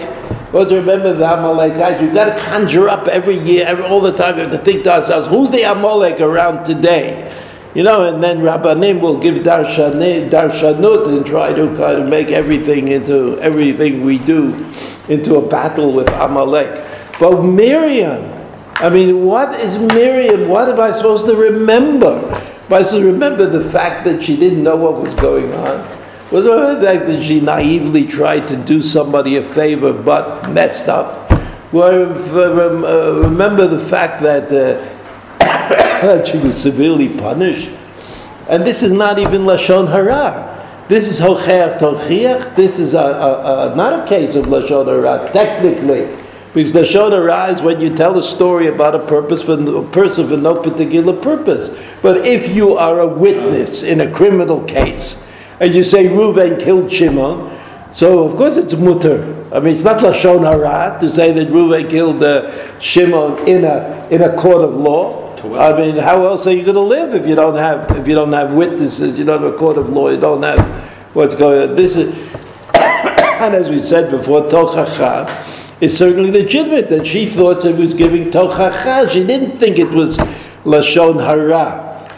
order 0.53 0.71
to 0.71 0.77
remember 0.77 1.15
the 1.15 1.25
Amalekites, 1.25 2.01
we've 2.01 2.13
got 2.13 2.37
to 2.37 2.45
conjure 2.45 2.89
up 2.89 3.07
every 3.07 3.39
year, 3.39 3.65
every, 3.67 3.85
all 3.85 4.01
the 4.01 4.13
time, 4.13 4.35
we 4.35 4.43
have 4.43 4.51
to 4.51 4.59
think 4.59 4.83
to 4.85 4.93
ourselves, 4.93 5.29
who's 5.29 5.51
the 5.51 5.63
Amalek 5.63 6.21
around 6.21 6.65
today? 6.65 7.31
You 7.75 7.83
know, 7.85 8.05
and 8.05 8.23
then 8.23 8.41
Rabbanim 8.41 9.01
will 9.01 9.19
give 9.19 9.37
darshani, 9.37 10.29
darshanut 10.29 11.07
and 11.09 11.25
try 11.25 11.55
to 11.55 11.75
kind 11.75 12.03
of 12.03 12.09
make 12.09 12.31
everything 12.31 12.89
into 12.89 13.39
everything 13.41 14.05
we 14.05 14.19
do 14.19 14.53
into 15.09 15.37
a 15.37 15.49
battle 15.49 15.93
with 15.93 16.09
Amalek. 16.09 16.85
But 17.19 17.43
Miriam, 17.43 18.31
I 18.75 18.91
mean, 18.91 19.25
what 19.25 19.59
is 19.59 19.79
Miriam? 19.79 20.49
What 20.49 20.69
am 20.69 20.81
I 20.81 20.93
supposed 20.93 21.25
to 21.27 21.35
remember? 21.35 22.19
Am 22.19 22.73
I 22.73 22.83
supposed 22.83 23.05
to 23.05 23.11
remember 23.11 23.47
the 23.49 23.71
fact 23.71 24.05
that 24.05 24.23
she 24.23 24.37
didn't 24.37 24.63
know 24.63 24.77
what 24.77 25.01
was 25.01 25.15
going 25.15 25.53
on? 25.55 25.89
Was 26.31 26.47
it 26.47 26.81
the 26.81 26.87
fact 26.87 27.07
that 27.07 27.23
she 27.23 27.41
naively 27.41 28.07
tried 28.07 28.49
to 28.49 28.57
do 28.57 28.83
somebody 28.83 29.37
a 29.37 29.43
favor 29.43 29.93
but 29.93 30.51
messed 30.51 30.89
up? 30.89 31.31
Well, 31.73 32.05
uh, 32.05 33.21
remember 33.29 33.67
the 33.67 33.79
fact 33.79 34.23
that 34.23 34.53
uh, 34.53 34.92
she 36.27 36.39
was 36.39 36.61
severely 36.61 37.09
punished? 37.09 37.71
And 38.49 38.65
this 38.65 38.83
is 38.83 38.93
not 38.93 39.19
even 39.19 39.43
Lashon 39.43 39.91
Hara. 39.91 40.49
This 40.89 41.09
is 41.09 41.21
Hocheach 41.21 41.79
Tochiach. 41.79 42.57
This 42.57 42.79
is 42.79 42.95
a, 42.95 42.99
a, 42.99 43.73
a, 43.73 43.77
not 43.77 44.05
a 44.05 44.09
case 44.09 44.35
of 44.35 44.47
Lashon 44.47 44.87
Hara, 44.87 45.31
technically. 45.33 46.19
Because 46.53 46.73
Lashon 46.73 47.13
Hara 47.13 47.53
is 47.53 47.63
when 47.63 47.81
you 47.81 47.95
tell 47.95 48.19
a 48.19 48.23
story 48.23 48.67
about 48.67 48.95
a 48.95 48.99
purpose 48.99 49.43
for 49.43 49.55
a 49.55 49.83
person 49.91 50.29
for 50.29 50.37
no 50.37 50.61
particular 50.61 51.13
purpose. 51.15 51.71
But 52.03 52.27
if 52.27 52.55
you 52.55 52.77
are 52.77 53.01
a 53.01 53.07
witness 53.07 53.83
in 53.83 54.01
a 54.01 54.11
criminal 54.11 54.63
case, 54.65 55.17
and 55.61 55.75
you 55.75 55.83
say 55.85 56.07
Reuven 56.07 56.61
killed 56.61 56.93
Shimon, 56.93 57.57
so 57.93 58.25
of 58.25 58.37
course 58.37 58.57
it's 58.57 58.75
mutter. 58.75 59.23
I 59.53 59.61
mean, 59.61 59.75
it's 59.75 59.85
not 59.85 60.01
lashon 60.01 60.45
hara 60.45 60.99
to 60.99 61.11
say 61.11 61.31
that 61.33 61.49
Reuven 61.49 61.89
killed 61.89 62.25
uh, 62.25 62.51
Shimon 62.81 63.47
in 63.47 63.65
a 63.65 64.09
in 64.11 64.23
a 64.23 64.35
court 64.35 64.63
of 64.63 64.75
law. 64.75 65.22
I 65.45 65.77
mean, 65.77 65.97
how 65.97 66.25
else 66.25 66.47
are 66.47 66.53
you 66.53 66.63
going 66.63 66.77
to 66.77 66.81
live 66.81 67.15
if 67.15 67.27
you 67.27 67.35
don't 67.35 67.57
have 67.57 67.91
if 67.99 68.07
you 68.07 68.15
don't 68.15 68.33
have 68.33 68.53
witnesses? 68.53 69.19
You 69.19 69.25
don't 69.25 69.43
have 69.43 69.53
a 69.53 69.57
court 69.57 69.77
of 69.77 69.91
law. 69.91 70.09
You 70.09 70.21
don't 70.21 70.43
have 70.43 70.89
what's 71.15 71.35
going 71.35 71.71
on. 71.71 71.77
This 71.77 71.97
is, 71.97 72.15
and 72.75 73.53
as 73.53 73.69
we 73.69 73.79
said 73.79 74.13
before, 74.13 74.43
tochacha 74.43 75.81
is 75.81 75.99
certainly 75.99 76.31
legitimate 76.31 76.89
that 76.91 77.05
she 77.09 77.27
thought 77.27 77.65
it 77.65 77.77
was 77.77 77.93
giving 77.93 78.31
tochacha. 78.31 79.11
She 79.11 79.27
didn't 79.27 79.59
think 79.59 79.81
it 79.81 79.91
was 79.91 80.17
lashon 80.65 81.21
hara, 81.21 82.09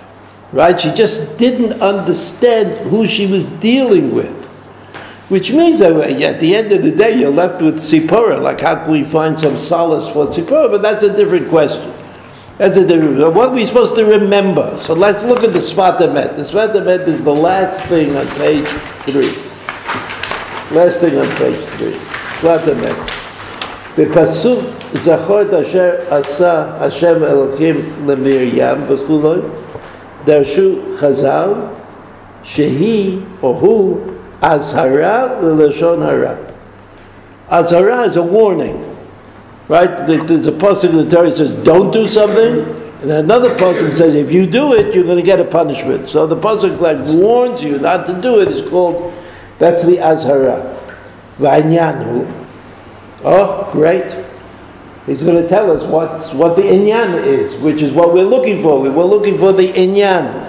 right? 0.53 0.79
She 0.79 0.93
just 0.93 1.39
didn't 1.39 1.81
understand 1.81 2.87
who 2.89 3.07
she 3.07 3.27
was 3.27 3.49
dealing 3.49 4.15
with. 4.15 4.45
Which 5.31 5.51
means 5.51 5.79
that 5.79 5.97
at 5.97 6.41
the 6.41 6.55
end 6.55 6.73
of 6.73 6.83
the 6.83 6.91
day, 6.91 7.19
you're 7.19 7.31
left 7.31 7.63
with 7.63 7.79
Tzipora. 7.79 8.43
Like, 8.43 8.61
how 8.61 8.85
can 8.85 8.91
we 8.91 9.05
find 9.05 9.41
some 9.41 9.57
solace 9.57 10.07
for 10.07 10.27
Tzipora? 10.27 10.71
But 10.71 10.83
that's 10.83 11.03
a 11.03 11.17
different 11.17 11.49
question. 11.49 11.94
That's 12.57 12.79
the, 12.79 13.31
what 13.35 13.53
we 13.53 13.65
supposed 13.65 13.97
to 13.97 14.05
remember. 14.05 14.79
So 14.79 14.95
let's 14.95 15.25
look 15.25 15.43
at 15.43 15.53
the 15.53 15.59
Sfat 15.59 15.99
Emet. 15.99 16.37
The 16.37 16.43
Sfat 16.43 16.75
Emet 16.75 17.09
is 17.09 17.25
the 17.25 17.35
last 17.35 17.83
thing 17.83 18.15
on 18.17 18.27
page 18.39 18.69
3. 19.07 19.27
Last 20.77 21.01
thing 21.01 21.19
on 21.19 21.29
page 21.37 21.65
3. 21.79 21.93
Sfat 22.39 22.65
Emet. 22.67 23.11
בפסוק 23.99 24.61
זכור 24.95 25.43
את 25.43 25.55
אשר 25.55 25.91
עשה 26.11 26.65
השם 26.81 27.25
אלוקים 27.25 27.77
למרים 28.07 28.79
וכולו, 28.89 29.35
דרשו 30.25 30.71
chazal 31.01 31.49
shehi 32.45 33.21
או 33.43 33.57
הוא 33.61 34.01
אזהרה 34.43 35.27
ללשון 35.43 36.03
הרע. 36.03 36.35
Azara 37.51 38.05
is 38.05 38.17
a 38.17 38.23
warning. 38.23 38.94
right? 39.68 40.08
There's 40.08 40.48
a 40.48 40.52
pasuk 40.52 40.92
in 40.92 40.98
the 40.98 41.10
Torah 41.10 41.30
that 41.30 41.38
says, 41.38 41.56
"Don't 41.64 41.92
do 41.92 42.08
something," 42.08 42.66
and 43.02 43.12
another 43.12 43.56
pasuk 43.56 43.98
says, 43.98 44.16
"If 44.16 44.32
you 44.32 44.46
do 44.46 44.74
it, 44.74 44.94
you're 44.94 45.04
going 45.04 45.18
to 45.18 45.24
get 45.24 45.40
a 45.40 45.46
punishment." 45.46 46.10
So 46.10 46.28
the 46.28 46.36
pasuk 46.36 46.80
like 46.80 46.98
warns 47.08 47.64
you 47.64 47.80
not 47.80 48.06
to 48.08 48.14
do 48.14 48.42
it 48.42 48.48
is 48.48 48.62
called 48.62 49.14
that's 49.60 49.84
the 49.84 49.98
azhara. 49.98 50.78
Vanyanu. 51.38 52.28
Oh, 53.24 53.70
great! 53.72 54.16
He's 55.06 55.24
going 55.24 55.42
to 55.42 55.48
tell 55.48 55.72
us 55.72 55.84
what 55.84 56.34
what 56.34 56.56
the 56.56 56.64
inyan 56.64 57.24
is, 57.24 57.58
which 57.58 57.82
is 57.82 57.92
what 57.92 58.14
we're 58.14 58.24
looking 58.24 58.62
for. 58.62 58.82
We're 58.82 59.04
looking 59.04 59.38
for 59.38 59.54
the 59.54 59.68
inyan. 59.74 60.48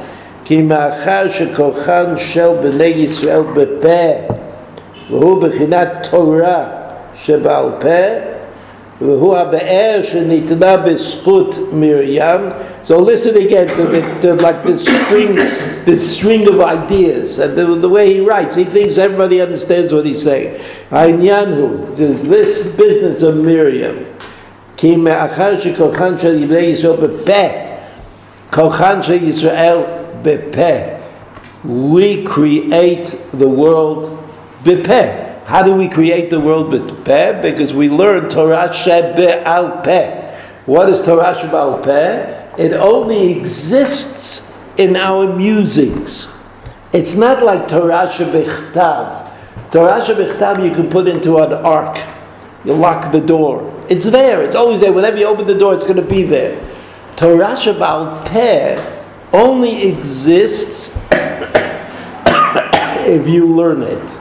כי 0.50 0.62
מאחר 0.62 1.28
שכוחן 1.28 2.16
של 2.16 2.48
בני 2.62 2.84
ישראל 2.84 3.42
בפה 3.54 4.34
והוא 5.10 5.42
בחינת 5.42 6.08
תורה 6.10 6.64
שבעל 7.14 7.70
פה 7.80 7.88
והוא 9.00 9.36
הבאר 9.36 10.00
שניתנה 10.02 10.76
בזכות 10.76 11.54
מרים 11.72 12.40
so 12.84 12.92
listen 12.98 13.34
again 13.36 13.68
to, 13.68 13.86
the, 13.86 14.02
to 14.20 14.34
like 14.34 14.62
this 14.64 14.84
string 14.84 15.32
this 15.86 16.16
string 16.16 16.46
of 16.48 16.60
ideas 16.60 17.38
and 17.38 17.56
the, 17.56 17.64
the 17.86 17.88
way 17.88 18.12
he 18.14 18.20
writes 18.20 18.54
he 18.54 18.64
thinks 18.64 18.98
everybody 18.98 19.40
understands 19.40 19.92
what 19.92 20.04
he's 20.04 20.22
saying 20.22 20.50
העניין 20.90 21.52
הוא 21.52 21.70
this 21.94 22.66
business 22.76 23.22
of 23.22 23.34
Miriam 23.34 23.96
כי 24.76 24.96
מאחר 24.96 25.60
שכוחן 25.60 26.18
של 26.18 26.44
בני 26.48 26.58
ישראל 26.58 26.96
בפה 26.96 27.46
כוחן 28.52 29.02
של 29.02 29.28
ישראל 29.28 29.78
bepeh. 30.22 31.00
We 31.64 32.24
create 32.24 33.14
the 33.32 33.48
world 33.48 34.18
bepeh. 34.64 35.23
How 35.45 35.61
do 35.61 35.73
we 35.75 35.87
create 35.87 36.31
the 36.31 36.39
world 36.39 36.73
bepeh? 36.73 37.41
Because 37.41 37.71
we 37.71 37.87
learn 37.87 38.29
Torah 38.29 38.69
shebe'al 38.69 39.83
peh. 39.83 40.39
What 40.65 40.89
is 40.89 41.03
Torah 41.03 41.35
shebe'al 41.35 41.83
peh? 41.83 42.47
It 42.57 42.73
only 42.73 43.31
exists 43.31 44.51
in 44.77 44.95
our 44.95 45.35
musings. 45.35 46.27
It's 46.93 47.13
not 47.13 47.43
like 47.43 47.67
Torah 47.67 48.09
shebichtav. 48.11 49.31
Torah 49.71 50.01
shebichtav 50.01 50.65
you 50.67 50.73
can 50.73 50.89
put 50.89 51.07
into 51.07 51.37
an 51.37 51.53
ark. 51.53 51.99
You 52.63 52.73
lock 52.73 53.11
the 53.11 53.21
door. 53.21 53.71
It's 53.87 54.09
there. 54.09 54.43
It's 54.43 54.55
always 54.55 54.79
there. 54.79 54.93
Whenever 54.93 55.17
you 55.17 55.27
open 55.27 55.45
the 55.45 55.57
door, 55.57 55.75
it's 55.75 55.83
going 55.83 55.97
to 55.97 56.01
be 56.01 56.23
there. 56.23 56.59
Torah 57.17 57.55
shebe'al 57.55 58.25
peh 58.25 58.81
only 59.31 59.89
exists 59.89 60.91
if 63.05 63.27
you 63.29 63.45
learn 63.45 63.83
it, 63.83 64.14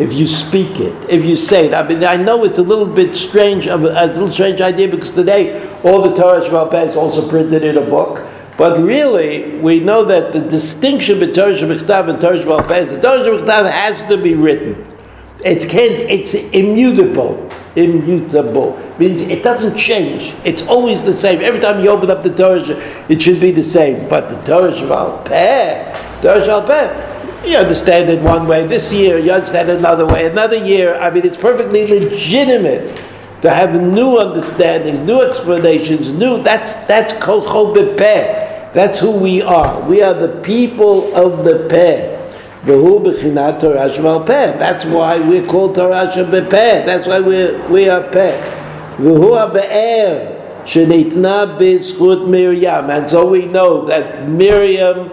if 0.00 0.12
you 0.12 0.26
speak 0.26 0.80
it, 0.80 1.10
if 1.10 1.24
you 1.24 1.36
say 1.36 1.66
it. 1.66 1.74
I 1.74 1.86
mean, 1.86 2.04
I 2.04 2.16
know 2.16 2.44
it's 2.44 2.58
a 2.58 2.62
little 2.62 2.86
bit 2.86 3.16
strange, 3.16 3.66
a 3.66 3.76
little 3.76 4.30
strange 4.30 4.60
idea 4.60 4.88
because 4.88 5.12
today 5.12 5.60
all 5.82 6.02
the 6.02 6.14
Torah 6.14 6.42
Shabbat 6.42 6.88
is 6.88 6.96
also 6.96 7.28
printed 7.28 7.64
in 7.64 7.76
a 7.76 7.82
book. 7.82 8.26
But 8.56 8.78
really, 8.78 9.58
we 9.58 9.80
know 9.80 10.04
that 10.04 10.32
the 10.32 10.40
distinction 10.40 11.18
between 11.18 11.34
Torah 11.34 11.54
Shabbat 11.54 12.10
and 12.10 12.20
Torah 12.20 12.38
Shabbat 12.38 12.80
is 12.82 12.90
the 12.90 13.00
Torah 13.00 13.24
Shabbat 13.24 13.70
has 13.70 14.02
to 14.08 14.16
be 14.16 14.34
written. 14.34 14.86
It 15.44 15.68
can't. 15.68 15.98
It's 16.00 16.34
immutable 16.34 17.50
immutable. 17.76 18.78
Means 18.98 19.22
it 19.22 19.42
doesn't 19.42 19.76
change. 19.76 20.34
It's 20.44 20.62
always 20.62 21.04
the 21.04 21.14
same. 21.14 21.40
Every 21.40 21.60
time 21.60 21.82
you 21.82 21.90
open 21.90 22.10
up 22.10 22.22
the 22.22 22.34
Torah, 22.34 22.60
it 23.08 23.22
should 23.22 23.40
be 23.40 23.50
the 23.50 23.62
same. 23.62 24.08
But 24.08 24.28
the 24.28 24.36
Torah 24.42 25.22
Peh, 25.24 26.20
Torah 26.20 26.66
Peh, 26.66 27.09
you 27.44 27.56
understand 27.56 28.10
it 28.10 28.20
one 28.22 28.46
way 28.46 28.66
this 28.66 28.92
year, 28.92 29.18
you 29.18 29.32
understand 29.32 29.70
it 29.70 29.78
another 29.78 30.06
way, 30.06 30.26
another 30.26 30.56
year. 30.56 30.94
I 30.94 31.10
mean, 31.10 31.24
it's 31.24 31.36
perfectly 31.36 31.86
legitimate 31.86 33.00
to 33.42 33.50
have 33.50 33.80
new 33.80 34.18
understandings, 34.18 34.98
new 34.98 35.22
explanations, 35.22 36.12
new. 36.12 36.42
That's 36.42 36.74
that's 36.86 37.12
kol 37.14 37.42
bepeh. 37.74 38.72
That's 38.72 39.00
who 39.00 39.10
we 39.10 39.42
are. 39.42 39.80
We 39.88 40.02
are 40.02 40.14
the 40.14 40.40
people 40.42 41.14
of 41.16 41.44
the 41.44 41.66
peh. 41.68 42.18
Vehu 42.64 43.00
b'chinat 43.00 43.60
Torah 43.60 43.88
shebal. 43.88 44.26
That's 44.26 44.84
why 44.84 45.18
we're 45.18 45.46
called 45.46 45.74
Torah 45.74 46.12
shebepeh. 46.14 46.84
That's 46.84 47.08
why 47.08 47.20
we 47.20 47.56
we 47.68 47.88
are 47.88 48.02
peh. 48.02 48.36
Vehu 48.98 49.36
ha'be'er 49.38 50.64
shenitna 50.64 51.58
Miriam. 52.28 52.90
And 52.90 53.08
so 53.08 53.26
we 53.26 53.46
know 53.46 53.86
that 53.86 54.28
Miriam 54.28 55.10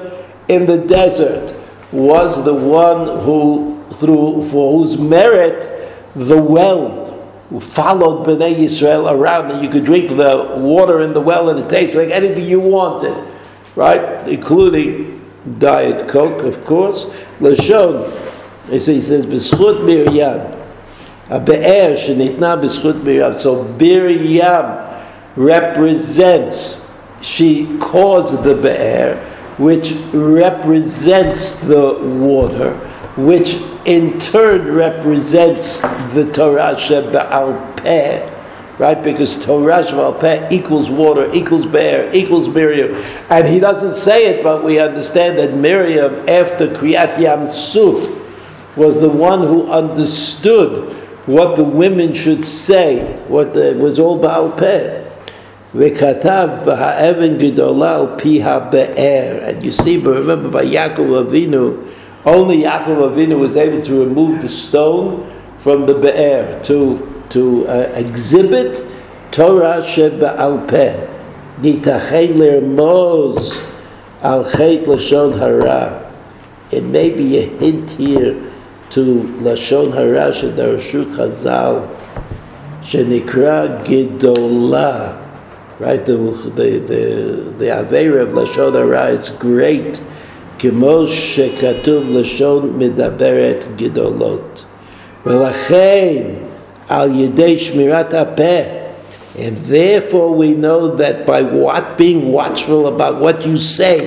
in 0.49 0.65
the 0.65 0.77
desert 0.77 1.56
was 1.91 2.43
the 2.43 2.53
one 2.53 3.19
who, 3.21 3.83
through, 3.93 4.47
for 4.49 4.77
whose 4.77 4.97
merit, 4.97 5.69
the 6.15 6.41
well 6.41 7.05
followed 7.61 8.27
Bnei 8.27 8.55
Yisrael 8.55 9.09
around, 9.09 9.51
and 9.51 9.63
you 9.63 9.69
could 9.69 9.85
drink 9.85 10.09
the 10.09 10.55
water 10.57 11.01
in 11.01 11.13
the 11.13 11.21
well, 11.21 11.49
and 11.49 11.59
it 11.59 11.69
tastes 11.69 11.95
like 11.95 12.09
anything 12.09 12.45
you 12.45 12.59
wanted, 12.59 13.15
right? 13.75 14.27
Including 14.27 15.25
Diet 15.57 16.09
Coke, 16.09 16.43
of 16.43 16.65
course. 16.65 17.05
Lashon, 17.39 18.11
he 18.69 18.79
says, 18.79 19.25
B'schut 19.25 19.85
Miriam. 19.85 20.53
A 21.29 21.39
be'er 21.39 21.95
shenitna 21.95 22.61
b'schut 22.61 23.03
Miriam. 23.03 23.37
So 23.39 23.63
Miriam 23.63 24.87
represents, 25.37 26.85
she 27.21 27.77
caused 27.77 28.43
the 28.43 28.55
Be'er, 28.55 29.23
which 29.57 29.93
represents 30.13 31.55
the 31.55 31.93
water, 31.93 32.73
which 33.17 33.55
in 33.85 34.19
turn 34.19 34.71
represents 34.73 35.81
the 36.13 36.29
Torah 36.33 36.75
Shebe'al 36.75 37.77
Peh, 37.77 38.29
right? 38.77 39.01
Because 39.01 39.43
Torah 39.43 39.83
Shval 39.83 40.51
equals 40.51 40.89
water, 40.89 41.33
equals 41.33 41.65
bear, 41.65 42.13
equals 42.13 42.47
Miriam. 42.47 42.95
And 43.29 43.47
he 43.47 43.59
doesn't 43.59 43.95
say 43.95 44.27
it, 44.27 44.43
but 44.43 44.63
we 44.63 44.79
understand 44.79 45.39
that 45.39 45.55
Miriam, 45.55 46.13
after 46.29 46.67
Kriyat 46.67 47.17
Yam 47.19 47.47
Suf, 47.47 48.15
was 48.75 48.99
the 48.99 49.09
one 49.09 49.39
who 49.39 49.71
understood 49.71 50.93
what 51.25 51.55
the 51.55 51.63
women 51.63 52.13
should 52.13 52.45
say, 52.45 53.17
what 53.27 53.53
the, 53.53 53.73
was 53.73 53.99
all 53.99 54.17
Baal 54.17 54.51
Peh. 54.51 55.06
וכתב 55.74 56.48
והאבן 56.64 57.36
גדולה 57.38 57.96
על 57.96 58.06
פי 58.16 58.42
הבאר. 58.42 59.38
And 59.48 59.64
you 59.64 59.70
see, 59.70 59.96
but 59.96 60.10
remember 60.10 60.48
by 60.48 60.64
Yaakov 60.64 61.24
Avinu, 61.24 61.82
only 62.26 62.62
Yaakov 62.62 63.10
Avinu 63.10 63.38
was 63.38 63.56
able 63.56 63.80
to 63.80 63.98
remove 64.04 64.42
the 64.42 64.48
stone 64.48 65.26
from 65.60 65.86
the 65.86 65.94
be'er, 65.94 66.60
to 66.64 67.08
to 67.30 67.66
uh, 67.66 67.90
exhibit 67.94 68.82
Torah 69.30 69.80
שבעל 69.82 70.56
פה. 70.66 70.88
ניתכן 71.62 72.26
לרמוז 72.34 73.60
al 74.22 74.44
חטא 74.44 74.90
לשון 74.90 75.32
הרע. 75.38 75.88
It 76.70 76.84
may 76.84 77.10
be 77.10 77.38
a 77.38 77.46
hint 77.60 77.90
here 77.98 78.34
to 78.90 79.00
לשון 79.42 79.92
הרע 79.92 80.32
שדרשו 80.32 81.02
חז"ל, 81.16 81.74
שנקרא 82.82 83.66
גדולה. 83.88 85.15
Right, 85.80 86.04
the, 86.04 86.16
the, 86.16 86.78
the, 86.78 87.54
the 87.58 87.68
Aveira 87.70 88.22
of 88.22 88.34
לשון 88.34 88.76
הרע 88.76 89.10
is 89.10 89.30
great, 89.30 89.98
כמו 90.58 91.06
שכתוב 91.06 92.04
לשון 92.10 92.72
מדברת 92.78 93.64
גדולות. 93.76 94.64
ולכן 95.26 96.22
על 96.88 97.10
ידי 97.20 97.58
שמירת 97.58 98.14
הפה 98.14 98.82
And 99.34 99.56
therefore 99.56 100.34
we 100.34 100.52
know 100.52 100.94
that 100.96 101.24
by 101.24 101.42
what 101.42 101.96
being 101.96 102.32
watchful 102.32 102.86
about 102.86 103.18
what 103.18 103.46
you 103.46 103.56
say, 103.56 103.98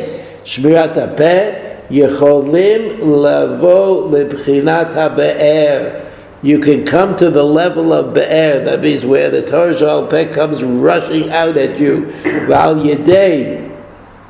Shmirat 0.45 0.93
HaPeh, 0.93 1.89
Yecholim 1.89 2.99
Lavo 3.01 4.09
Lebchinat 4.09 4.93
HaBe'er. 4.93 6.05
You 6.42 6.58
can 6.58 6.86
come 6.86 7.16
to 7.16 7.28
the 7.28 7.42
level 7.42 7.92
of 7.92 8.14
Be'er, 8.14 8.64
that 8.64 8.80
means 8.80 9.04
where 9.04 9.28
the 9.28 9.42
Torah 9.42 9.76
Shal 9.76 10.06
Peh 10.06 10.32
comes 10.32 10.64
rushing 10.64 11.28
out 11.30 11.58
at 11.58 11.78
you. 11.78 12.06
Val 12.46 12.76
Yedei, 12.76 13.76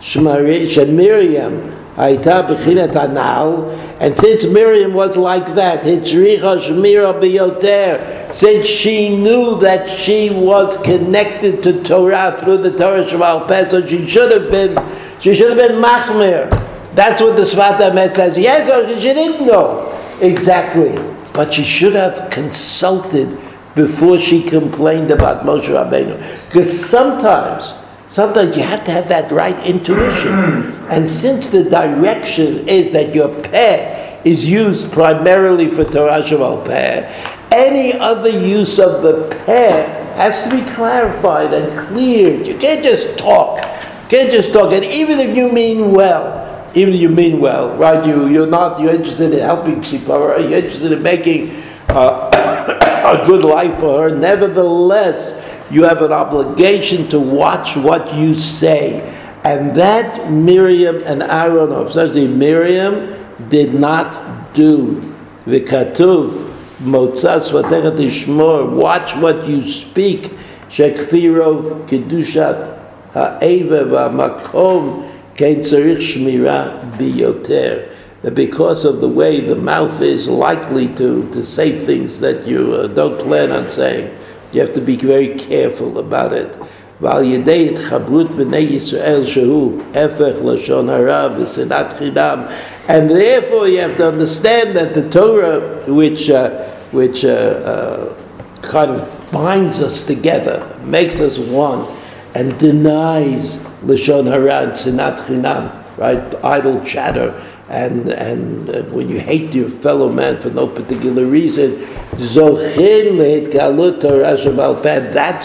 Shemiriam, 0.01 1.73
Aita 1.95 2.49
Bechinat 2.49 2.97
Anal, 2.97 3.71
and 4.01 4.17
since 4.19 4.45
Miriam 4.45 4.93
was 4.95 5.17
like 5.17 5.55
that, 5.55 5.85
Hitzricha 5.85 6.59
Shmira 6.59 7.21
Biyoter, 7.21 8.33
since 8.33 8.67
she 8.67 9.15
knew 9.17 9.61
that 9.61 9.89
she 9.89 10.31
was 10.31 10.79
connected 10.79 11.63
to 11.63 11.83
Torah 11.85 12.37
through 12.41 12.59
the 12.59 12.71
Torah 12.77 13.05
Shemal 13.05 13.47
Peh, 13.47 13.69
so 13.69 13.87
she 13.87 14.09
should 14.09 14.33
have 14.33 14.51
been, 14.51 14.77
she 15.21 15.35
should 15.35 15.51
have 15.57 15.59
been 15.59 15.81
Machmir. 15.81 16.49
That's 16.95 17.21
what 17.21 17.37
the 17.37 17.43
Sfat 17.43 17.79
Emet 17.79 18.15
says. 18.15 18.37
Yes, 18.37 18.67
she 19.01 19.13
didn't 19.13 19.47
know 19.47 19.97
exactly, 20.21 20.99
but 21.33 21.55
she 21.55 21.65
should 21.65 21.95
have 21.95 22.31
consulted 22.31 23.39
before 23.75 24.19
she 24.19 24.43
complained 24.43 25.11
about 25.11 25.45
Moshe 25.45 25.69
Rabbeinu. 25.69 26.19
Because 26.49 26.89
sometimes 26.89 27.75
Sometimes 28.11 28.57
you 28.57 28.65
have 28.65 28.85
to 28.87 28.91
have 28.91 29.09
that 29.09 29.31
right 29.31 29.55
intuition. 29.65 30.33
and 30.91 31.09
since 31.09 31.49
the 31.49 31.63
direction 31.63 32.69
is 32.69 32.91
that 32.91 33.15
your 33.15 33.29
peh 33.29 34.19
is 34.25 34.51
used 34.51 34.93
primarily 34.93 35.69
for 35.69 35.85
Torah 35.85 36.21
shebe'al 36.21 36.67
peh, 36.67 37.07
any 37.53 37.93
other 37.93 38.29
use 38.29 38.81
of 38.81 39.03
the 39.03 39.33
peh 39.47 39.87
has 40.17 40.43
to 40.43 40.51
be 40.51 40.61
clarified 40.73 41.55
and 41.55 41.71
cleared. 41.87 42.49
You 42.49 42.59
can't 42.59 42.83
just 42.83 43.17
talk. 43.17 43.61
You 43.61 44.09
can't 44.09 44.33
just 44.33 44.53
talk. 44.53 44.73
And 44.73 44.85
even 44.87 45.21
if 45.21 45.37
you 45.37 45.53
mean 45.53 45.93
well, 45.93 46.50
even 46.75 46.95
if 46.95 47.01
you 47.01 47.09
mean 47.09 47.41
well, 47.41 47.77
right? 47.77 48.05
You 48.07 48.29
you're 48.29 48.47
not 48.47 48.81
you're 48.81 48.95
interested 48.95 49.33
in 49.33 49.41
helping 49.41 49.77
Tzipora, 49.77 50.49
you're 50.49 50.59
interested 50.59 50.93
in 50.93 51.03
making 51.03 51.51
uh, 51.89 52.31
a 53.21 53.27
good 53.27 53.45
life 53.45 53.79
for 53.81 54.09
her. 54.09 54.17
Nevertheless, 54.17 55.61
you 55.71 55.85
have 55.85 56.03
an 56.03 56.13
obligation 56.13 57.09
to 57.09 57.19
watch 57.19 57.77
what 57.77 58.15
you 58.15 58.35
say. 58.35 59.01
And 59.45 59.75
that 59.77 60.31
Miriam 60.31 61.03
and 61.05 61.23
Aaron, 61.23 61.73
especially 61.73 62.29
Miriam, 62.29 63.17
did 63.49 63.75
not 63.75 64.55
do. 64.55 65.01
The 65.47 65.61
Katuv, 65.61 66.53
Motzas 66.81 67.51
Vatechat 67.51 67.97
Ishmor, 67.97 68.71
watch 68.71 69.17
what 69.17 69.49
you 69.49 69.63
speak. 69.63 70.31
Shekfirov 70.69 71.89
Kedushat 71.89 72.79
Ha'eva 73.13 73.85
V'Makom 73.87 75.10
Kein 75.40 75.58
Tzarich 75.58 75.98
Shmira 75.98 76.92
Biyoter. 76.98 77.92
That 78.22 78.34
because 78.34 78.86
of 78.86 79.02
the 79.02 79.10
way 79.10 79.42
the 79.42 79.56
mouth 79.56 80.02
is 80.02 80.28
likely 80.28 80.88
to, 80.96 81.30
to 81.32 81.44
say 81.44 81.86
things 81.86 82.20
that 82.22 82.48
you 82.48 82.74
uh, 82.74 82.88
don't 82.88 83.20
plan 83.20 83.52
on 83.52 83.70
saying. 83.70 84.18
You 84.52 84.62
have 84.62 84.74
to 84.74 84.82
be 84.82 84.96
very 84.96 85.36
careful 85.38 86.00
about 86.00 86.34
it. 86.34 86.58
ועל 87.02 87.24
ידי 87.24 87.70
התחברות 87.70 88.32
בני 88.32 88.58
ישראל 88.58 89.26
שהוא 89.26 89.80
הפך 89.94 90.36
לשון 90.46 90.90
הרע 90.90 91.30
ושנאת 91.38 91.94
חינם. 91.94 92.40
And 92.88 93.10
therefore 93.10 93.68
you 93.68 93.80
have 93.80 93.98
to 93.98 94.08
understand 94.08 94.76
that 94.76 94.94
the 94.94 95.10
Torah, 95.10 95.60
which, 95.88 96.30
uh, 96.30 96.50
which 96.92 97.26
uh, 97.26 97.30
uh, 97.30 98.14
kind 98.62 98.92
of 98.92 99.32
binds 99.32 99.82
us 99.82 100.04
together, 100.04 100.64
makes 100.86 101.20
us 101.20 101.38
one, 101.38 101.86
and 102.34 102.58
denies 102.60 103.58
Lashon 103.84 104.28
Hara 104.28 104.64
and 104.64 104.72
Sinat 104.74 105.20
Chinam, 105.20 105.72
right? 105.98 106.44
Idle 106.44 106.84
chatter. 106.86 107.42
And, 107.70 108.10
and 108.10 108.70
uh, 108.70 108.84
when 108.84 109.08
you 109.10 109.20
hate 109.20 109.56
your 109.56 109.70
fellow 109.70 110.10
man 110.10 110.38
for 110.38 110.50
no 110.52 110.68
particular 110.68 111.26
reason, 111.26 111.84
that's 112.14 112.36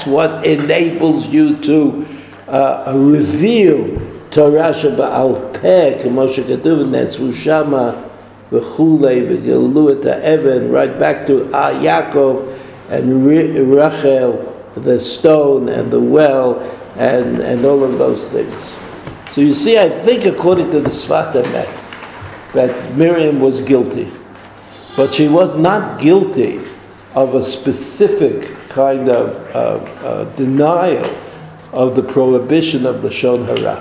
what 0.06 0.46
enables 0.46 1.28
you 1.28 1.56
to 1.56 2.06
uh, 2.48 2.92
reveal 2.94 3.86
Torah 4.30 4.74
שבעל 4.74 5.32
פה, 5.60 6.02
כמו 6.02 6.28
שכתוב, 6.28 6.80
נעשו 6.90 7.32
שמה 7.32 7.90
וכולי, 8.52 9.22
וגלו 9.28 9.90
את 9.90 10.06
האבן, 10.06 10.74
right 10.74 10.98
back 11.00 11.26
to 11.26 11.32
uh, 11.52 11.56
Yaakov 11.82 12.36
and 12.90 13.26
Rachel, 13.76 14.32
the 14.75 14.99
stone 14.99 15.69
and 15.69 15.91
the 15.91 15.99
well, 15.99 16.59
and, 16.97 17.39
and 17.39 17.65
all 17.65 17.83
of 17.83 17.97
those 17.97 18.27
things. 18.27 18.77
So 19.31 19.41
you 19.41 19.53
see, 19.53 19.77
I 19.77 19.89
think 19.89 20.25
according 20.25 20.71
to 20.71 20.79
the 20.79 20.89
Sfat 20.89 21.33
Emet, 21.33 22.51
that 22.53 22.95
Miriam 22.95 23.39
was 23.39 23.61
guilty. 23.61 24.11
But 24.95 25.13
she 25.13 25.27
was 25.27 25.57
not 25.57 25.99
guilty 25.99 26.61
of 27.13 27.35
a 27.35 27.43
specific 27.43 28.55
kind 28.69 29.09
of 29.09 29.35
uh, 29.55 29.83
uh, 30.05 30.35
denial 30.35 31.13
of 31.73 31.95
the 31.95 32.03
prohibition 32.03 32.85
of 32.85 33.01
the 33.01 33.11
Shon 33.11 33.45
Hara. 33.45 33.77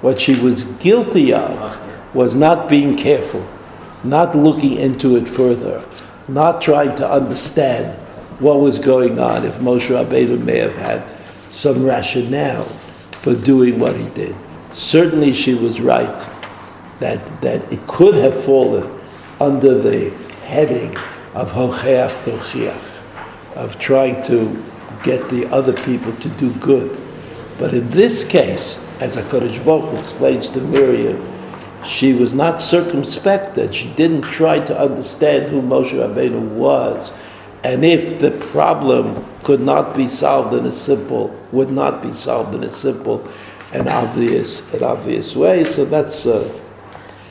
What 0.00 0.20
she 0.20 0.34
was 0.34 0.64
guilty 0.64 1.32
of 1.32 2.14
was 2.14 2.34
not 2.34 2.68
being 2.68 2.96
careful, 2.96 3.46
not 4.02 4.34
looking 4.34 4.74
into 4.74 5.16
it 5.16 5.28
further, 5.28 5.84
not 6.26 6.60
trying 6.60 6.96
to 6.96 7.08
understand 7.08 7.96
what 8.42 8.60
was 8.60 8.78
going 8.78 9.18
on, 9.18 9.44
if 9.44 9.54
Moshe 9.56 9.88
Rabbeinu 9.88 10.42
may 10.44 10.58
have 10.58 10.74
had 10.74 11.02
some 11.52 11.84
rationale 11.84 12.64
for 13.22 13.34
doing 13.34 13.78
what 13.78 13.96
he 13.96 14.08
did. 14.10 14.34
Certainly 14.72 15.32
she 15.32 15.54
was 15.54 15.80
right 15.80 16.28
that, 16.98 17.24
that 17.40 17.72
it 17.72 17.86
could 17.86 18.14
have 18.16 18.44
fallen 18.44 19.00
under 19.40 19.78
the 19.78 20.10
heading 20.44 20.96
of 21.34 21.52
Hocheach 21.52 22.24
Tochiach, 22.24 23.56
of 23.56 23.78
trying 23.78 24.22
to 24.24 24.62
get 25.02 25.28
the 25.28 25.46
other 25.46 25.72
people 25.72 26.12
to 26.16 26.28
do 26.30 26.52
good. 26.54 26.98
But 27.58 27.74
in 27.74 27.90
this 27.90 28.24
case, 28.24 28.80
as 29.00 29.16
HaKadosh 29.16 29.64
Baruch 29.64 29.98
explains 29.98 30.48
to 30.50 30.60
Miriam, 30.60 31.24
she 31.84 32.12
was 32.12 32.34
not 32.34 32.62
circumspect 32.62 33.54
that 33.54 33.74
she 33.74 33.88
didn't 33.94 34.22
try 34.22 34.60
to 34.60 34.78
understand 34.78 35.48
who 35.48 35.60
Moshe 35.60 35.92
Rabbeinu 35.92 36.48
was. 36.50 37.12
And 37.64 37.84
if 37.84 38.18
the 38.18 38.32
problem 38.50 39.24
could 39.44 39.60
not 39.60 39.96
be 39.96 40.08
solved 40.08 40.54
in 40.54 40.66
a 40.66 40.72
simple, 40.72 41.28
would 41.52 41.70
not 41.70 42.02
be 42.02 42.12
solved 42.12 42.54
in 42.54 42.64
a 42.64 42.70
simple 42.70 43.26
and 43.72 43.88
obvious, 43.88 44.60
an 44.74 44.82
obvious 44.82 45.36
way, 45.36 45.64
so 45.64 45.84
that's. 45.84 46.26
Uh, 46.26 46.60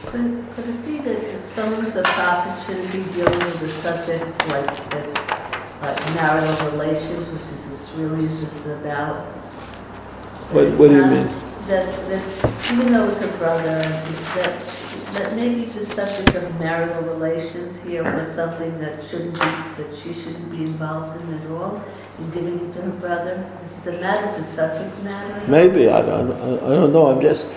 could, 0.05 0.45
could 0.53 0.67
it 0.67 0.86
be 0.86 0.97
that 0.99 1.45
some 1.45 1.73
of 1.73 1.93
the 1.93 2.01
prophet 2.03 2.65
shouldn't 2.65 2.91
be 2.91 3.03
dealing 3.13 3.39
with 3.39 3.61
a 3.61 3.67
subject 3.67 4.47
like 4.47 4.89
this, 4.89 5.13
like 5.82 6.15
marital 6.15 6.71
relations, 6.71 7.29
which 7.29 7.41
is 7.41 7.65
this 7.65 7.91
really 7.97 8.25
is 8.25 8.65
about. 8.67 9.25
What, 10.51 10.67
what 10.77 10.89
do 10.89 10.95
you 10.95 11.05
mean? 11.05 11.27
That, 11.67 11.93
that 12.09 12.71
even 12.73 12.91
though 12.91 13.07
it's 13.07 13.19
her 13.19 13.38
brother, 13.38 13.63
that, 13.63 14.80
that 15.14 15.36
maybe 15.36 15.66
the 15.66 15.84
subject 15.84 16.36
of 16.36 16.59
marital 16.59 17.01
relations 17.14 17.80
here 17.84 18.03
was 18.03 18.28
something 18.34 18.78
that 18.80 19.03
shouldn't 19.03 19.34
be, 19.34 19.84
that 19.84 19.93
she 19.93 20.14
shouldn't 20.14 20.51
be 20.51 20.64
involved 20.64 21.22
in 21.22 21.34
at 21.34 21.51
all, 21.51 21.84
in 22.20 22.32
giving 22.32 22.59
it 22.59 22.74
to 22.74 22.82
her 22.82 22.91
brother? 22.91 23.51
Is 23.62 23.76
the 23.78 23.93
matter, 23.93 24.38
the 24.38 24.43
subject 24.43 25.03
matter? 25.03 25.51
Maybe, 25.51 25.89
I 25.89 26.01
don't, 26.01 26.32
I 26.32 26.70
don't 26.70 26.93
know, 26.93 27.07
I'm 27.07 27.22
just, 27.22 27.51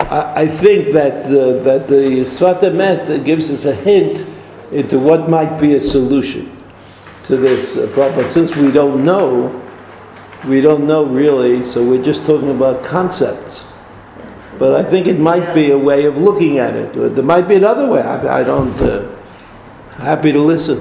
I, 0.00 0.42
I 0.42 0.48
think 0.48 0.92
that 0.92 1.28
the, 1.28 1.60
that 1.64 1.88
the 1.88 2.24
Sfat 2.24 2.60
Emet 2.60 3.24
gives 3.24 3.50
us 3.50 3.64
a 3.64 3.74
hint 3.74 4.24
into 4.72 4.98
what 4.98 5.28
might 5.28 5.60
be 5.60 5.74
a 5.74 5.80
solution 5.80 6.56
to 7.24 7.36
this 7.36 7.76
uh, 7.76 7.90
problem. 7.94 8.28
Since 8.30 8.56
we 8.56 8.70
don't 8.70 9.04
know, 9.04 9.62
we 10.46 10.60
don't 10.60 10.86
know 10.86 11.04
really, 11.04 11.64
so 11.64 11.82
we're 11.88 12.02
just 12.02 12.26
talking 12.26 12.50
about 12.50 12.84
concepts. 12.84 13.66
But 14.58 14.74
I 14.74 14.84
think 14.84 15.06
it 15.06 15.18
might 15.18 15.54
be 15.54 15.70
a 15.70 15.78
way 15.78 16.04
of 16.04 16.16
looking 16.16 16.58
at 16.58 16.74
it. 16.76 16.92
There 16.92 17.24
might 17.24 17.48
be 17.48 17.56
another 17.56 17.88
way. 17.88 18.00
I, 18.00 18.40
I 18.40 18.44
don't. 18.44 18.80
Uh, 18.80 19.10
happy 19.98 20.32
to 20.32 20.40
listen. 20.40 20.78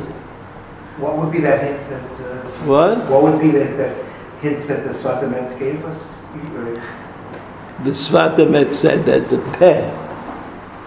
What 0.97 1.17
would 1.17 1.31
be 1.31 1.39
that 1.41 1.63
hint 1.63 1.89
that? 1.89 2.03
Uh, 2.03 2.49
what? 2.65 2.97
What 3.09 3.23
would 3.23 3.41
be 3.41 3.51
that, 3.51 3.77
that 3.77 4.05
hint 4.41 4.67
that 4.67 4.83
the 4.83 4.93
Sfat 4.93 5.23
Emet 5.23 5.57
gave 5.59 5.83
us? 5.85 6.19
the 7.83 7.91
Sfat 7.91 8.37
Emet 8.37 8.73
said 8.73 9.05
that 9.05 9.29
the 9.29 9.39
peh 9.57 9.91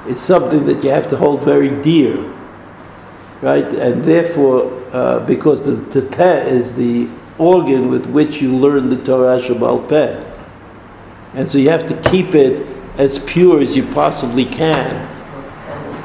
is 0.09 0.21
something 0.21 0.65
that 0.67 0.83
you 0.83 0.91
have 0.91 1.09
to 1.09 1.17
hold 1.17 1.45
very 1.45 1.71
dear, 1.83 2.17
right? 3.43 3.65
And 3.65 4.05
therefore, 4.05 4.73
uh, 4.93 5.21
because 5.21 5.65
the, 5.65 5.73
the 5.73 6.03
peh 6.03 6.47
is 6.47 6.75
the 6.75 7.09
organ 7.39 7.91
with 7.91 8.07
which 8.07 8.41
you 8.41 8.55
learn 8.57 8.89
the 8.89 8.97
Torah 8.97 9.39
shebe'al 9.39 9.89
peh. 9.89 10.23
And 11.35 11.51
so 11.51 11.59
you 11.59 11.69
have 11.71 11.87
to 11.87 12.11
keep 12.11 12.35
it 12.35 12.76
as 12.99 13.19
pure 13.19 13.61
as 13.61 13.77
you 13.77 13.85
possibly 13.93 14.45
can. 14.45 15.07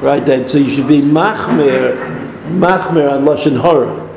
Right? 0.00 0.26
And 0.28 0.48
so 0.50 0.58
you 0.58 0.68
should 0.68 0.88
be 0.88 1.00
machmir, 1.00 1.96
machmir 2.58 3.10
on 3.12 3.24
Lashon 3.24 3.58
Hora. 3.60 4.08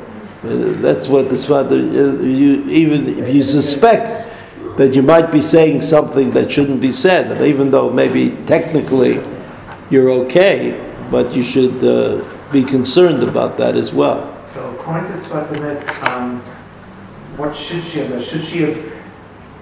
Uh, 0.44 0.80
That's 0.80 1.08
what 1.08 1.28
the 1.28 1.36
Sfat, 1.36 1.70
uh, 1.70 2.22
you, 2.22 2.64
even 2.68 3.08
if 3.08 3.34
you 3.34 3.42
suspect 3.42 4.24
that 4.76 4.94
you 4.94 5.02
might 5.02 5.32
be 5.32 5.40
saying 5.40 5.80
something 5.80 6.32
that 6.32 6.50
shouldn't 6.50 6.80
be 6.80 6.90
said, 6.90 7.30
and 7.30 7.44
even 7.46 7.70
though 7.70 7.88
maybe 7.88 8.36
technically 8.46 9.20
you're 9.88 10.10
okay, 10.10 10.78
but 11.10 11.32
you 11.34 11.42
should 11.42 11.82
uh, 11.82 12.22
be 12.52 12.62
concerned 12.62 13.22
about 13.22 13.56
that 13.56 13.76
as 13.76 13.94
well. 13.94 14.44
So 14.48 14.74
according 14.74 15.10
to 15.12 15.18
Sfat 15.18 15.48
Emet, 15.48 16.08
um, 16.08 16.40
what 17.36 17.56
should 17.56 17.84
she 17.84 18.00
have? 18.00 18.24
Should 18.24 18.44
she 18.44 18.62
have 18.62 18.92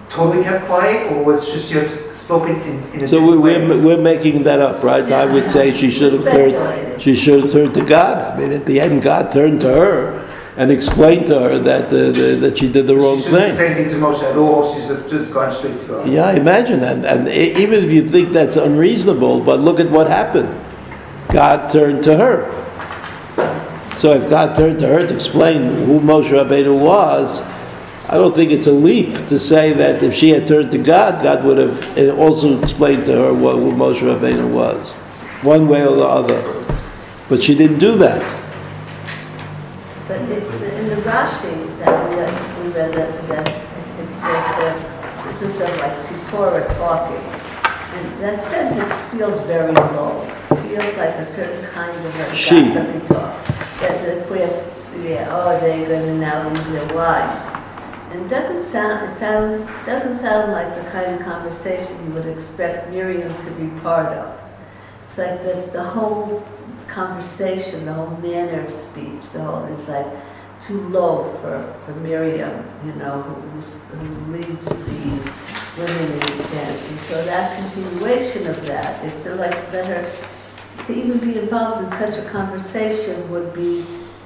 totally 0.09 0.43
kept 0.43 0.67
quiet, 0.67 1.13
or 1.13 1.23
was 1.23 1.49
should 1.49 1.63
she 1.63 1.75
have 1.75 2.04
spoken 2.25 2.57
in, 2.63 2.83
in 2.95 3.05
a 3.05 3.09
So 3.09 3.21
we- 3.21 3.37
we're, 3.37 3.77
we're 3.87 3.99
making 4.13 4.45
that 4.45 4.61
up, 4.61 4.83
right? 4.83 5.05
I 5.13 5.27
would 5.27 5.51
say 5.51 5.73
she 5.73 5.91
should 5.91 6.13
have 6.15 6.25
turned, 6.25 7.03
she 7.03 7.15
should 7.15 7.43
have 7.43 7.53
turned 7.53 7.75
to 7.75 7.85
God. 7.85 8.17
I 8.33 8.39
mean, 8.39 8.53
at 8.53 8.65
the 8.65 8.81
end, 8.81 9.03
God 9.03 9.31
turned 9.31 9.61
to 9.61 9.69
her 9.69 10.21
and 10.57 10.71
explained 10.71 11.27
to 11.27 11.39
her 11.39 11.59
that, 11.59 11.87
uh, 11.87 12.11
the- 12.13 12.37
that 12.41 12.57
she 12.59 12.69
did 12.73 12.87
the 12.87 12.97
wrong 12.97 13.19
She 13.19 13.29
thing. 13.29 13.55
say 13.55 13.67
anything 13.75 13.91
to 13.91 14.07
Moshe 14.07 14.23
at 14.23 14.37
all. 14.37 14.75
She's 14.75 14.89
just 15.11 15.33
gone 15.33 15.53
straight 15.55 15.79
to 15.81 15.87
God. 15.87 16.09
Yeah, 16.09 16.31
imagine, 16.33 16.83
and, 16.83 17.05
and 17.05 17.29
e- 17.29 17.55
even 17.63 17.85
if 17.85 17.91
you 17.91 18.03
think 18.03 18.33
that's 18.33 18.57
unreasonable, 18.57 19.41
but 19.41 19.61
look 19.61 19.79
at 19.79 19.91
what 19.91 20.07
happened. 20.09 20.49
God 21.31 21.69
turned 21.69 22.03
to 22.05 22.17
her. 22.17 22.47
So 23.97 24.13
if 24.13 24.29
God 24.31 24.55
turned 24.57 24.79
to 24.81 24.87
her 24.89 25.07
to 25.07 25.15
explain 25.15 25.85
who 25.87 26.01
Moshe 26.01 26.31
Rabbeinu 26.31 26.79
was, 26.79 27.43
I 28.15 28.17
don't 28.17 28.33
think 28.33 28.53
it's 28.53 28.69
a 28.69 28.73
leap 28.73 29.27
to 29.27 29.41
say 29.41 29.73
that 29.73 30.01
if 30.05 30.15
she 30.15 30.29
had 30.29 30.47
turned 30.47 30.71
to 30.71 30.79
God, 30.79 31.21
God 31.21 31.43
would 31.43 31.59
have 31.59 31.99
uh, 31.99 32.15
also 32.15 32.63
explained 32.63 33.07
to 33.07 33.13
her 33.13 33.35
what, 33.35 33.57
Moshe 33.57 34.03
Rabbeinu 34.03 34.55
was, 34.55 34.93
one 35.43 35.67
way 35.67 35.85
or 35.85 35.97
the 35.97 36.07
other. 36.07 36.65
But 37.29 37.43
she 37.43 37.57
didn't 37.57 37.81
do 37.81 37.97
that. 37.97 38.23
But 40.07 40.21
it, 40.31 40.45
in 40.79 40.91
the 40.91 41.03
Rashi 41.03 41.77
that 41.81 42.09
we, 42.09 42.21
uh, 42.21 42.63
we 42.63 42.69
read 42.71 42.95
that, 42.95 43.29
that 43.31 43.49
it's 43.99 44.17
that 44.19 45.25
the, 45.25 45.29
this 45.29 45.43
is 45.43 45.59
sort 45.59 45.71
of 45.71 45.79
like 45.81 45.99
Tzipora 45.99 46.73
talking. 46.77 47.17
And 47.17 48.23
that 48.23 48.45
sentence 48.45 48.95
feels 49.11 49.41
very 49.41 49.73
low. 49.73 50.23
It 50.53 50.57
feels 50.69 50.97
like 50.97 51.17
a 51.17 51.25
certain 51.25 51.67
kind 51.73 51.91
of 51.91 52.21
a 52.21 52.33
She. 52.33 52.73
gossipy 52.73 53.09
talk. 53.09 53.45
That 53.81 54.05
the 54.07 54.25
queer, 54.27 54.47
yeah, 55.03 55.27
oh, 55.33 55.59
they're 55.59 55.89
going 55.89 56.07
to 56.07 56.15
now 56.15 56.49
leave 56.49 56.67
their 56.71 56.95
wives. 56.95 57.64
And 58.15 58.27
it 58.27 58.29
doesn't 58.29 58.63
sound, 58.63 59.11
it 59.11 59.13
sounds, 59.13 59.67
doesn't 59.85 60.19
sound 60.19 60.53
like 60.53 60.73
the 60.77 60.89
kind 60.91 61.17
of 61.17 61.27
conversation 61.27 62.07
you 62.07 62.13
would 62.13 62.27
expect 62.27 62.89
Miriam 62.91 63.29
to 63.45 63.51
be 63.55 63.67
part 63.81 64.07
of. 64.07 64.41
It's 65.03 65.19
like 65.19 65.43
the, 65.43 65.69
the 65.73 65.83
whole 65.83 66.47
conversation, 66.87 67.85
the 67.85 67.93
whole 67.93 68.17
manner 68.19 68.61
of 68.61 68.71
speech, 68.71 69.31
the 69.31 69.43
whole, 69.43 69.65
is 69.65 69.89
like 69.89 70.07
too 70.61 70.81
low 70.91 71.33
for, 71.41 71.75
for 71.85 71.99
Miriam, 72.03 72.65
you 72.87 72.93
know, 72.93 73.21
who, 73.21 73.61
who 73.61 74.33
leads 74.33 74.65
the 74.65 75.33
women 75.77 76.13
in 76.13 76.19
the 76.21 76.49
dance. 76.53 76.89
And 76.89 76.99
so 77.01 77.25
that 77.25 77.61
continuation 77.61 78.47
of 78.47 78.65
that, 78.67 79.05
it's 79.05 79.25
sort 79.25 79.39
like 79.39 79.73
that 79.73 79.89
her, 79.89 80.85
to 80.87 80.95
even 80.95 81.19
be 81.19 81.37
involved 81.37 81.83
in 81.83 81.91
such 81.99 82.25
a 82.25 82.29
conversation 82.31 83.29
would 83.33 83.53
be 83.53 83.85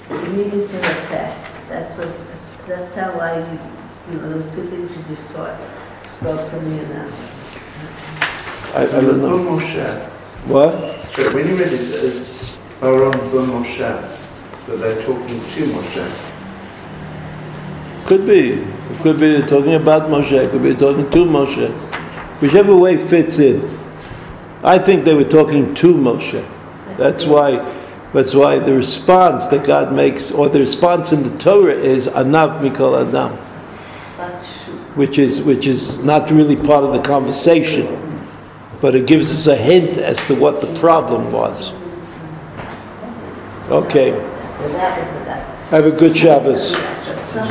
demeaning 0.09 0.69
to 0.69 0.77
her 0.77 1.07
pet. 1.07 1.51
That's 1.71 1.97
what, 1.97 2.15
that's 2.67 2.95
how 2.95 3.19
I, 3.19 3.78
you 4.11 4.19
know, 4.19 4.29
those 4.31 4.55
two 4.55 4.65
things 4.65 4.97
you 4.97 5.03
just 5.05 5.31
taught 5.35 5.59
spoke 6.07 6.51
to 6.51 6.61
me 6.63 6.79
enough. 6.81 8.75
I, 8.75 8.83
I 8.83 8.87
don't 8.87 9.21
know. 9.23 9.37
Bon 9.39 9.59
Moshe. 9.59 10.09
What? 10.47 10.73
So 11.11 11.35
when 11.35 11.49
you 11.49 11.57
read 11.57 11.69
it 11.69 11.75
as 11.75 12.59
Aaron 12.83 13.11
Bon 13.11 13.63
Moshe, 13.65 13.79
that 13.79 14.77
they're 14.77 15.03
talking 15.03 15.27
to 15.27 15.65
Moshe. 15.73 16.35
Could 18.07 18.27
be. 18.27 18.53
It 18.53 19.01
could 19.01 19.21
be 19.21 19.33
they're 19.33 19.47
talking 19.47 19.75
about 19.75 20.03
Moshe, 20.05 20.33
it 20.33 20.51
could 20.51 20.63
be 20.63 20.75
talking 20.75 21.11
to 21.11 21.25
Moshe. 21.25 21.71
Whichever 22.41 22.77
way 22.77 22.97
fits 22.97 23.39
in. 23.39 23.69
I 24.63 24.79
think 24.79 25.05
they 25.05 25.15
were 25.15 25.25
talking 25.25 25.75
to 25.75 25.95
Moshe. 25.95 26.45
That's 26.97 27.27
why, 27.27 27.57
that's 28.13 28.35
why 28.35 28.59
the 28.59 28.75
response 28.75 29.47
that 29.49 29.65
God 29.67 29.93
makes, 29.93 30.31
or 30.31 30.49
the 30.49 30.61
response 30.61 31.13
in 31.13 31.23
the 31.23 31.39
Torah 31.39 31.75
is 31.75 32.09
Anav 32.09 32.61
Mikol 32.61 33.07
Adam, 33.07 33.37
Spot 33.37 33.39
shoot. 33.39 33.48
Which 34.99 35.17
is, 35.17 35.41
which 35.41 35.69
is 35.69 36.01
not 36.01 36.29
really 36.29 36.57
part 36.57 36.83
of 36.83 36.93
the 36.93 37.01
conversation, 37.01 37.87
but 38.81 38.97
it 38.97 39.07
gives 39.07 39.31
us 39.31 39.47
a 39.47 39.55
hint 39.55 39.97
as 39.97 40.23
to 40.25 40.35
what 40.35 40.61
the 40.61 40.67
problem 40.81 41.31
was. 41.31 41.73
Okay, 43.71 44.11
Well, 44.11 44.69
that 44.71 44.99
was 44.99 45.09
the 45.19 45.25
best. 45.25 45.49
have 45.71 45.87
a 45.87 45.93
good 45.93 46.17
Shabbos. 46.17 46.73
Some- 47.33 47.49